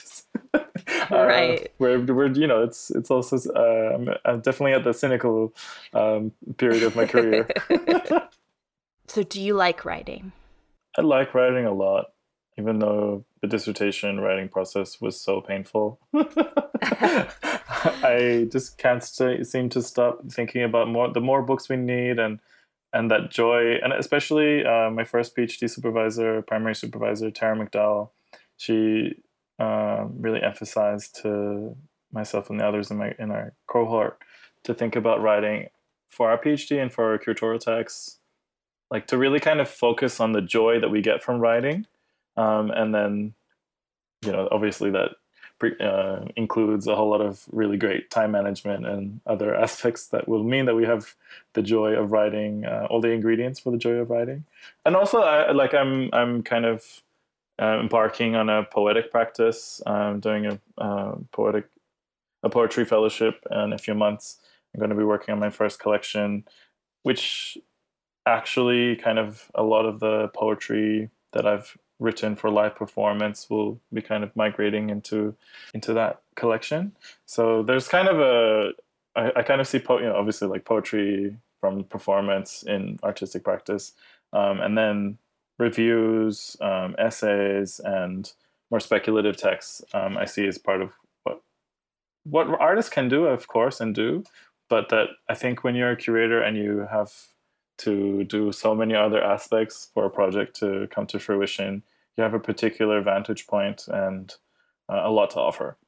Uh, 1.11 1.27
right. 1.27 1.63
Uh, 1.63 1.69
where 1.79 1.99
we're 1.99 2.31
you 2.33 2.47
know 2.47 2.63
it's 2.63 2.91
it's 2.91 3.11
also 3.11 3.37
uh, 3.53 3.95
I'm, 3.97 4.09
I'm, 4.25 4.41
definitely 4.43 4.75
at 4.75 4.85
the 4.85 4.93
cynical 4.93 5.53
um, 5.93 6.31
period 6.57 6.85
of 6.85 6.95
my 6.95 7.05
career. 7.05 7.49
so, 9.09 9.25
do 9.25 9.41
you 9.41 9.55
like 9.55 9.85
writing? 9.85 10.31
I 10.97 11.03
like 11.03 11.35
writing 11.35 11.67
a 11.67 11.73
lot, 11.73 12.13
even 12.59 12.79
though 12.79 13.25
the 13.41 13.49
dissertation 13.49 14.21
writing 14.21 14.49
process 14.49 15.01
was 15.01 15.21
so 15.21 15.41
painful. 15.41 15.99
I 17.83 18.49
just 18.53 18.79
can't 18.79 19.03
st- 19.03 19.47
seem 19.47 19.69
to 19.71 19.83
stop 19.83 20.21
thinking 20.31 20.63
about 20.63 20.89
more 20.89 21.09
the 21.13 21.21
more 21.21 21.43
books 21.43 21.69
we 21.69 21.77
need 21.77 22.19
and 22.19 22.39
and 22.93 23.11
that 23.11 23.31
joy 23.31 23.77
and 23.83 23.93
especially 23.93 24.65
uh, 24.65 24.91
my 24.91 25.05
first 25.05 25.37
PhD 25.37 25.69
supervisor, 25.69 26.43
primary 26.43 26.75
supervisor 26.75 27.31
Tara 27.31 27.57
McDowell, 27.57 28.11
she 28.57 29.23
um, 29.61 30.15
really 30.19 30.43
emphasized 30.43 31.21
to 31.23 31.77
myself 32.13 32.51
and 32.51 32.59
the 32.59 32.67
others 32.67 32.91
in 32.91 32.97
my 32.97 33.15
in 33.19 33.31
our 33.31 33.53
cohort 33.67 34.19
to 34.65 34.75
think 34.75 34.97
about 34.97 35.23
writing 35.23 35.69
for 36.09 36.31
our 36.31 36.39
PhD 36.39 36.81
and 36.83 36.93
for 36.93 37.13
our 37.13 37.19
curatorial 37.19 37.61
texts, 37.61 38.19
like 38.91 39.07
to 39.07 39.19
really 39.19 39.39
kind 39.39 39.61
of 39.61 39.69
focus 39.69 40.19
on 40.19 40.33
the 40.33 40.41
joy 40.41 40.81
that 40.81 40.91
we 40.91 41.01
get 41.01 41.23
from 41.23 41.41
writing, 41.41 41.87
um, 42.37 42.71
and 42.71 42.95
then, 42.95 43.35
you 44.25 44.33
know, 44.33 44.49
obviously 44.51 44.91
that 44.91 45.11
uh, 45.81 46.25
includes 46.37 46.87
a 46.87 46.97
whole 46.97 47.11
lot 47.11 47.21
of 47.21 47.45
really 47.53 47.77
great 47.77 48.11
time 48.11 48.31
management 48.31 48.87
and 48.87 49.21
other 49.27 49.55
aspects 49.65 50.07
that 50.09 50.27
will 50.27 50.43
mean 50.43 50.65
that 50.65 50.75
we 50.75 50.85
have 50.85 51.15
the 51.53 51.63
joy 51.63 51.93
of 51.93 52.13
writing, 52.13 52.65
uh, 52.65 52.87
all 52.89 53.01
the 53.01 53.11
ingredients 53.11 53.61
for 53.61 53.71
the 53.71 53.79
joy 53.79 53.93
of 53.93 54.11
writing, 54.11 54.45
and 54.85 54.97
also 54.97 55.21
I, 55.21 55.53
like 55.53 55.75
I'm 55.75 56.09
I'm 56.13 56.43
kind 56.43 56.65
of 56.65 57.03
uh, 57.61 57.79
embarking 57.81 58.35
on 58.35 58.49
a 58.49 58.65
poetic 58.65 59.11
practice. 59.11 59.83
I'm 59.87 60.21
doing 60.21 60.47
a 60.47 60.59
uh, 60.79 61.17
poetic 61.33 61.67
a 62.43 62.49
poetry 62.49 62.87
fellowship 62.87 63.47
in 63.51 63.73
a 63.73 63.79
few 63.79 63.95
months. 63.95 64.39
I'm 64.75 64.79
going 64.79 64.91
to 64.91 64.97
be 64.97 65.05
working 65.05 65.33
on 65.33 65.41
my 65.41 65.51
first 65.51 65.79
collection, 65.79 66.45
which 67.03 67.59
actually 68.27 68.97
kind 68.97 69.19
of 69.19 69.51
a 69.55 69.63
lot 69.63 69.85
of 69.85 70.01
the 70.01 70.29
poetry 70.29 71.11
that 71.33 71.47
I've 71.47 71.77
written 71.99 72.35
for 72.35 72.51
live 72.51 72.75
performance 72.75 73.51
will 73.51 73.79
be 73.93 74.01
kind 74.01 74.25
of 74.25 74.35
migrating 74.35 74.89
into 74.91 75.35
into 75.75 75.93
that 75.95 76.23
collection. 76.35 76.93
So 77.27 77.63
there's 77.63 77.89
kind 77.89 78.09
of 78.09 78.21
a 78.21 78.73
I, 79.17 79.33
I 79.41 79.43
kind 79.43 79.61
of 79.61 79.69
see 79.69 79.79
po- 79.79 79.99
you 79.99 80.07
know 80.07 80.17
obviously 80.17 80.49
like 80.49 80.65
poetry 80.65 81.37
from 81.61 81.85
performance 81.85 82.63
in 82.63 82.99
artistic 83.03 83.45
practice, 83.45 83.93
um, 84.33 84.61
and 84.61 84.79
then 84.79 85.19
reviews, 85.61 86.57
um, 86.61 86.97
essays, 86.99 87.81
and 87.85 88.33
more 88.71 88.81
speculative 88.81 89.37
texts 89.37 89.83
um, 89.95 90.17
I 90.17 90.25
see 90.25 90.47
as 90.47 90.59
part 90.59 90.83
of 90.83 90.91
what 91.25 91.43
what 92.25 92.49
artists 92.61 92.91
can 92.91 93.09
do, 93.09 93.27
of 93.27 93.47
course, 93.47 93.81
and 93.81 93.95
do. 93.95 94.25
But 94.69 94.89
that 94.89 95.09
I 95.29 95.35
think 95.35 95.63
when 95.63 95.75
you're 95.75 95.91
a 95.91 95.97
curator 95.97 96.41
and 96.41 96.57
you 96.57 96.87
have 96.91 97.13
to 97.81 98.25
do 98.25 98.53
so 98.53 98.75
many 98.75 98.95
other 98.95 99.23
aspects 99.23 99.91
for 99.95 100.05
a 100.05 100.11
project 100.11 100.55
to 100.61 100.87
come 100.91 101.07
to 101.07 101.19
fruition. 101.19 101.83
You 102.17 102.25
have 102.25 102.35
a 102.35 102.39
particular 102.39 103.01
vantage 103.01 103.47
point 103.47 103.89
and 103.89 104.33
uh, 104.91 105.01
a 105.05 105.11
lot 105.11 105.31
to 105.31 105.41
offer. 105.41 105.79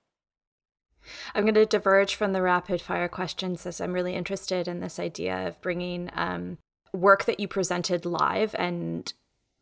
I'm 1.34 1.44
going 1.44 1.54
to 1.54 1.66
diverge 1.66 2.14
from 2.14 2.32
the 2.32 2.40
rapid 2.40 2.80
fire 2.80 3.08
questions 3.08 3.66
as 3.66 3.80
I'm 3.80 3.92
really 3.92 4.14
interested 4.14 4.68
in 4.68 4.80
this 4.80 4.98
idea 4.98 5.46
of 5.46 5.60
bringing 5.60 6.08
um, 6.14 6.58
work 6.94 7.24
that 7.26 7.40
you 7.40 7.48
presented 7.48 8.06
live 8.06 8.54
and 8.58 9.12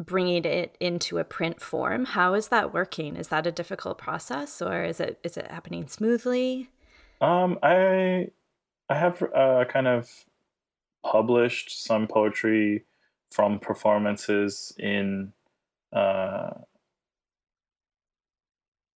bringing 0.01 0.45
it 0.45 0.77
into 0.81 1.19
a 1.19 1.25
print 1.25 1.61
form. 1.61 2.07
How 2.07 2.35
is 2.35 2.49
that 2.49 2.73
working? 2.73 3.17
Is 3.17 3.29
that 3.29 3.47
a 3.47 3.53
difficult 3.53 3.99
process 3.99 4.63
or 4.63 4.83
is 4.83 4.99
it 4.99 5.19
is 5.23 5.37
it 5.37 5.51
happening 5.51 5.87
smoothly? 5.87 6.71
Um, 7.21 7.59
I 7.63 8.29
I 8.89 8.95
have 8.95 9.23
uh, 9.23 9.65
kind 9.69 9.87
of 9.87 10.11
published 11.05 11.85
some 11.85 12.07
poetry 12.07 12.85
from 13.31 13.59
performances 13.59 14.73
in 14.79 15.33
uh, 15.93 16.51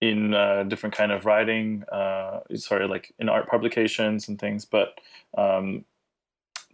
in 0.00 0.34
uh, 0.34 0.64
different 0.64 0.94
kind 0.94 1.12
of 1.12 1.24
writing, 1.24 1.84
uh, 1.90 2.40
sorry, 2.56 2.86
like 2.88 3.14
in 3.18 3.28
art 3.28 3.48
publications 3.48 4.28
and 4.28 4.38
things. 4.38 4.64
But 4.64 4.98
um, 5.36 5.84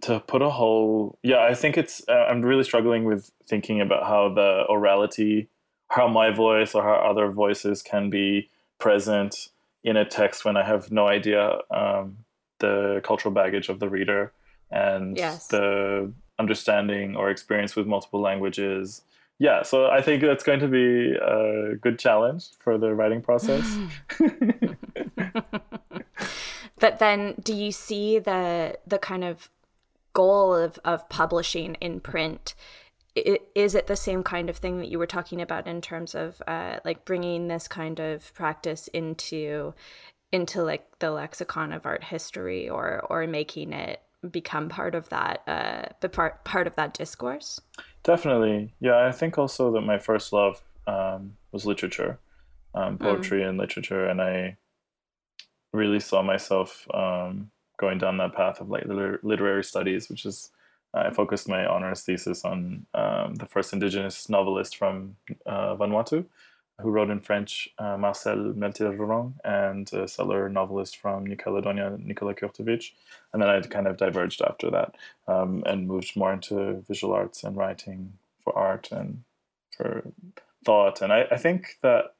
to 0.02 0.20
put 0.20 0.42
a 0.42 0.50
whole, 0.50 1.18
yeah, 1.22 1.42
I 1.42 1.54
think 1.54 1.76
it's. 1.76 2.02
Uh, 2.08 2.26
I'm 2.28 2.42
really 2.42 2.64
struggling 2.64 3.04
with 3.04 3.30
thinking 3.48 3.80
about 3.80 4.04
how 4.04 4.32
the 4.32 4.64
orality, 4.68 5.48
how 5.88 6.08
my 6.08 6.30
voice 6.30 6.74
or 6.74 6.82
how 6.82 6.94
other 6.94 7.30
voices 7.30 7.82
can 7.82 8.10
be 8.10 8.48
present 8.78 9.48
in 9.84 9.96
a 9.96 10.04
text 10.04 10.44
when 10.44 10.56
I 10.56 10.64
have 10.64 10.90
no 10.90 11.06
idea 11.06 11.58
um, 11.70 12.18
the 12.58 13.00
cultural 13.04 13.32
baggage 13.32 13.68
of 13.68 13.80
the 13.80 13.88
reader 13.88 14.32
and 14.70 15.16
yes. 15.16 15.46
the 15.48 16.12
understanding 16.38 17.16
or 17.16 17.30
experience 17.30 17.76
with 17.76 17.86
multiple 17.86 18.20
languages 18.20 19.02
yeah, 19.40 19.62
so 19.62 19.86
I 19.86 20.02
think 20.02 20.20
that's 20.20 20.44
going 20.44 20.60
to 20.60 20.68
be 20.68 21.14
a 21.14 21.74
good 21.80 21.98
challenge 21.98 22.48
for 22.58 22.76
the 22.76 22.94
writing 22.94 23.22
process. 23.22 23.64
but 26.78 26.98
then 26.98 27.36
do 27.42 27.54
you 27.54 27.72
see 27.72 28.18
the 28.18 28.78
the 28.86 28.98
kind 28.98 29.24
of 29.24 29.48
goal 30.12 30.54
of, 30.54 30.78
of 30.84 31.08
publishing 31.08 31.74
in 31.76 32.00
print 32.00 32.54
is 33.16 33.74
it 33.74 33.88
the 33.88 33.96
same 33.96 34.22
kind 34.22 34.48
of 34.48 34.56
thing 34.56 34.78
that 34.78 34.88
you 34.88 34.96
were 34.96 35.06
talking 35.06 35.40
about 35.40 35.66
in 35.66 35.80
terms 35.80 36.14
of 36.14 36.40
uh, 36.46 36.78
like 36.84 37.04
bringing 37.04 37.48
this 37.48 37.66
kind 37.66 37.98
of 37.98 38.32
practice 38.34 38.86
into 38.88 39.74
into 40.30 40.62
like 40.62 40.86
the 41.00 41.10
lexicon 41.10 41.72
of 41.72 41.84
art 41.84 42.04
history 42.04 42.68
or 42.68 43.04
or 43.10 43.26
making 43.26 43.72
it 43.72 44.00
become 44.30 44.68
part 44.68 44.94
of 44.94 45.08
that 45.08 45.42
uh, 45.48 46.08
part 46.08 46.44
part 46.44 46.68
of 46.68 46.76
that 46.76 46.94
discourse 46.94 47.60
Definitely. 48.02 48.72
Yeah, 48.80 49.06
I 49.06 49.12
think 49.12 49.36
also 49.36 49.72
that 49.72 49.82
my 49.82 49.98
first 49.98 50.32
love 50.32 50.62
um, 50.86 51.36
was 51.52 51.66
literature, 51.66 52.18
um, 52.74 52.96
mm. 52.96 53.00
poetry 53.00 53.42
mm. 53.42 53.48
and 53.48 53.58
literature, 53.58 54.06
and 54.06 54.22
I 54.22 54.56
really 55.72 56.00
saw 56.00 56.22
myself 56.22 56.86
um, 56.94 57.50
going 57.80 57.98
down 57.98 58.18
that 58.18 58.34
path 58.34 58.60
of 58.60 58.68
like 58.68 58.84
liter- 58.84 59.20
literary 59.22 59.64
studies, 59.64 60.08
which 60.08 60.26
is 60.26 60.50
I 60.92 61.10
focused 61.10 61.48
my 61.48 61.64
honors 61.66 62.02
thesis 62.02 62.44
on 62.44 62.86
um, 62.94 63.36
the 63.36 63.46
first 63.46 63.72
indigenous 63.72 64.28
novelist 64.28 64.76
from 64.76 65.16
uh, 65.46 65.76
Vanuatu, 65.76 66.24
who 66.80 66.90
wrote 66.90 67.10
in 67.10 67.20
French, 67.20 67.68
uh, 67.78 67.96
Marcel 67.96 68.54
Melthérorong, 68.56 69.34
and 69.44 69.92
a 69.92 70.08
settler 70.08 70.48
novelist 70.48 70.96
from 70.96 71.24
New 71.24 71.36
Caledonia, 71.36 71.96
Nicolas 71.98 72.36
Kurtovitch. 72.40 72.92
And 73.32 73.40
then 73.40 73.48
I 73.48 73.60
kind 73.60 73.86
of 73.86 73.96
diverged 73.96 74.42
after 74.42 74.70
that 74.70 74.96
um, 75.28 75.62
and 75.66 75.86
moved 75.86 76.16
more 76.16 76.32
into 76.32 76.82
visual 76.88 77.14
arts 77.14 77.44
and 77.44 77.56
writing 77.56 78.12
for 78.42 78.56
art 78.56 78.90
and 78.90 79.22
for 79.76 80.02
thought. 80.64 81.02
And 81.02 81.12
I, 81.12 81.26
I 81.30 81.36
think 81.36 81.76
that 81.82 82.14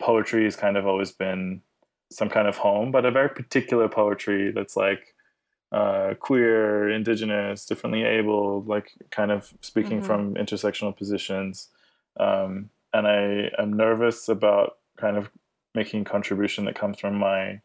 poetry 0.00 0.44
has 0.44 0.56
kind 0.56 0.76
of 0.76 0.86
always 0.86 1.12
been 1.12 1.62
some 2.14 2.28
kind 2.28 2.48
of 2.48 2.56
home, 2.58 2.90
but 2.90 3.04
a 3.04 3.10
very 3.10 3.28
particular 3.28 3.88
poetry 3.88 4.52
that's 4.52 4.76
like 4.76 5.14
uh, 5.72 6.14
queer, 6.20 6.88
indigenous, 6.88 7.66
differently 7.66 8.04
able, 8.04 8.62
like 8.62 8.92
kind 9.10 9.32
of 9.32 9.52
speaking 9.60 9.98
mm-hmm. 9.98 10.06
from 10.06 10.34
intersectional 10.34 10.96
positions. 10.96 11.68
Um, 12.18 12.70
and 12.92 13.08
I 13.08 13.50
am 13.58 13.72
nervous 13.72 14.28
about 14.28 14.78
kind 14.96 15.16
of 15.16 15.30
making 15.74 16.04
contribution 16.04 16.64
that 16.66 16.76
comes 16.76 17.00
from 17.00 17.16
my 17.16 17.60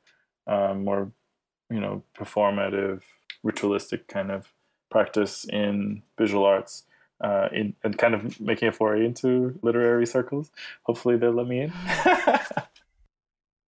um, 0.48 0.86
more, 0.86 1.12
you 1.70 1.80
know, 1.80 2.02
performative, 2.18 3.02
ritualistic 3.44 4.08
kind 4.08 4.32
of 4.32 4.52
practice 4.90 5.46
in 5.46 6.02
visual 6.18 6.46
arts. 6.46 6.84
Uh, 7.22 7.50
in, 7.52 7.76
and 7.84 7.98
kind 7.98 8.16
of 8.16 8.40
making 8.40 8.70
a 8.70 8.72
foray 8.72 9.06
into 9.06 9.60
literary 9.62 10.08
circles. 10.08 10.52
Hopefully, 10.84 11.18
they'll 11.18 11.34
let 11.34 11.48
me 11.48 11.64
in. 11.64 11.74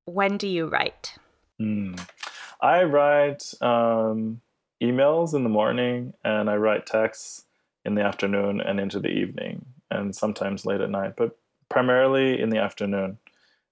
when 0.06 0.38
do 0.38 0.48
you 0.48 0.68
write? 0.68 1.16
Mm. 1.60 2.00
I 2.62 2.84
write 2.84 3.54
um, 3.62 4.42
emails 4.82 5.34
in 5.34 5.44
the 5.44 5.50
morning, 5.50 6.14
and 6.24 6.50
I 6.50 6.56
write 6.56 6.86
texts 6.86 7.46
in 7.86 7.96
the 7.96 8.04
afternoon 8.04 8.62
and 8.62 8.80
into 8.80 9.00
the 9.00 9.10
evening, 9.10 9.66
and 9.90 10.16
sometimes 10.16 10.66
late 10.66 10.82
at 10.82 10.90
night. 10.90 11.16
But 11.16 11.38
primarily 11.70 12.40
in 12.40 12.50
the 12.50 12.60
afternoon 12.60 13.18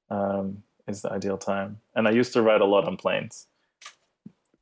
um, 0.09 0.63
is 0.87 1.01
the 1.01 1.11
ideal 1.11 1.37
time. 1.37 1.79
And 1.95 2.07
I 2.07 2.11
used 2.11 2.33
to 2.33 2.41
write 2.41 2.61
a 2.61 2.65
lot 2.65 2.85
on 2.85 2.97
planes 2.97 3.47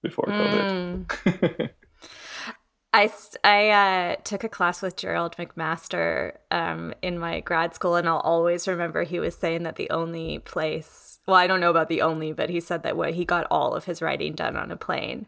before 0.01 0.25
COVID. 0.25 1.05
Mm. 1.05 1.69
I, 2.93 3.11
I 3.43 3.69
uh, 3.69 4.15
took 4.23 4.43
a 4.43 4.49
class 4.49 4.81
with 4.81 4.95
Gerald 4.95 5.35
McMaster 5.37 6.33
um, 6.49 6.93
in 7.01 7.19
my 7.19 7.41
grad 7.41 7.75
school, 7.75 7.95
and 7.95 8.07
I'll 8.07 8.19
always 8.19 8.67
remember 8.67 9.03
he 9.03 9.19
was 9.19 9.35
saying 9.35 9.63
that 9.63 9.75
the 9.75 9.89
only 9.91 10.39
place, 10.39 11.16
well, 11.27 11.35
I 11.35 11.45
don't 11.45 11.59
know 11.59 11.69
about 11.69 11.89
the 11.89 12.01
only, 12.01 12.31
but 12.31 12.49
he 12.49 12.61
said 12.61 12.83
that 12.83 12.95
what 12.95 13.13
he 13.13 13.25
got 13.25 13.45
all 13.51 13.75
of 13.75 13.83
his 13.83 14.01
writing 14.01 14.33
done 14.33 14.55
on 14.55 14.71
a 14.71 14.77
plane, 14.77 15.27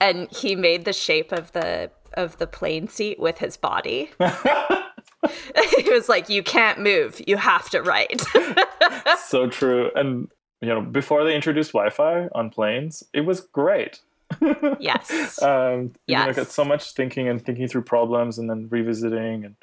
and 0.00 0.30
he 0.32 0.56
made 0.56 0.84
the 0.84 0.92
shape 0.94 1.30
of 1.30 1.52
the 1.52 1.90
of 2.14 2.38
the 2.38 2.46
plane 2.46 2.88
seat 2.88 3.20
with 3.20 3.38
his 3.38 3.56
body. 3.58 4.10
he 5.76 5.90
was 5.90 6.08
like, 6.08 6.30
"You 6.30 6.42
can't 6.42 6.80
move. 6.80 7.20
You 7.26 7.36
have 7.36 7.68
to 7.70 7.82
write." 7.82 8.22
so 9.18 9.46
true. 9.48 9.90
And 9.94 10.28
you 10.62 10.68
know, 10.68 10.80
before 10.80 11.22
they 11.22 11.34
introduced 11.34 11.72
Wi-Fi 11.72 12.28
on 12.34 12.48
planes, 12.48 13.04
it 13.12 13.20
was 13.20 13.40
great. 13.40 14.00
yes. 14.80 15.38
Um, 15.42 15.92
yes. 16.06 16.20
You 16.20 16.26
know, 16.26 16.32
got 16.32 16.50
so 16.50 16.64
much 16.64 16.92
thinking 16.92 17.28
and 17.28 17.44
thinking 17.44 17.68
through 17.68 17.82
problems, 17.82 18.38
and 18.38 18.48
then 18.48 18.68
revisiting 18.70 19.44
and 19.44 19.56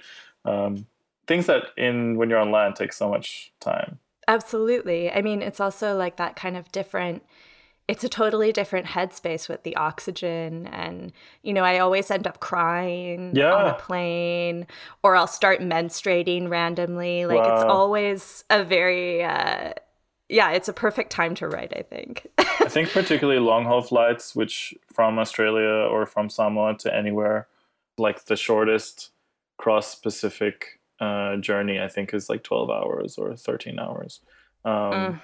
um, 0.46 0.86
things 1.26 1.48
that 1.48 1.64
in 1.78 2.16
when 2.18 2.30
you're 2.30 2.40
on 2.40 2.52
land 2.52 2.76
take 2.76 2.94
so 2.94 3.10
much 3.10 3.52
time. 3.60 3.98
Absolutely. 4.28 5.12
I 5.12 5.22
mean, 5.22 5.42
it's 5.42 5.60
also 5.60 5.96
like 5.96 6.18
that 6.18 6.36
kind 6.36 6.58
of 6.58 6.72
different 6.72 7.24
it's 7.88 8.04
a 8.04 8.10
totally 8.10 8.52
different 8.52 8.88
headspace 8.88 9.50
with 9.50 9.64
the 9.64 9.76
oxygen 9.76 10.68
and 10.68 11.12
you 11.42 11.54
know 11.54 11.64
i 11.64 11.80
always 11.80 12.10
end 12.10 12.26
up 12.26 12.40
crying 12.40 13.36
yeah. 13.36 13.54
on 13.54 13.68
a 13.68 13.74
plane 13.74 14.66
or 15.04 15.16
i'll 15.16 15.28
start 15.28 15.60
menstruating 15.60 16.50
randomly 16.50 17.26
like 17.26 17.44
wow. 17.44 17.56
it's 17.56 17.64
always 17.64 18.44
a 18.50 18.64
very 18.64 19.24
uh, 19.24 19.74
yeah 20.30 20.52
it's 20.52 20.70
a 20.70 20.74
perfect 20.74 21.12
time 21.12 21.36
to 21.36 21.48
write 21.48 21.74
i 21.76 21.82
think 21.82 22.28
i 22.38 22.70
think 22.70 22.90
particularly 22.90 23.40
long 23.40 23.66
haul 23.66 23.82
flights 23.82 24.36
which 24.36 24.74
from 24.92 25.20
australia 25.20 25.88
or 25.92 26.06
from 26.06 26.30
samoa 26.30 26.76
to 26.78 26.94
anywhere 26.94 27.48
like 27.98 28.26
the 28.26 28.36
shortest 28.36 29.12
cross 29.58 29.96
pacific 29.96 30.80
uh, 31.00 31.36
journey 31.38 31.80
i 31.80 31.88
think 31.88 32.14
is 32.14 32.30
like 32.30 32.44
12 32.44 32.70
hours 32.70 33.18
or 33.18 33.36
13 33.36 33.80
hours 33.80 34.22
um, 34.66 34.94
mm 34.94 35.20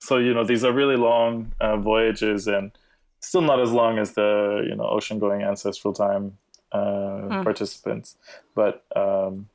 so 0.00 0.16
you 0.16 0.34
know 0.34 0.44
these 0.44 0.64
are 0.64 0.72
really 0.72 0.96
long 0.96 1.52
uh, 1.60 1.76
voyages 1.76 2.48
and 2.48 2.72
still 3.20 3.42
not 3.42 3.60
as 3.60 3.70
long 3.70 3.98
as 3.98 4.12
the 4.12 4.66
you 4.68 4.74
know 4.74 4.88
ocean 4.88 5.18
going 5.18 5.42
ancestral 5.42 5.92
time 5.92 6.36
uh, 6.72 6.78
mm. 6.78 7.44
participants 7.44 8.16
but 8.54 8.84
um, 8.96 9.48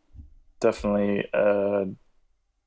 definitely 0.59 1.27
uh, 1.33 1.85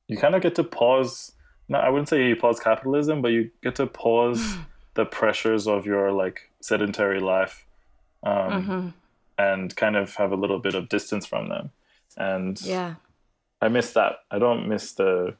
you 0.07 0.17
kind 0.17 0.35
of 0.35 0.41
get 0.41 0.55
to 0.55 0.63
pause 0.63 1.31
no 1.67 1.79
i 1.79 1.89
wouldn't 1.89 2.09
say 2.09 2.27
you 2.27 2.35
pause 2.35 2.59
capitalism 2.59 3.21
but 3.21 3.31
you 3.31 3.49
get 3.63 3.75
to 3.75 3.87
pause 3.87 4.57
the 4.95 5.05
pressures 5.05 5.67
of 5.67 5.85
your 5.85 6.11
like 6.11 6.51
sedentary 6.61 7.19
life 7.19 7.65
um, 8.23 8.33
mm-hmm. 8.33 8.87
and 9.37 9.75
kind 9.77 9.95
of 9.95 10.13
have 10.15 10.31
a 10.31 10.35
little 10.35 10.59
bit 10.59 10.75
of 10.75 10.89
distance 10.89 11.25
from 11.25 11.47
them 11.47 11.71
and 12.19 12.61
yeah 12.61 12.95
i 13.61 13.67
miss 13.67 13.93
that 13.93 14.17
i 14.31 14.37
don't 14.37 14.67
miss 14.67 14.93
the 14.93 15.35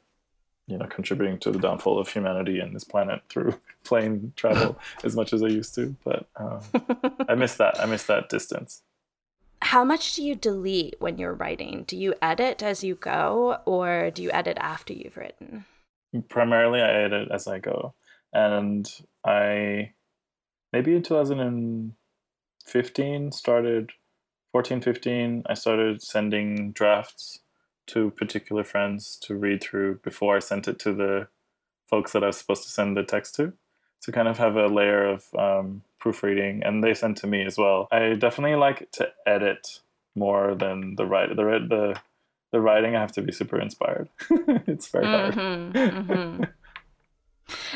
you 0.70 0.78
know 0.78 0.86
contributing 0.86 1.38
to 1.40 1.50
the 1.50 1.58
downfall 1.58 1.98
of 1.98 2.08
humanity 2.08 2.60
and 2.60 2.74
this 2.74 2.84
planet 2.84 3.20
through 3.28 3.60
plane 3.84 4.32
travel 4.36 4.78
as 5.04 5.14
much 5.16 5.34
as 5.34 5.42
I 5.42 5.48
used 5.48 5.74
to. 5.74 5.96
But 6.04 6.28
um, 6.36 6.60
I 7.28 7.34
miss 7.34 7.56
that. 7.56 7.80
I 7.80 7.86
miss 7.86 8.04
that 8.04 8.28
distance. 8.28 8.82
How 9.62 9.82
much 9.84 10.14
do 10.14 10.22
you 10.22 10.34
delete 10.34 10.96
when 11.00 11.18
you're 11.18 11.34
writing? 11.34 11.84
Do 11.86 11.94
you 11.96 12.14
edit 12.22 12.62
as 12.62 12.82
you 12.82 12.94
go, 12.94 13.58
or 13.66 14.10
do 14.10 14.22
you 14.22 14.30
edit 14.32 14.56
after 14.58 14.94
you've 14.94 15.18
written? 15.18 15.66
Primarily, 16.28 16.80
I 16.80 17.02
edit 17.02 17.28
as 17.30 17.46
I 17.46 17.58
go, 17.58 17.92
and 18.32 18.90
I 19.24 19.92
maybe 20.72 20.94
in 20.94 21.02
2015 21.02 23.32
started 23.32 23.90
14, 24.52 24.80
15, 24.80 25.44
I 25.46 25.54
started 25.54 26.02
sending 26.02 26.72
drafts 26.72 27.40
to 27.88 28.10
particular 28.10 28.64
friends 28.64 29.16
to 29.22 29.34
read 29.34 29.62
through 29.62 29.96
before 29.96 30.36
I 30.36 30.40
sent 30.40 30.68
it 30.68 30.78
to 30.80 30.92
the 30.92 31.28
folks 31.88 32.12
that 32.12 32.22
I 32.22 32.28
was 32.28 32.38
supposed 32.38 32.62
to 32.62 32.68
send 32.68 32.96
the 32.96 33.02
text 33.02 33.34
to 33.36 33.52
to 34.02 34.12
kind 34.12 34.28
of 34.28 34.38
have 34.38 34.56
a 34.56 34.66
layer 34.66 35.06
of 35.06 35.26
um, 35.36 35.82
proofreading, 35.98 36.62
and 36.64 36.82
they 36.82 36.94
sent 36.94 37.18
to 37.18 37.26
me 37.26 37.44
as 37.44 37.58
well. 37.58 37.86
I 37.92 38.14
definitely 38.14 38.56
like 38.56 38.90
to 38.92 39.10
edit 39.26 39.80
more 40.14 40.54
than 40.54 40.94
the 40.96 41.04
write 41.04 41.36
the 41.36 41.42
the 41.44 42.00
the 42.52 42.60
writing. 42.60 42.96
I 42.96 43.00
have 43.00 43.12
to 43.12 43.22
be 43.22 43.32
super 43.32 43.60
inspired. 43.60 44.08
it's 44.66 44.88
very 44.88 45.04
hard. 45.04 45.34
Mm-hmm, 45.34 46.12
mm-hmm. 46.12 46.44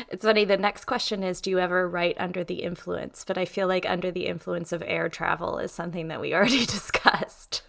It's 0.09 0.23
funny. 0.23 0.45
The 0.45 0.57
next 0.57 0.85
question 0.85 1.23
is 1.23 1.41
Do 1.41 1.49
you 1.49 1.59
ever 1.59 1.87
write 1.87 2.15
under 2.19 2.43
the 2.43 2.63
influence? 2.63 3.23
But 3.25 3.37
I 3.37 3.45
feel 3.45 3.67
like 3.67 3.89
under 3.89 4.11
the 4.11 4.27
influence 4.27 4.71
of 4.71 4.83
air 4.85 5.09
travel 5.09 5.57
is 5.59 5.71
something 5.71 6.07
that 6.09 6.21
we 6.21 6.33
already 6.35 6.65
discussed. 6.65 7.63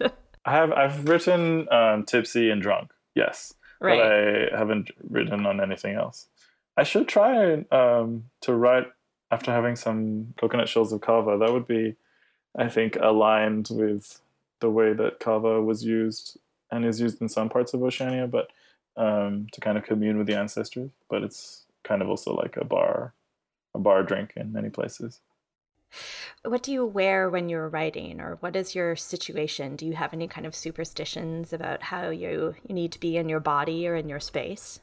I 0.45 0.51
have 0.51 0.71
I've 0.71 1.07
written 1.07 1.67
um, 1.71 2.03
tipsy 2.03 2.49
and 2.49 2.61
drunk, 2.61 2.91
yes, 3.15 3.53
right. 3.81 3.99
but 3.99 4.53
I 4.53 4.57
haven't 4.57 4.91
written 5.09 5.45
on 5.45 5.59
anything 5.61 5.95
else. 5.95 6.27
I 6.77 6.83
should 6.83 7.07
try 7.07 7.65
um, 7.71 8.25
to 8.41 8.53
write 8.53 8.87
after 9.31 9.51
having 9.51 9.75
some 9.75 10.33
coconut 10.39 10.69
shells 10.69 10.93
of 10.93 11.01
kava. 11.01 11.37
That 11.37 11.51
would 11.51 11.67
be, 11.67 11.95
I 12.57 12.69
think, 12.69 12.95
aligned 12.95 13.69
with 13.71 14.21
the 14.59 14.69
way 14.69 14.93
that 14.93 15.19
kava 15.19 15.61
was 15.61 15.83
used 15.83 16.37
and 16.71 16.85
is 16.85 17.01
used 17.01 17.21
in 17.21 17.29
some 17.29 17.49
parts 17.49 17.73
of 17.73 17.83
Oceania, 17.83 18.27
but 18.27 18.49
um, 18.95 19.47
to 19.51 19.61
kind 19.61 19.77
of 19.77 19.83
commune 19.83 20.17
with 20.17 20.27
the 20.27 20.37
ancestors. 20.37 20.91
But 21.09 21.23
it's 21.23 21.65
kind 21.87 22.01
of 22.01 22.09
also 22.09 22.33
like 22.33 22.57
a 22.57 22.65
bar, 22.65 23.13
a 23.73 23.79
bar 23.79 24.03
drink 24.03 24.33
in 24.35 24.51
many 24.51 24.69
places. 24.69 25.21
What 26.43 26.63
do 26.63 26.71
you 26.71 26.85
wear 26.85 27.29
when 27.29 27.49
you're 27.49 27.69
writing, 27.69 28.19
or 28.19 28.37
what 28.41 28.55
is 28.55 28.75
your 28.75 28.95
situation? 28.95 29.75
Do 29.75 29.85
you 29.85 29.93
have 29.93 30.13
any 30.13 30.27
kind 30.27 30.45
of 30.45 30.55
superstitions 30.55 31.53
about 31.53 31.81
how 31.81 32.09
you, 32.09 32.55
you 32.67 32.75
need 32.75 32.91
to 32.91 32.99
be 32.99 33.17
in 33.17 33.29
your 33.29 33.39
body 33.39 33.87
or 33.87 33.95
in 33.95 34.09
your 34.09 34.19
space? 34.19 34.79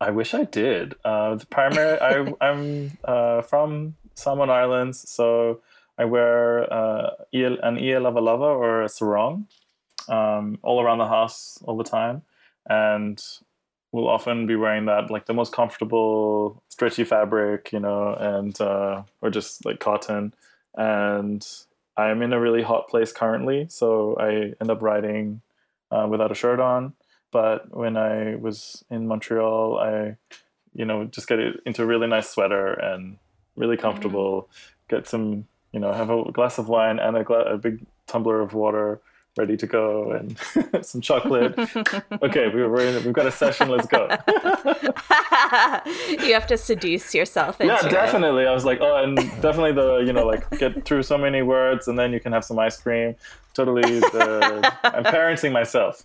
I 0.00 0.10
wish 0.10 0.34
I 0.34 0.44
did. 0.44 0.94
Uh, 1.04 1.36
the 1.36 1.46
primary, 1.46 2.00
I, 2.00 2.32
I'm 2.40 2.98
uh, 3.04 3.42
from 3.42 3.96
Samoan 4.14 4.50
Islands, 4.50 5.08
so 5.08 5.60
I 5.98 6.04
wear 6.04 6.72
uh, 6.72 7.10
an 7.32 7.78
ia 7.78 8.00
lava 8.00 8.20
lava 8.20 8.44
or 8.44 8.82
a 8.82 8.88
sarong 8.88 9.46
um, 10.08 10.58
all 10.62 10.80
around 10.80 10.98
the 10.98 11.06
house 11.06 11.58
all 11.64 11.76
the 11.76 11.84
time, 11.84 12.22
and 12.68 13.22
will 13.92 14.08
often 14.08 14.46
be 14.46 14.56
wearing 14.56 14.86
that 14.86 15.10
like 15.10 15.26
the 15.26 15.34
most 15.34 15.52
comfortable 15.52 16.62
stretchy 16.68 17.04
fabric 17.04 17.70
you 17.72 17.78
know 17.78 18.14
and 18.14 18.60
uh, 18.60 19.02
or 19.20 19.30
just 19.30 19.64
like 19.64 19.78
cotton 19.78 20.34
and 20.74 21.46
i'm 21.96 22.22
in 22.22 22.32
a 22.32 22.40
really 22.40 22.62
hot 22.62 22.88
place 22.88 23.12
currently 23.12 23.66
so 23.68 24.16
i 24.18 24.52
end 24.60 24.70
up 24.70 24.82
riding 24.82 25.40
uh, 25.90 26.06
without 26.10 26.32
a 26.32 26.34
shirt 26.34 26.58
on 26.58 26.94
but 27.30 27.74
when 27.76 27.96
i 27.96 28.34
was 28.36 28.82
in 28.90 29.06
montreal 29.06 29.78
i 29.78 30.16
you 30.74 30.84
know 30.84 31.04
just 31.04 31.28
get 31.28 31.38
it 31.38 31.60
into 31.66 31.82
a 31.82 31.86
really 31.86 32.06
nice 32.06 32.30
sweater 32.30 32.72
and 32.72 33.18
really 33.56 33.76
mm-hmm. 33.76 33.82
comfortable 33.82 34.42
mm-hmm. 34.42 34.96
get 34.96 35.06
some 35.06 35.46
you 35.72 35.80
know 35.80 35.92
have 35.92 36.10
a 36.10 36.32
glass 36.32 36.58
of 36.58 36.68
wine 36.68 36.98
and 36.98 37.16
a, 37.16 37.24
gla- 37.24 37.52
a 37.54 37.58
big 37.58 37.84
tumbler 38.06 38.40
of 38.40 38.54
water 38.54 39.00
ready 39.36 39.56
to 39.56 39.66
go 39.66 40.12
and 40.12 40.36
some 40.84 41.00
chocolate. 41.00 41.58
okay, 42.22 42.48
we, 42.48 42.66
we're 42.66 42.80
in, 42.82 43.04
we've 43.04 43.12
got 43.12 43.26
a 43.26 43.30
session. 43.30 43.68
Let's 43.68 43.86
go. 43.86 44.08
you 46.24 46.34
have 46.34 46.46
to 46.48 46.58
seduce 46.58 47.14
yourself. 47.14 47.56
yeah, 47.60 47.80
definitely. 47.88 48.44
It. 48.44 48.48
I 48.48 48.52
was 48.52 48.64
like, 48.64 48.80
oh, 48.80 49.02
and 49.02 49.16
definitely 49.16 49.72
the 49.72 49.98
you 49.98 50.12
know 50.12 50.26
like 50.26 50.48
get 50.58 50.84
through 50.84 51.02
so 51.02 51.16
many 51.16 51.42
words, 51.42 51.88
and 51.88 51.98
then 51.98 52.12
you 52.12 52.20
can 52.20 52.32
have 52.32 52.44
some 52.44 52.58
ice 52.58 52.80
cream. 52.80 53.14
Totally, 53.54 54.00
the, 54.00 54.74
I'm 54.84 55.04
parenting 55.04 55.52
myself. 55.52 56.04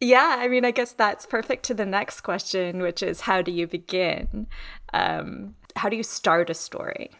yeah, 0.00 0.36
I 0.38 0.48
mean, 0.48 0.64
I 0.64 0.72
guess 0.72 0.92
that's 0.92 1.24
perfect 1.24 1.64
to 1.66 1.74
the 1.74 1.86
next 1.86 2.22
question, 2.22 2.82
which 2.82 3.00
is 3.02 3.20
how 3.20 3.42
do 3.42 3.52
you 3.52 3.68
begin? 3.68 4.48
Um, 4.92 5.54
how 5.76 5.88
do 5.88 5.96
you 5.96 6.02
start 6.02 6.50
a 6.50 6.54
story? 6.54 7.12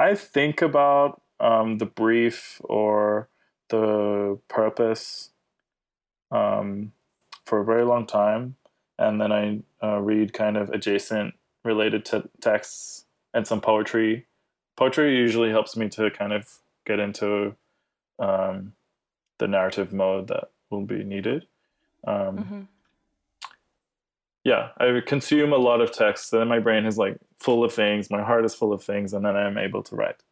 I 0.00 0.14
think 0.14 0.62
about 0.62 1.20
um, 1.40 1.76
the 1.76 1.84
brief 1.84 2.58
or 2.64 3.28
the 3.68 4.38
purpose 4.48 5.28
um, 6.30 6.92
for 7.44 7.60
a 7.60 7.64
very 7.66 7.84
long 7.84 8.06
time, 8.06 8.56
and 8.98 9.20
then 9.20 9.30
I 9.30 9.60
uh, 9.82 10.00
read 10.00 10.32
kind 10.32 10.56
of 10.56 10.70
adjacent 10.70 11.34
related 11.64 12.10
texts 12.40 13.04
and 13.34 13.46
some 13.46 13.60
poetry. 13.60 14.26
Poetry 14.74 15.14
usually 15.18 15.50
helps 15.50 15.76
me 15.76 15.90
to 15.90 16.10
kind 16.10 16.32
of 16.32 16.48
get 16.86 16.98
into 16.98 17.54
um, 18.18 18.72
the 19.36 19.48
narrative 19.48 19.92
mode 19.92 20.28
that 20.28 20.50
will 20.70 20.86
be 20.86 21.04
needed. 21.04 21.46
Um, 22.06 22.38
mm-hmm 22.38 22.60
yeah, 24.44 24.68
I 24.78 25.00
consume 25.06 25.52
a 25.52 25.58
lot 25.58 25.80
of 25.80 25.92
text. 25.92 26.32
And 26.32 26.40
then 26.40 26.48
my 26.48 26.58
brain 26.58 26.86
is 26.86 26.96
like 26.98 27.16
full 27.38 27.64
of 27.64 27.72
things. 27.72 28.10
My 28.10 28.22
heart 28.22 28.44
is 28.44 28.54
full 28.54 28.72
of 28.72 28.82
things, 28.82 29.12
and 29.12 29.24
then 29.24 29.36
I'm 29.36 29.58
able 29.58 29.82
to 29.84 29.96
write. 29.96 30.22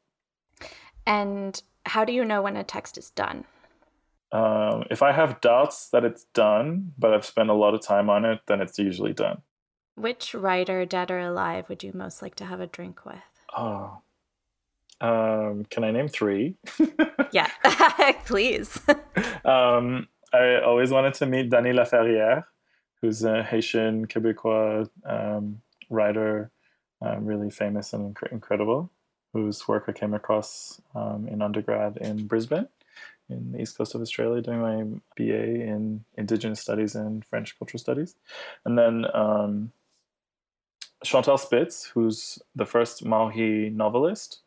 And 1.06 1.61
how 1.86 2.04
do 2.04 2.12
you 2.12 2.24
know 2.24 2.42
when 2.42 2.56
a 2.56 2.64
text 2.64 2.98
is 2.98 3.11
done? 3.11 3.44
Um, 4.30 4.84
if 4.90 5.02
I 5.02 5.12
have 5.12 5.40
doubts 5.40 5.88
that 5.90 6.04
it's 6.04 6.24
done, 6.34 6.92
but 6.98 7.14
I've 7.14 7.24
spent 7.24 7.48
a 7.48 7.54
lot 7.54 7.74
of 7.74 7.80
time 7.80 8.11
on 8.11 8.24
it, 8.24 8.40
then 8.46 8.61
it's 8.61 8.78
usually 8.78 9.14
done. 9.14 9.40
Which 9.94 10.34
writer, 10.34 10.84
dead 10.84 11.11
or 11.11 11.18
alive, 11.18 11.68
would 11.68 11.82
you 11.82 11.92
most 11.94 12.20
like 12.20 12.34
to 12.36 12.44
have 12.44 12.61
a 12.61 12.66
drink 12.66 13.04
with? 13.06 13.16
Oh, 13.56 14.02
um, 15.00 15.64
can 15.70 15.84
I 15.84 15.90
name 15.90 16.09
three? 16.09 16.56
yeah, 17.32 17.50
please. 18.26 18.80
um, 19.44 20.09
I 20.32 20.61
always 20.61 20.90
wanted 20.90 21.14
to 21.14 21.26
meet 21.26 21.50
Dany 21.50 21.72
Laferrière 21.72 22.44
who's 23.01 23.22
a 23.22 23.42
Haitian 23.42 24.07
Quebecois 24.07 24.88
um, 25.05 25.61
writer, 25.90 26.51
um, 27.01 27.24
really 27.24 27.51
famous 27.51 27.92
and 27.92 28.14
inc- 28.14 28.32
incredible, 28.32 28.90
whose 29.32 29.66
work 29.68 29.84
I 29.88 29.92
came 29.92 30.14
across 30.14 30.80
um, 30.94 31.28
in 31.28 31.42
undergrad 31.42 31.96
in 31.99 32.26
Brisbane, 32.26 32.68
in 33.28 33.53
the 33.53 33.61
east 33.61 33.76
coast 33.76 33.94
of 33.94 34.01
Australia, 34.01 34.42
doing 34.42 34.61
my 34.61 35.01
BA 35.16 35.62
in 35.62 36.05
Indigenous 36.16 36.61
Studies 36.61 36.94
and 36.94 37.24
French 37.24 37.59
Cultural 37.59 37.78
Studies. 37.78 38.14
And 38.64 38.76
then 38.76 39.05
um, 39.14 39.72
Chantal 41.05 41.38
Spitz, 41.38 41.84
who's 41.84 42.38
the 42.57 42.66
first 42.66 43.05
Maori 43.05 43.70
novelist, 43.70 44.40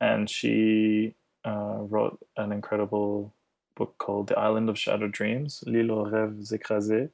and 0.00 0.28
she 0.28 1.14
uh, 1.44 1.78
wrote 1.80 2.18
an 2.36 2.52
incredible 2.52 3.32
book 3.76 3.94
called 3.98 4.28
The 4.28 4.38
Island 4.38 4.68
of 4.68 4.78
Shattered 4.78 5.12
Dreams, 5.12 5.64
L'île 5.66 5.90
aux 5.90 6.10
rêves 6.10 6.52
écrasés, 6.52 7.10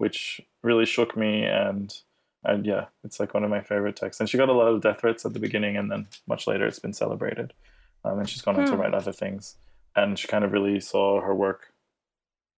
which 0.00 0.40
really 0.62 0.86
shook 0.86 1.14
me 1.14 1.44
and 1.44 1.94
and 2.42 2.64
yeah, 2.64 2.86
it's 3.04 3.20
like 3.20 3.34
one 3.34 3.44
of 3.44 3.50
my 3.50 3.60
favorite 3.60 3.96
texts. 3.96 4.18
And 4.18 4.26
she 4.26 4.38
got 4.38 4.48
a 4.48 4.54
lot 4.54 4.68
of 4.68 4.80
death 4.80 5.00
threats 5.00 5.26
at 5.26 5.34
the 5.34 5.38
beginning, 5.38 5.76
and 5.76 5.90
then 5.90 6.06
much 6.26 6.46
later 6.46 6.66
it's 6.66 6.78
been 6.78 6.94
celebrated. 6.94 7.52
Um, 8.02 8.18
and 8.18 8.26
she's 8.26 8.40
gone 8.40 8.58
on 8.58 8.64
to 8.64 8.72
hmm. 8.72 8.80
write 8.80 8.94
other 8.94 9.12
things. 9.12 9.56
And 9.94 10.18
she 10.18 10.26
kind 10.26 10.42
of 10.42 10.52
really 10.52 10.80
saw 10.80 11.20
her 11.20 11.34
work 11.34 11.74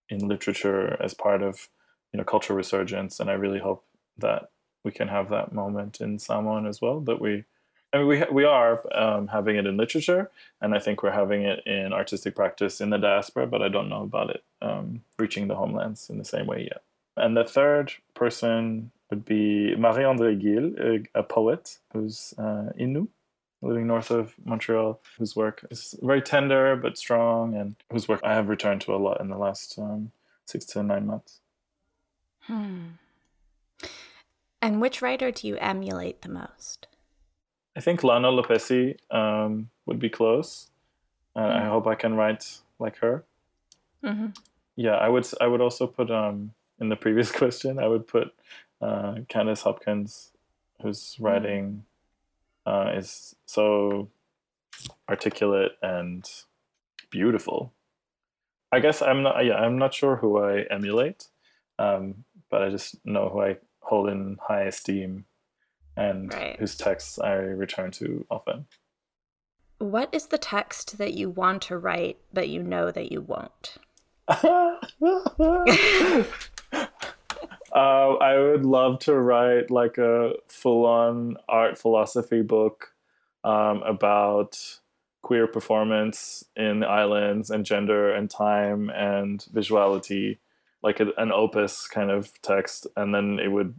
in 0.07 0.27
literature 0.27 1.01
as 1.03 1.15
part 1.15 1.41
of 1.41 1.67
you 2.13 2.19
know 2.19 2.23
cultural 2.23 2.57
resurgence. 2.57 3.19
And 3.19 3.27
I 3.27 3.33
really 3.33 3.57
hope 3.57 3.83
that 4.19 4.51
we 4.83 4.91
can 4.91 5.07
have 5.07 5.29
that 5.29 5.51
moment 5.51 5.99
in 5.99 6.19
Samoan 6.19 6.67
as 6.67 6.79
well. 6.79 6.99
That 6.99 7.19
we, 7.19 7.45
I 7.91 7.97
mean, 7.97 8.07
we 8.07 8.23
we 8.31 8.43
are 8.43 8.83
um, 8.95 9.29
having 9.29 9.55
it 9.55 9.65
in 9.65 9.77
literature, 9.77 10.29
and 10.61 10.75
I 10.75 10.79
think 10.79 11.01
we're 11.01 11.19
having 11.23 11.41
it 11.41 11.65
in 11.65 11.91
artistic 11.91 12.35
practice 12.35 12.81
in 12.81 12.91
the 12.91 12.99
diaspora. 12.99 13.47
But 13.47 13.63
I 13.63 13.69
don't 13.69 13.89
know 13.89 14.03
about 14.03 14.29
it 14.29 14.43
um, 14.61 15.01
reaching 15.17 15.47
the 15.47 15.55
homelands 15.55 16.07
in 16.07 16.19
the 16.19 16.31
same 16.35 16.45
way 16.45 16.69
yet. 16.71 16.83
And 17.17 17.35
the 17.35 17.43
third 17.43 17.93
person 18.13 18.91
would 19.09 19.25
be 19.25 19.75
Marie-Andrée 19.75 20.39
Gill, 20.39 20.73
a, 20.79 21.19
a, 21.19 21.23
poet 21.23 21.77
who's 21.91 22.33
uh, 22.37 22.71
Innu, 22.79 23.07
living 23.61 23.87
north 23.87 24.09
of 24.09 24.33
Montreal, 24.45 24.99
whose 25.17 25.35
work 25.35 25.65
is 25.69 25.95
very 26.01 26.21
tender 26.21 26.75
but 26.75 26.97
strong, 26.97 27.55
and 27.55 27.75
whose 27.91 28.07
work 28.07 28.21
I 28.23 28.33
have 28.33 28.47
returned 28.47 28.81
to 28.81 28.95
a 28.95 28.97
lot 28.97 29.19
in 29.19 29.29
the 29.29 29.37
last 29.37 29.77
um, 29.77 30.11
six 30.45 30.65
to 30.67 30.83
nine 30.83 31.05
months. 31.05 31.39
Hmm. 32.43 32.81
And 34.61 34.79
which 34.79 35.01
writer 35.01 35.31
do 35.31 35.47
you 35.47 35.57
emulate 35.57 36.21
the 36.21 36.29
most? 36.29 36.87
I 37.75 37.81
think 37.81 38.03
Lana 38.03 38.29
Lopesi 38.29 38.97
um, 39.09 39.69
would 39.85 39.99
be 39.99 40.09
close. 40.09 40.67
Uh, 41.35 41.41
mm. 41.41 41.61
I 41.61 41.65
hope 41.65 41.87
I 41.87 41.95
can 41.95 42.15
write 42.15 42.59
like 42.79 42.97
her. 42.97 43.23
Mm-hmm. 44.03 44.27
Yeah, 44.75 44.95
I 44.95 45.07
would. 45.09 45.27
I 45.39 45.47
would 45.47 45.61
also 45.61 45.87
put 45.87 46.11
um, 46.11 46.53
in 46.81 46.89
the 46.89 46.97
previous 46.97 47.31
question, 47.41 47.79
I 47.79 47.87
would 47.87 48.07
put 48.07 48.33
uh, 48.81 49.15
Candice 49.29 49.61
Hopkins, 49.61 50.31
whose 50.81 51.15
hmm. 51.15 51.23
writing 51.23 51.83
uh, 52.65 52.91
is 52.95 53.35
so 53.45 54.09
articulate 55.07 55.73
and 55.81 56.29
beautiful. 57.09 57.71
I 58.73 58.79
guess 58.79 59.01
I'm 59.01 59.23
not. 59.23 59.45
Yeah, 59.45 59.55
I'm 59.55 59.77
not 59.77 59.93
sure 59.93 60.15
who 60.15 60.39
I 60.39 60.61
emulate, 60.71 61.27
um, 61.77 62.23
but 62.49 62.63
I 62.63 62.69
just 62.69 63.05
know 63.05 63.29
who 63.29 63.41
I 63.41 63.57
hold 63.81 64.09
in 64.09 64.37
high 64.41 64.63
esteem 64.63 65.25
and 65.97 66.33
Right. 66.33 66.57
whose 66.57 66.77
texts 66.77 67.19
I 67.19 67.33
return 67.33 67.91
to 67.91 68.25
often. 68.31 68.65
What 69.79 70.07
is 70.13 70.27
the 70.27 70.37
text 70.37 70.97
that 70.99 71.15
you 71.15 71.29
want 71.29 71.63
to 71.63 71.77
write 71.77 72.17
but 72.31 72.47
you 72.47 72.63
know 72.63 72.91
that 72.91 73.11
you 73.11 73.19
won't? 73.19 73.75
Uh, 77.73 78.15
I 78.15 78.37
would 78.37 78.65
love 78.65 78.99
to 78.99 79.15
write 79.15 79.71
like 79.71 79.97
a 79.97 80.33
full-on 80.47 81.37
art 81.47 81.77
philosophy 81.77 82.41
book 82.41 82.93
um, 83.43 83.81
about 83.83 84.79
queer 85.21 85.47
performance 85.47 86.43
in 86.55 86.81
the 86.81 86.87
islands 86.87 87.49
and 87.49 87.65
gender 87.65 88.11
and 88.13 88.29
time 88.29 88.89
and 88.89 89.45
visuality, 89.53 90.39
like 90.83 90.99
a, 90.99 91.07
an 91.17 91.31
opus 91.31 91.87
kind 91.87 92.11
of 92.11 92.33
text, 92.41 92.87
and 92.97 93.13
then 93.15 93.39
it 93.39 93.49
would 93.49 93.75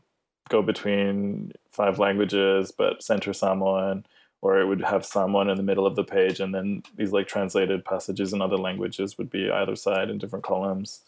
go 0.48 0.62
between 0.62 1.52
five 1.70 1.98
languages 1.98 2.72
but 2.72 3.02
center 3.02 3.32
Samoan, 3.32 4.06
or 4.40 4.60
it 4.60 4.66
would 4.66 4.82
have 4.82 5.04
Samoan 5.04 5.50
in 5.50 5.56
the 5.56 5.62
middle 5.62 5.86
of 5.86 5.96
the 5.96 6.04
page, 6.04 6.40
and 6.40 6.54
then 6.54 6.82
these 6.96 7.12
like 7.12 7.26
translated 7.26 7.84
passages 7.84 8.32
in 8.32 8.40
other 8.40 8.56
languages 8.56 9.18
would 9.18 9.30
be 9.30 9.50
either 9.50 9.76
side 9.76 10.08
in 10.08 10.18
different 10.18 10.44
columns. 10.44 11.00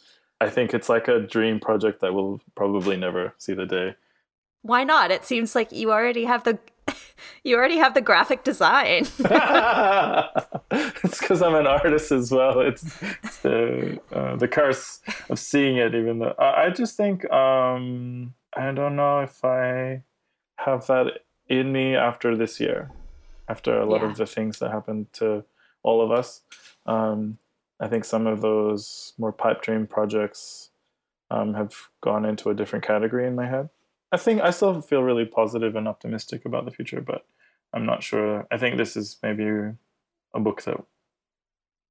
I 0.44 0.50
think 0.50 0.74
it's 0.74 0.88
like 0.88 1.08
a 1.08 1.20
dream 1.20 1.60
project 1.60 2.00
that 2.00 2.14
will 2.14 2.40
probably 2.54 2.96
never 2.96 3.34
see 3.38 3.54
the 3.54 3.66
day. 3.66 3.94
Why 4.62 4.84
not? 4.84 5.10
It 5.10 5.24
seems 5.24 5.54
like 5.54 5.72
you 5.72 5.92
already 5.92 6.24
have 6.24 6.44
the 6.44 6.58
you 7.44 7.56
already 7.56 7.76
have 7.78 7.94
the 7.94 8.00
graphic 8.00 8.44
design. 8.44 9.06
it's 9.18 11.18
because 11.18 11.42
I'm 11.42 11.54
an 11.54 11.66
artist 11.66 12.12
as 12.12 12.30
well. 12.30 12.60
It's, 12.60 12.84
it's 13.22 13.38
the 13.38 14.00
uh, 14.12 14.36
the 14.36 14.48
curse 14.48 15.00
of 15.30 15.38
seeing 15.38 15.76
it. 15.76 15.94
Even 15.94 16.18
though 16.18 16.34
I, 16.38 16.66
I 16.66 16.70
just 16.70 16.96
think 16.96 17.30
um, 17.30 18.34
I 18.56 18.72
don't 18.72 18.96
know 18.96 19.20
if 19.20 19.44
I 19.44 20.02
have 20.56 20.86
that 20.86 21.20
in 21.48 21.72
me 21.72 21.94
after 21.94 22.36
this 22.36 22.60
year, 22.60 22.90
after 23.48 23.78
a 23.78 23.86
lot 23.86 24.02
Yeah. 24.02 24.10
of 24.10 24.16
the 24.16 24.26
things 24.26 24.58
that 24.60 24.70
happened 24.70 25.12
to 25.14 25.44
all 25.82 26.00
of 26.02 26.10
us. 26.10 26.40
Um, 26.86 27.38
I 27.80 27.88
think 27.88 28.04
some 28.04 28.26
of 28.26 28.40
those 28.40 29.12
more 29.18 29.32
pipe 29.32 29.62
dream 29.62 29.86
projects 29.86 30.70
um, 31.30 31.54
have 31.54 31.74
gone 32.00 32.24
into 32.24 32.50
a 32.50 32.54
different 32.54 32.84
category 32.84 33.26
in 33.26 33.34
my 33.34 33.46
head. 33.46 33.68
I 34.12 34.16
think 34.16 34.40
I 34.40 34.50
still 34.50 34.80
feel 34.80 35.02
really 35.02 35.24
positive 35.24 35.74
and 35.74 35.88
optimistic 35.88 36.44
about 36.44 36.64
the 36.64 36.70
future, 36.70 37.00
but 37.00 37.26
I'm 37.72 37.84
not 37.84 38.02
sure. 38.02 38.46
I 38.50 38.58
think 38.58 38.76
this 38.76 38.96
is 38.96 39.18
maybe 39.22 39.44
a 40.34 40.40
book 40.40 40.62
that 40.62 40.76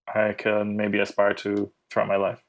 I 0.07 0.33
can 0.33 0.77
maybe 0.77 0.99
aspire 0.99 1.33
to 1.35 1.71
throughout 1.89 2.07
my 2.07 2.15
life. 2.15 2.43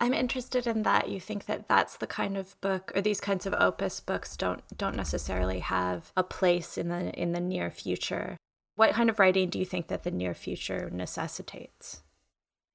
I'm 0.00 0.14
interested 0.14 0.66
in 0.66 0.82
that. 0.82 1.08
You 1.08 1.20
think 1.20 1.46
that 1.46 1.68
that's 1.68 1.96
the 1.96 2.08
kind 2.08 2.36
of 2.36 2.60
book, 2.60 2.90
or 2.94 3.02
these 3.02 3.20
kinds 3.20 3.46
of 3.46 3.54
opus 3.54 4.00
books 4.00 4.36
don't 4.36 4.62
don't 4.76 4.96
necessarily 4.96 5.60
have 5.60 6.12
a 6.16 6.24
place 6.24 6.76
in 6.76 6.88
the 6.88 7.12
in 7.12 7.32
the 7.32 7.40
near 7.40 7.70
future. 7.70 8.36
What 8.82 8.94
kind 8.94 9.08
of 9.08 9.20
writing 9.20 9.48
do 9.48 9.60
you 9.60 9.64
think 9.64 9.86
that 9.86 10.02
the 10.02 10.10
near 10.10 10.34
future 10.34 10.90
necessitates? 10.92 12.00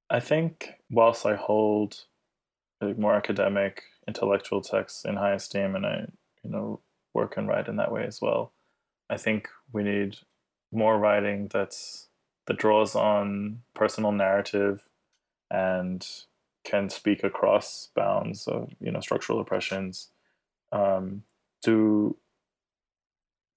I 0.09 0.21
think 0.21 0.75
whilst 0.89 1.25
I 1.25 1.35
hold 1.35 2.05
more 2.81 3.13
academic, 3.13 3.83
intellectual 4.07 4.61
texts 4.61 5.03
in 5.03 5.17
high 5.17 5.33
esteem, 5.33 5.75
and 5.75 5.85
I, 5.85 6.05
you 6.45 6.49
know, 6.49 6.79
work 7.13 7.35
and 7.35 7.45
write 7.45 7.67
in 7.67 7.75
that 7.75 7.91
way 7.91 8.05
as 8.05 8.21
well, 8.21 8.53
I 9.09 9.17
think 9.17 9.49
we 9.73 9.83
need 9.83 10.15
more 10.71 10.97
writing 10.97 11.49
that's 11.51 12.07
that 12.45 12.57
draws 12.57 12.95
on 12.95 13.63
personal 13.73 14.13
narrative 14.13 14.87
and 15.51 16.07
can 16.63 16.89
speak 16.89 17.21
across 17.25 17.89
bounds 17.93 18.47
of 18.47 18.71
you 18.79 18.93
know 18.93 19.01
structural 19.01 19.41
oppressions 19.41 20.07
um, 20.71 21.23
to 21.65 22.15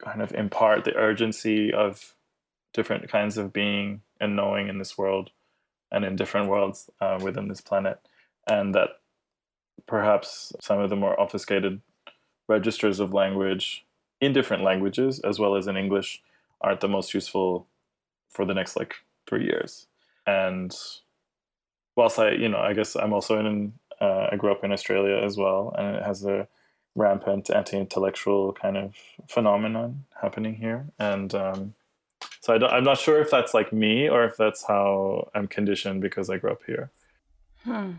kind 0.02 0.20
of 0.20 0.34
impart 0.34 0.84
the 0.84 0.96
urgency 0.96 1.72
of 1.72 2.16
different 2.72 3.08
kinds 3.08 3.36
of 3.38 3.52
being 3.52 4.02
and 4.20 4.36
knowing 4.36 4.68
in 4.68 4.78
this 4.78 4.96
world 4.96 5.30
and 5.90 6.04
in 6.04 6.16
different 6.16 6.48
worlds 6.48 6.90
uh, 7.00 7.18
within 7.20 7.48
this 7.48 7.60
planet, 7.60 7.98
and 8.46 8.74
that 8.74 8.90
perhaps 9.86 10.52
some 10.60 10.78
of 10.78 10.90
the 10.90 10.96
more 10.96 11.18
obfuscated 11.18 11.80
registers 12.48 13.00
of 13.00 13.12
language 13.12 13.84
in 14.20 14.32
different 14.32 14.62
languages 14.62 15.20
as 15.20 15.38
well 15.38 15.56
as 15.56 15.66
in 15.66 15.76
English 15.76 16.22
aren't 16.60 16.80
the 16.80 16.88
most 16.88 17.14
useful 17.14 17.66
for 18.28 18.44
the 18.44 18.54
next 18.54 18.76
like 18.76 18.94
three 19.26 19.44
years. 19.44 19.86
And 20.26 20.76
whilst 21.96 22.18
I, 22.18 22.32
you 22.32 22.48
know, 22.48 22.58
I 22.58 22.72
guess 22.72 22.94
I'm 22.94 23.12
also 23.12 23.38
in, 23.38 23.72
uh, 24.00 24.28
I 24.30 24.36
grew 24.36 24.52
up 24.52 24.62
in 24.62 24.72
Australia 24.72 25.16
as 25.16 25.36
well, 25.36 25.74
and 25.76 25.96
it 25.96 26.02
has 26.04 26.24
a 26.24 26.46
rampant 26.94 27.50
anti-intellectual 27.50 28.52
kind 28.52 28.76
of 28.76 28.94
phenomenon 29.28 30.04
happening 30.20 30.54
here, 30.54 30.86
and 30.98 31.34
um, 31.34 31.74
I 32.50 32.66
I'm 32.66 32.84
not 32.84 32.98
sure 32.98 33.20
if 33.20 33.30
that's 33.30 33.54
like 33.54 33.72
me 33.72 34.08
or 34.08 34.24
if 34.24 34.36
that's 34.36 34.64
how 34.66 35.30
I'm 35.34 35.46
conditioned 35.46 36.00
because 36.02 36.30
I 36.30 36.38
grew 36.38 36.52
up 36.52 36.62
here. 36.66 36.90
Hmm. 37.64 37.92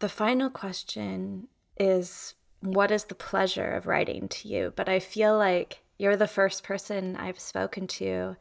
The 0.00 0.08
final 0.08 0.50
question 0.50 1.48
is 1.78 2.34
what 2.60 2.90
is 2.90 3.04
the 3.04 3.14
pleasure 3.14 3.70
of 3.70 3.86
writing 3.86 4.28
to 4.28 4.48
you? 4.48 4.72
But 4.74 4.88
I 4.88 4.98
feel 4.98 5.36
like 5.36 5.80
you're 5.98 6.16
the 6.16 6.26
first 6.26 6.64
person 6.64 7.16
I've 7.16 7.38
spoken 7.38 7.86
to 7.88 8.36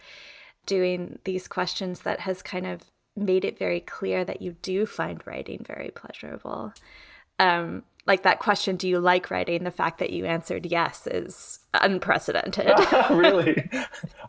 doing 0.65 1.19
these 1.23 1.47
questions 1.47 2.01
that 2.01 2.19
has 2.21 2.41
kind 2.41 2.65
of 2.65 2.81
made 3.15 3.45
it 3.45 3.57
very 3.57 3.79
clear 3.79 4.23
that 4.23 4.41
you 4.41 4.55
do 4.61 4.85
find 4.85 5.25
writing 5.25 5.63
very 5.67 5.89
pleasurable. 5.89 6.73
Um, 7.39 7.83
like 8.07 8.23
that 8.23 8.39
question, 8.39 8.77
do 8.77 8.87
you 8.87 8.99
like 8.99 9.29
writing? 9.29 9.63
The 9.63 9.71
fact 9.71 9.99
that 9.99 10.11
you 10.11 10.25
answered 10.25 10.65
yes 10.65 11.07
is 11.07 11.59
unprecedented. 11.73 12.73
really? 13.09 13.69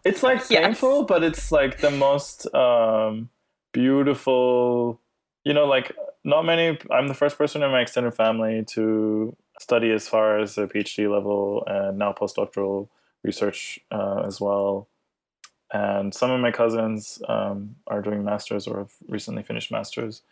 It's 0.04 0.22
like 0.22 0.42
Yes. 0.50 0.64
painful, 0.64 1.04
but 1.04 1.22
it's 1.22 1.52
like 1.52 1.80
the 1.80 1.90
most 1.90 2.52
um, 2.54 3.30
beautiful. 3.72 5.00
You 5.44 5.54
know, 5.54 5.66
like 5.66 5.92
not 6.24 6.44
many. 6.44 6.78
I'm 6.90 7.08
the 7.08 7.14
first 7.14 7.38
person 7.38 7.62
in 7.62 7.70
my 7.70 7.80
extended 7.80 8.14
family 8.14 8.64
to 8.70 9.36
study 9.60 9.90
as 9.92 10.08
far 10.08 10.38
as 10.38 10.58
a 10.58 10.66
PhD 10.66 11.10
level 11.10 11.64
and 11.66 11.98
now 11.98 12.12
postdoctoral 12.12 12.88
research 13.22 13.78
uh, 13.90 14.22
as 14.26 14.40
well. 14.40 14.88
And 15.72 16.14
some 16.14 16.30
of 16.30 16.40
my 16.40 16.50
cousins 16.50 17.20
um, 17.28 17.76
are 17.86 18.00
doing 18.02 18.24
masters 18.24 18.66
or 18.66 18.78
have 18.78 18.92
recently 19.06 19.42
finished 19.42 19.70
masters. 19.70 20.22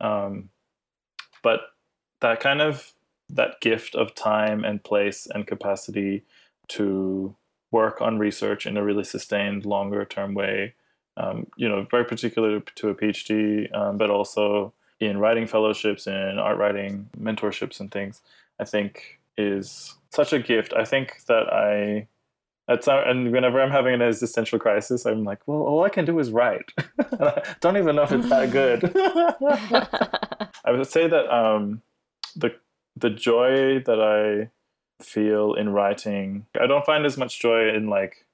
Um, 0.00 0.50
but 1.42 1.60
that 2.20 2.40
kind 2.40 2.60
of 2.60 2.92
that 3.30 3.60
gift 3.60 3.94
of 3.94 4.14
time 4.14 4.64
and 4.64 4.82
place 4.82 5.26
and 5.26 5.46
capacity 5.46 6.24
to 6.68 7.34
work 7.70 8.00
on 8.00 8.18
research 8.18 8.66
in 8.66 8.76
a 8.76 8.84
really 8.84 9.04
sustained, 9.04 9.66
longer 9.66 10.04
term 10.04 10.34
way. 10.34 10.74
Um, 11.16 11.46
you 11.56 11.68
know, 11.68 11.86
very 11.90 12.04
particular 12.04 12.60
to 12.60 12.88
a 12.90 12.94
PhD, 12.94 13.74
um, 13.74 13.96
but 13.96 14.10
also 14.10 14.72
in 15.00 15.18
writing 15.18 15.46
fellowships 15.46 16.06
and 16.06 16.38
art 16.38 16.58
writing 16.58 17.08
mentorships 17.18 17.80
and 17.80 17.90
things. 17.90 18.20
I 18.58 18.64
think 18.64 19.20
is 19.36 19.94
such 20.10 20.32
a 20.32 20.38
gift. 20.38 20.72
I 20.72 20.84
think 20.84 21.24
that 21.26 21.52
I. 21.52 22.08
That's 22.68 22.88
not, 22.88 23.08
and 23.08 23.30
whenever 23.30 23.62
I'm 23.62 23.70
having 23.70 23.94
an 23.94 24.02
existential 24.02 24.58
crisis, 24.58 25.06
I'm 25.06 25.22
like, 25.22 25.46
well, 25.46 25.62
all 25.62 25.84
I 25.84 25.88
can 25.88 26.04
do 26.04 26.18
is 26.18 26.32
write. 26.32 26.72
I 27.20 27.40
don't 27.60 27.76
even 27.76 27.94
know 27.94 28.02
if 28.02 28.10
it's 28.10 28.28
that 28.28 28.50
good. 28.50 28.82
I 30.64 30.72
would 30.72 30.88
say 30.88 31.06
that 31.06 31.32
um, 31.32 31.80
the 32.34 32.56
the 32.96 33.10
joy 33.10 33.80
that 33.80 34.00
I 34.00 34.50
feel 35.04 35.54
in 35.54 35.70
writing, 35.70 36.46
I 36.58 36.66
don't 36.66 36.86
find 36.86 37.04
as 37.04 37.16
much 37.16 37.40
joy 37.40 37.68
in 37.68 37.88
like 37.88 38.24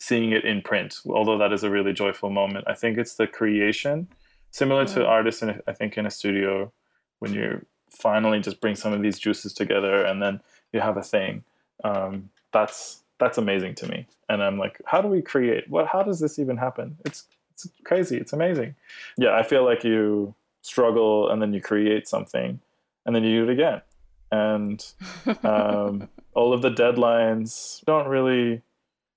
seeing 0.00 0.32
it 0.32 0.44
in 0.44 0.62
print, 0.62 1.00
although 1.08 1.38
that 1.38 1.52
is 1.52 1.62
a 1.62 1.70
really 1.70 1.92
joyful 1.92 2.30
moment. 2.30 2.64
I 2.66 2.74
think 2.74 2.98
it's 2.98 3.14
the 3.14 3.26
creation, 3.26 4.08
similar 4.50 4.84
to 4.86 5.00
Mm. 5.00 5.08
artists, 5.08 5.42
in, 5.42 5.60
I 5.66 5.72
think 5.72 5.96
in 5.98 6.06
a 6.06 6.10
studio, 6.10 6.72
when 7.20 7.32
you 7.34 7.64
finally 7.90 8.40
just 8.40 8.60
bring 8.60 8.74
some 8.76 8.92
of 8.92 9.02
these 9.02 9.18
juices 9.18 9.52
together 9.52 10.04
and 10.04 10.22
then 10.22 10.40
you 10.72 10.80
have 10.80 10.96
a 10.96 11.02
thing. 11.02 11.44
Um, 11.84 12.30
that's 12.52 13.02
that's 13.18 13.36
amazing 13.36 13.74
to 13.74 13.86
me, 13.86 14.06
and 14.30 14.42
I'm 14.42 14.58
like, 14.58 14.80
how 14.86 15.02
do 15.02 15.08
we 15.08 15.20
create? 15.20 15.68
What? 15.68 15.86
How 15.86 16.02
does 16.02 16.20
this 16.20 16.38
even 16.38 16.56
happen? 16.56 16.96
It's 17.04 17.26
it's 17.52 17.68
crazy. 17.84 18.16
It's 18.16 18.32
amazing. 18.32 18.74
Yeah, 19.18 19.34
I 19.36 19.42
feel 19.42 19.62
like 19.64 19.84
you 19.84 20.34
struggle 20.62 21.30
and 21.30 21.42
then 21.42 21.52
you 21.52 21.60
create 21.60 22.08
something, 22.08 22.60
and 23.04 23.14
then 23.14 23.22
you 23.22 23.44
do 23.44 23.50
it 23.50 23.52
again, 23.52 23.82
and 24.30 24.84
um, 25.44 26.08
all 26.34 26.52
of 26.52 26.62
the 26.62 26.70
deadlines 26.70 27.84
don't 27.84 28.08
really 28.08 28.62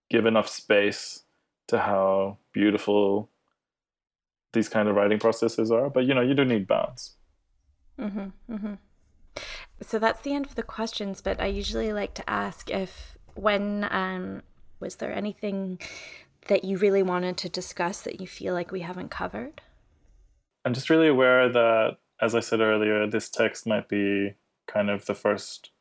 give 0.10 0.26
enough 0.26 0.50
space 0.50 1.24
to 1.68 1.80
how 1.80 2.38
beautiful 2.52 3.30
these 4.54 4.70
kind 4.70 4.88
of 4.88 4.96
writing 4.96 5.20
processes 5.20 5.72
are. 5.72 5.90
But 5.90 6.06
you 6.06 6.14
know, 6.14 6.22
you 6.22 6.34
do 6.34 6.46
need 6.46 6.68
bounds. 6.68 7.16
Mm-hmm, 8.00 8.54
mm-hmm. 8.54 8.74
So 9.82 10.00
that's 10.00 10.22
the 10.22 10.34
end 10.34 10.46
of 10.46 10.56
the 10.56 10.64
questions, 10.64 11.22
but 11.22 11.42
I 11.42 11.48
usually 11.48 11.92
like 11.92 12.14
to 12.16 12.30
ask 12.30 12.70
if 12.70 13.18
when 13.36 13.88
um 13.92 14.44
was 14.80 14.98
there 14.98 15.14
anything 15.14 15.80
that 16.48 16.64
you 16.64 16.78
really 16.78 17.04
wanted 17.04 17.38
to 17.38 17.50
discuss 17.50 18.02
that 18.02 18.20
you 18.20 18.28
feel 18.28 18.54
like 18.54 18.72
we 18.72 18.82
haven't 18.82 19.10
covered? 19.10 19.62
I'm 20.66 20.74
just 20.74 20.90
really 20.90 21.08
aware 21.08 21.50
that, 21.50 21.98
as 22.22 22.36
I 22.36 22.42
said 22.42 22.60
earlier, 22.60 23.08
this 23.08 23.30
text 23.30 23.66
might 23.66 23.88
be 23.88 24.36
kind 24.68 24.90
of 24.90 25.06
the 25.06 25.16
first 25.16 25.72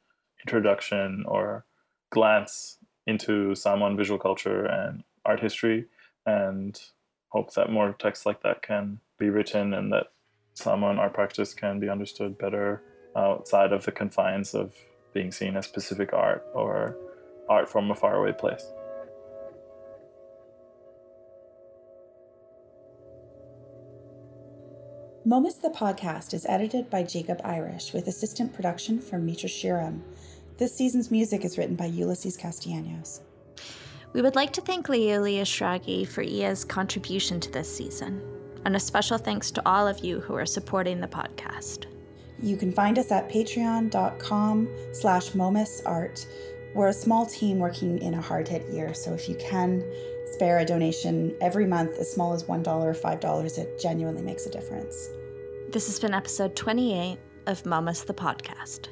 introduction 0.44 1.24
or 1.26 1.64
glance 2.10 2.78
into 3.06 3.54
Samoan 3.54 3.96
visual 3.96 4.18
culture 4.18 4.64
and 4.64 5.02
art 5.24 5.40
history, 5.40 5.86
and 6.26 6.80
hope 7.28 7.52
that 7.54 7.70
more 7.70 7.94
texts 7.98 8.26
like 8.26 8.42
that 8.42 8.62
can 8.62 9.00
be 9.18 9.30
written 9.30 9.72
and 9.74 9.92
that 9.92 10.08
Samoan 10.54 10.98
art 10.98 11.14
practice 11.14 11.54
can 11.54 11.80
be 11.80 11.88
understood 11.88 12.36
better 12.38 12.82
outside 13.16 13.72
of 13.72 13.84
the 13.84 13.92
confines 13.92 14.54
of 14.54 14.74
being 15.14 15.32
seen 15.32 15.56
as 15.56 15.66
specific 15.66 16.12
art 16.12 16.44
or 16.54 16.96
art 17.48 17.68
from 17.68 17.90
a 17.90 17.94
faraway 17.94 18.32
place. 18.32 18.64
Momus 25.32 25.54
the 25.54 25.70
podcast 25.70 26.34
is 26.34 26.44
edited 26.44 26.90
by 26.90 27.02
Jacob 27.02 27.40
Irish 27.42 27.94
with 27.94 28.06
assistant 28.06 28.52
production 28.52 29.00
from 29.00 29.24
Mitra 29.24 29.48
Shiram. 29.48 30.02
This 30.58 30.76
season's 30.76 31.10
music 31.10 31.46
is 31.46 31.56
written 31.56 31.74
by 31.74 31.86
Ulysses 31.86 32.36
Castellanos. 32.36 33.22
We 34.12 34.20
would 34.20 34.36
like 34.36 34.52
to 34.52 34.60
thank 34.60 34.88
Leuli 34.88 35.40
Eshraghi 35.40 36.06
for 36.06 36.22
Ia's 36.22 36.66
contribution 36.66 37.40
to 37.40 37.50
this 37.50 37.74
season, 37.74 38.22
and 38.66 38.76
a 38.76 38.78
special 38.78 39.16
thanks 39.16 39.50
to 39.52 39.62
all 39.64 39.88
of 39.88 40.04
you 40.04 40.20
who 40.20 40.34
are 40.34 40.44
supporting 40.44 41.00
the 41.00 41.08
podcast. 41.08 41.86
You 42.38 42.58
can 42.58 42.70
find 42.70 42.98
us 42.98 43.10
at 43.10 43.30
patreon.com 43.30 44.68
slash 44.92 45.30
momusart. 45.30 46.26
We're 46.74 46.88
a 46.88 46.92
small 46.92 47.24
team 47.24 47.58
working 47.58 48.02
in 48.02 48.12
a 48.12 48.20
hard-hit 48.20 48.68
year, 48.68 48.92
so 48.92 49.14
if 49.14 49.30
you 49.30 49.36
can 49.36 49.82
spare 50.26 50.58
a 50.58 50.64
donation 50.66 51.34
every 51.40 51.66
month 51.66 51.96
as 51.98 52.12
small 52.12 52.34
as 52.34 52.44
$1 52.44 52.66
or 52.66 52.92
$5, 52.92 53.58
it 53.58 53.80
genuinely 53.80 54.20
makes 54.20 54.44
a 54.44 54.50
difference. 54.50 55.08
This 55.72 55.86
has 55.86 55.98
been 55.98 56.12
episode 56.12 56.54
28 56.54 57.18
of 57.46 57.64
Momus 57.64 58.02
the 58.02 58.12
Podcast. 58.12 58.88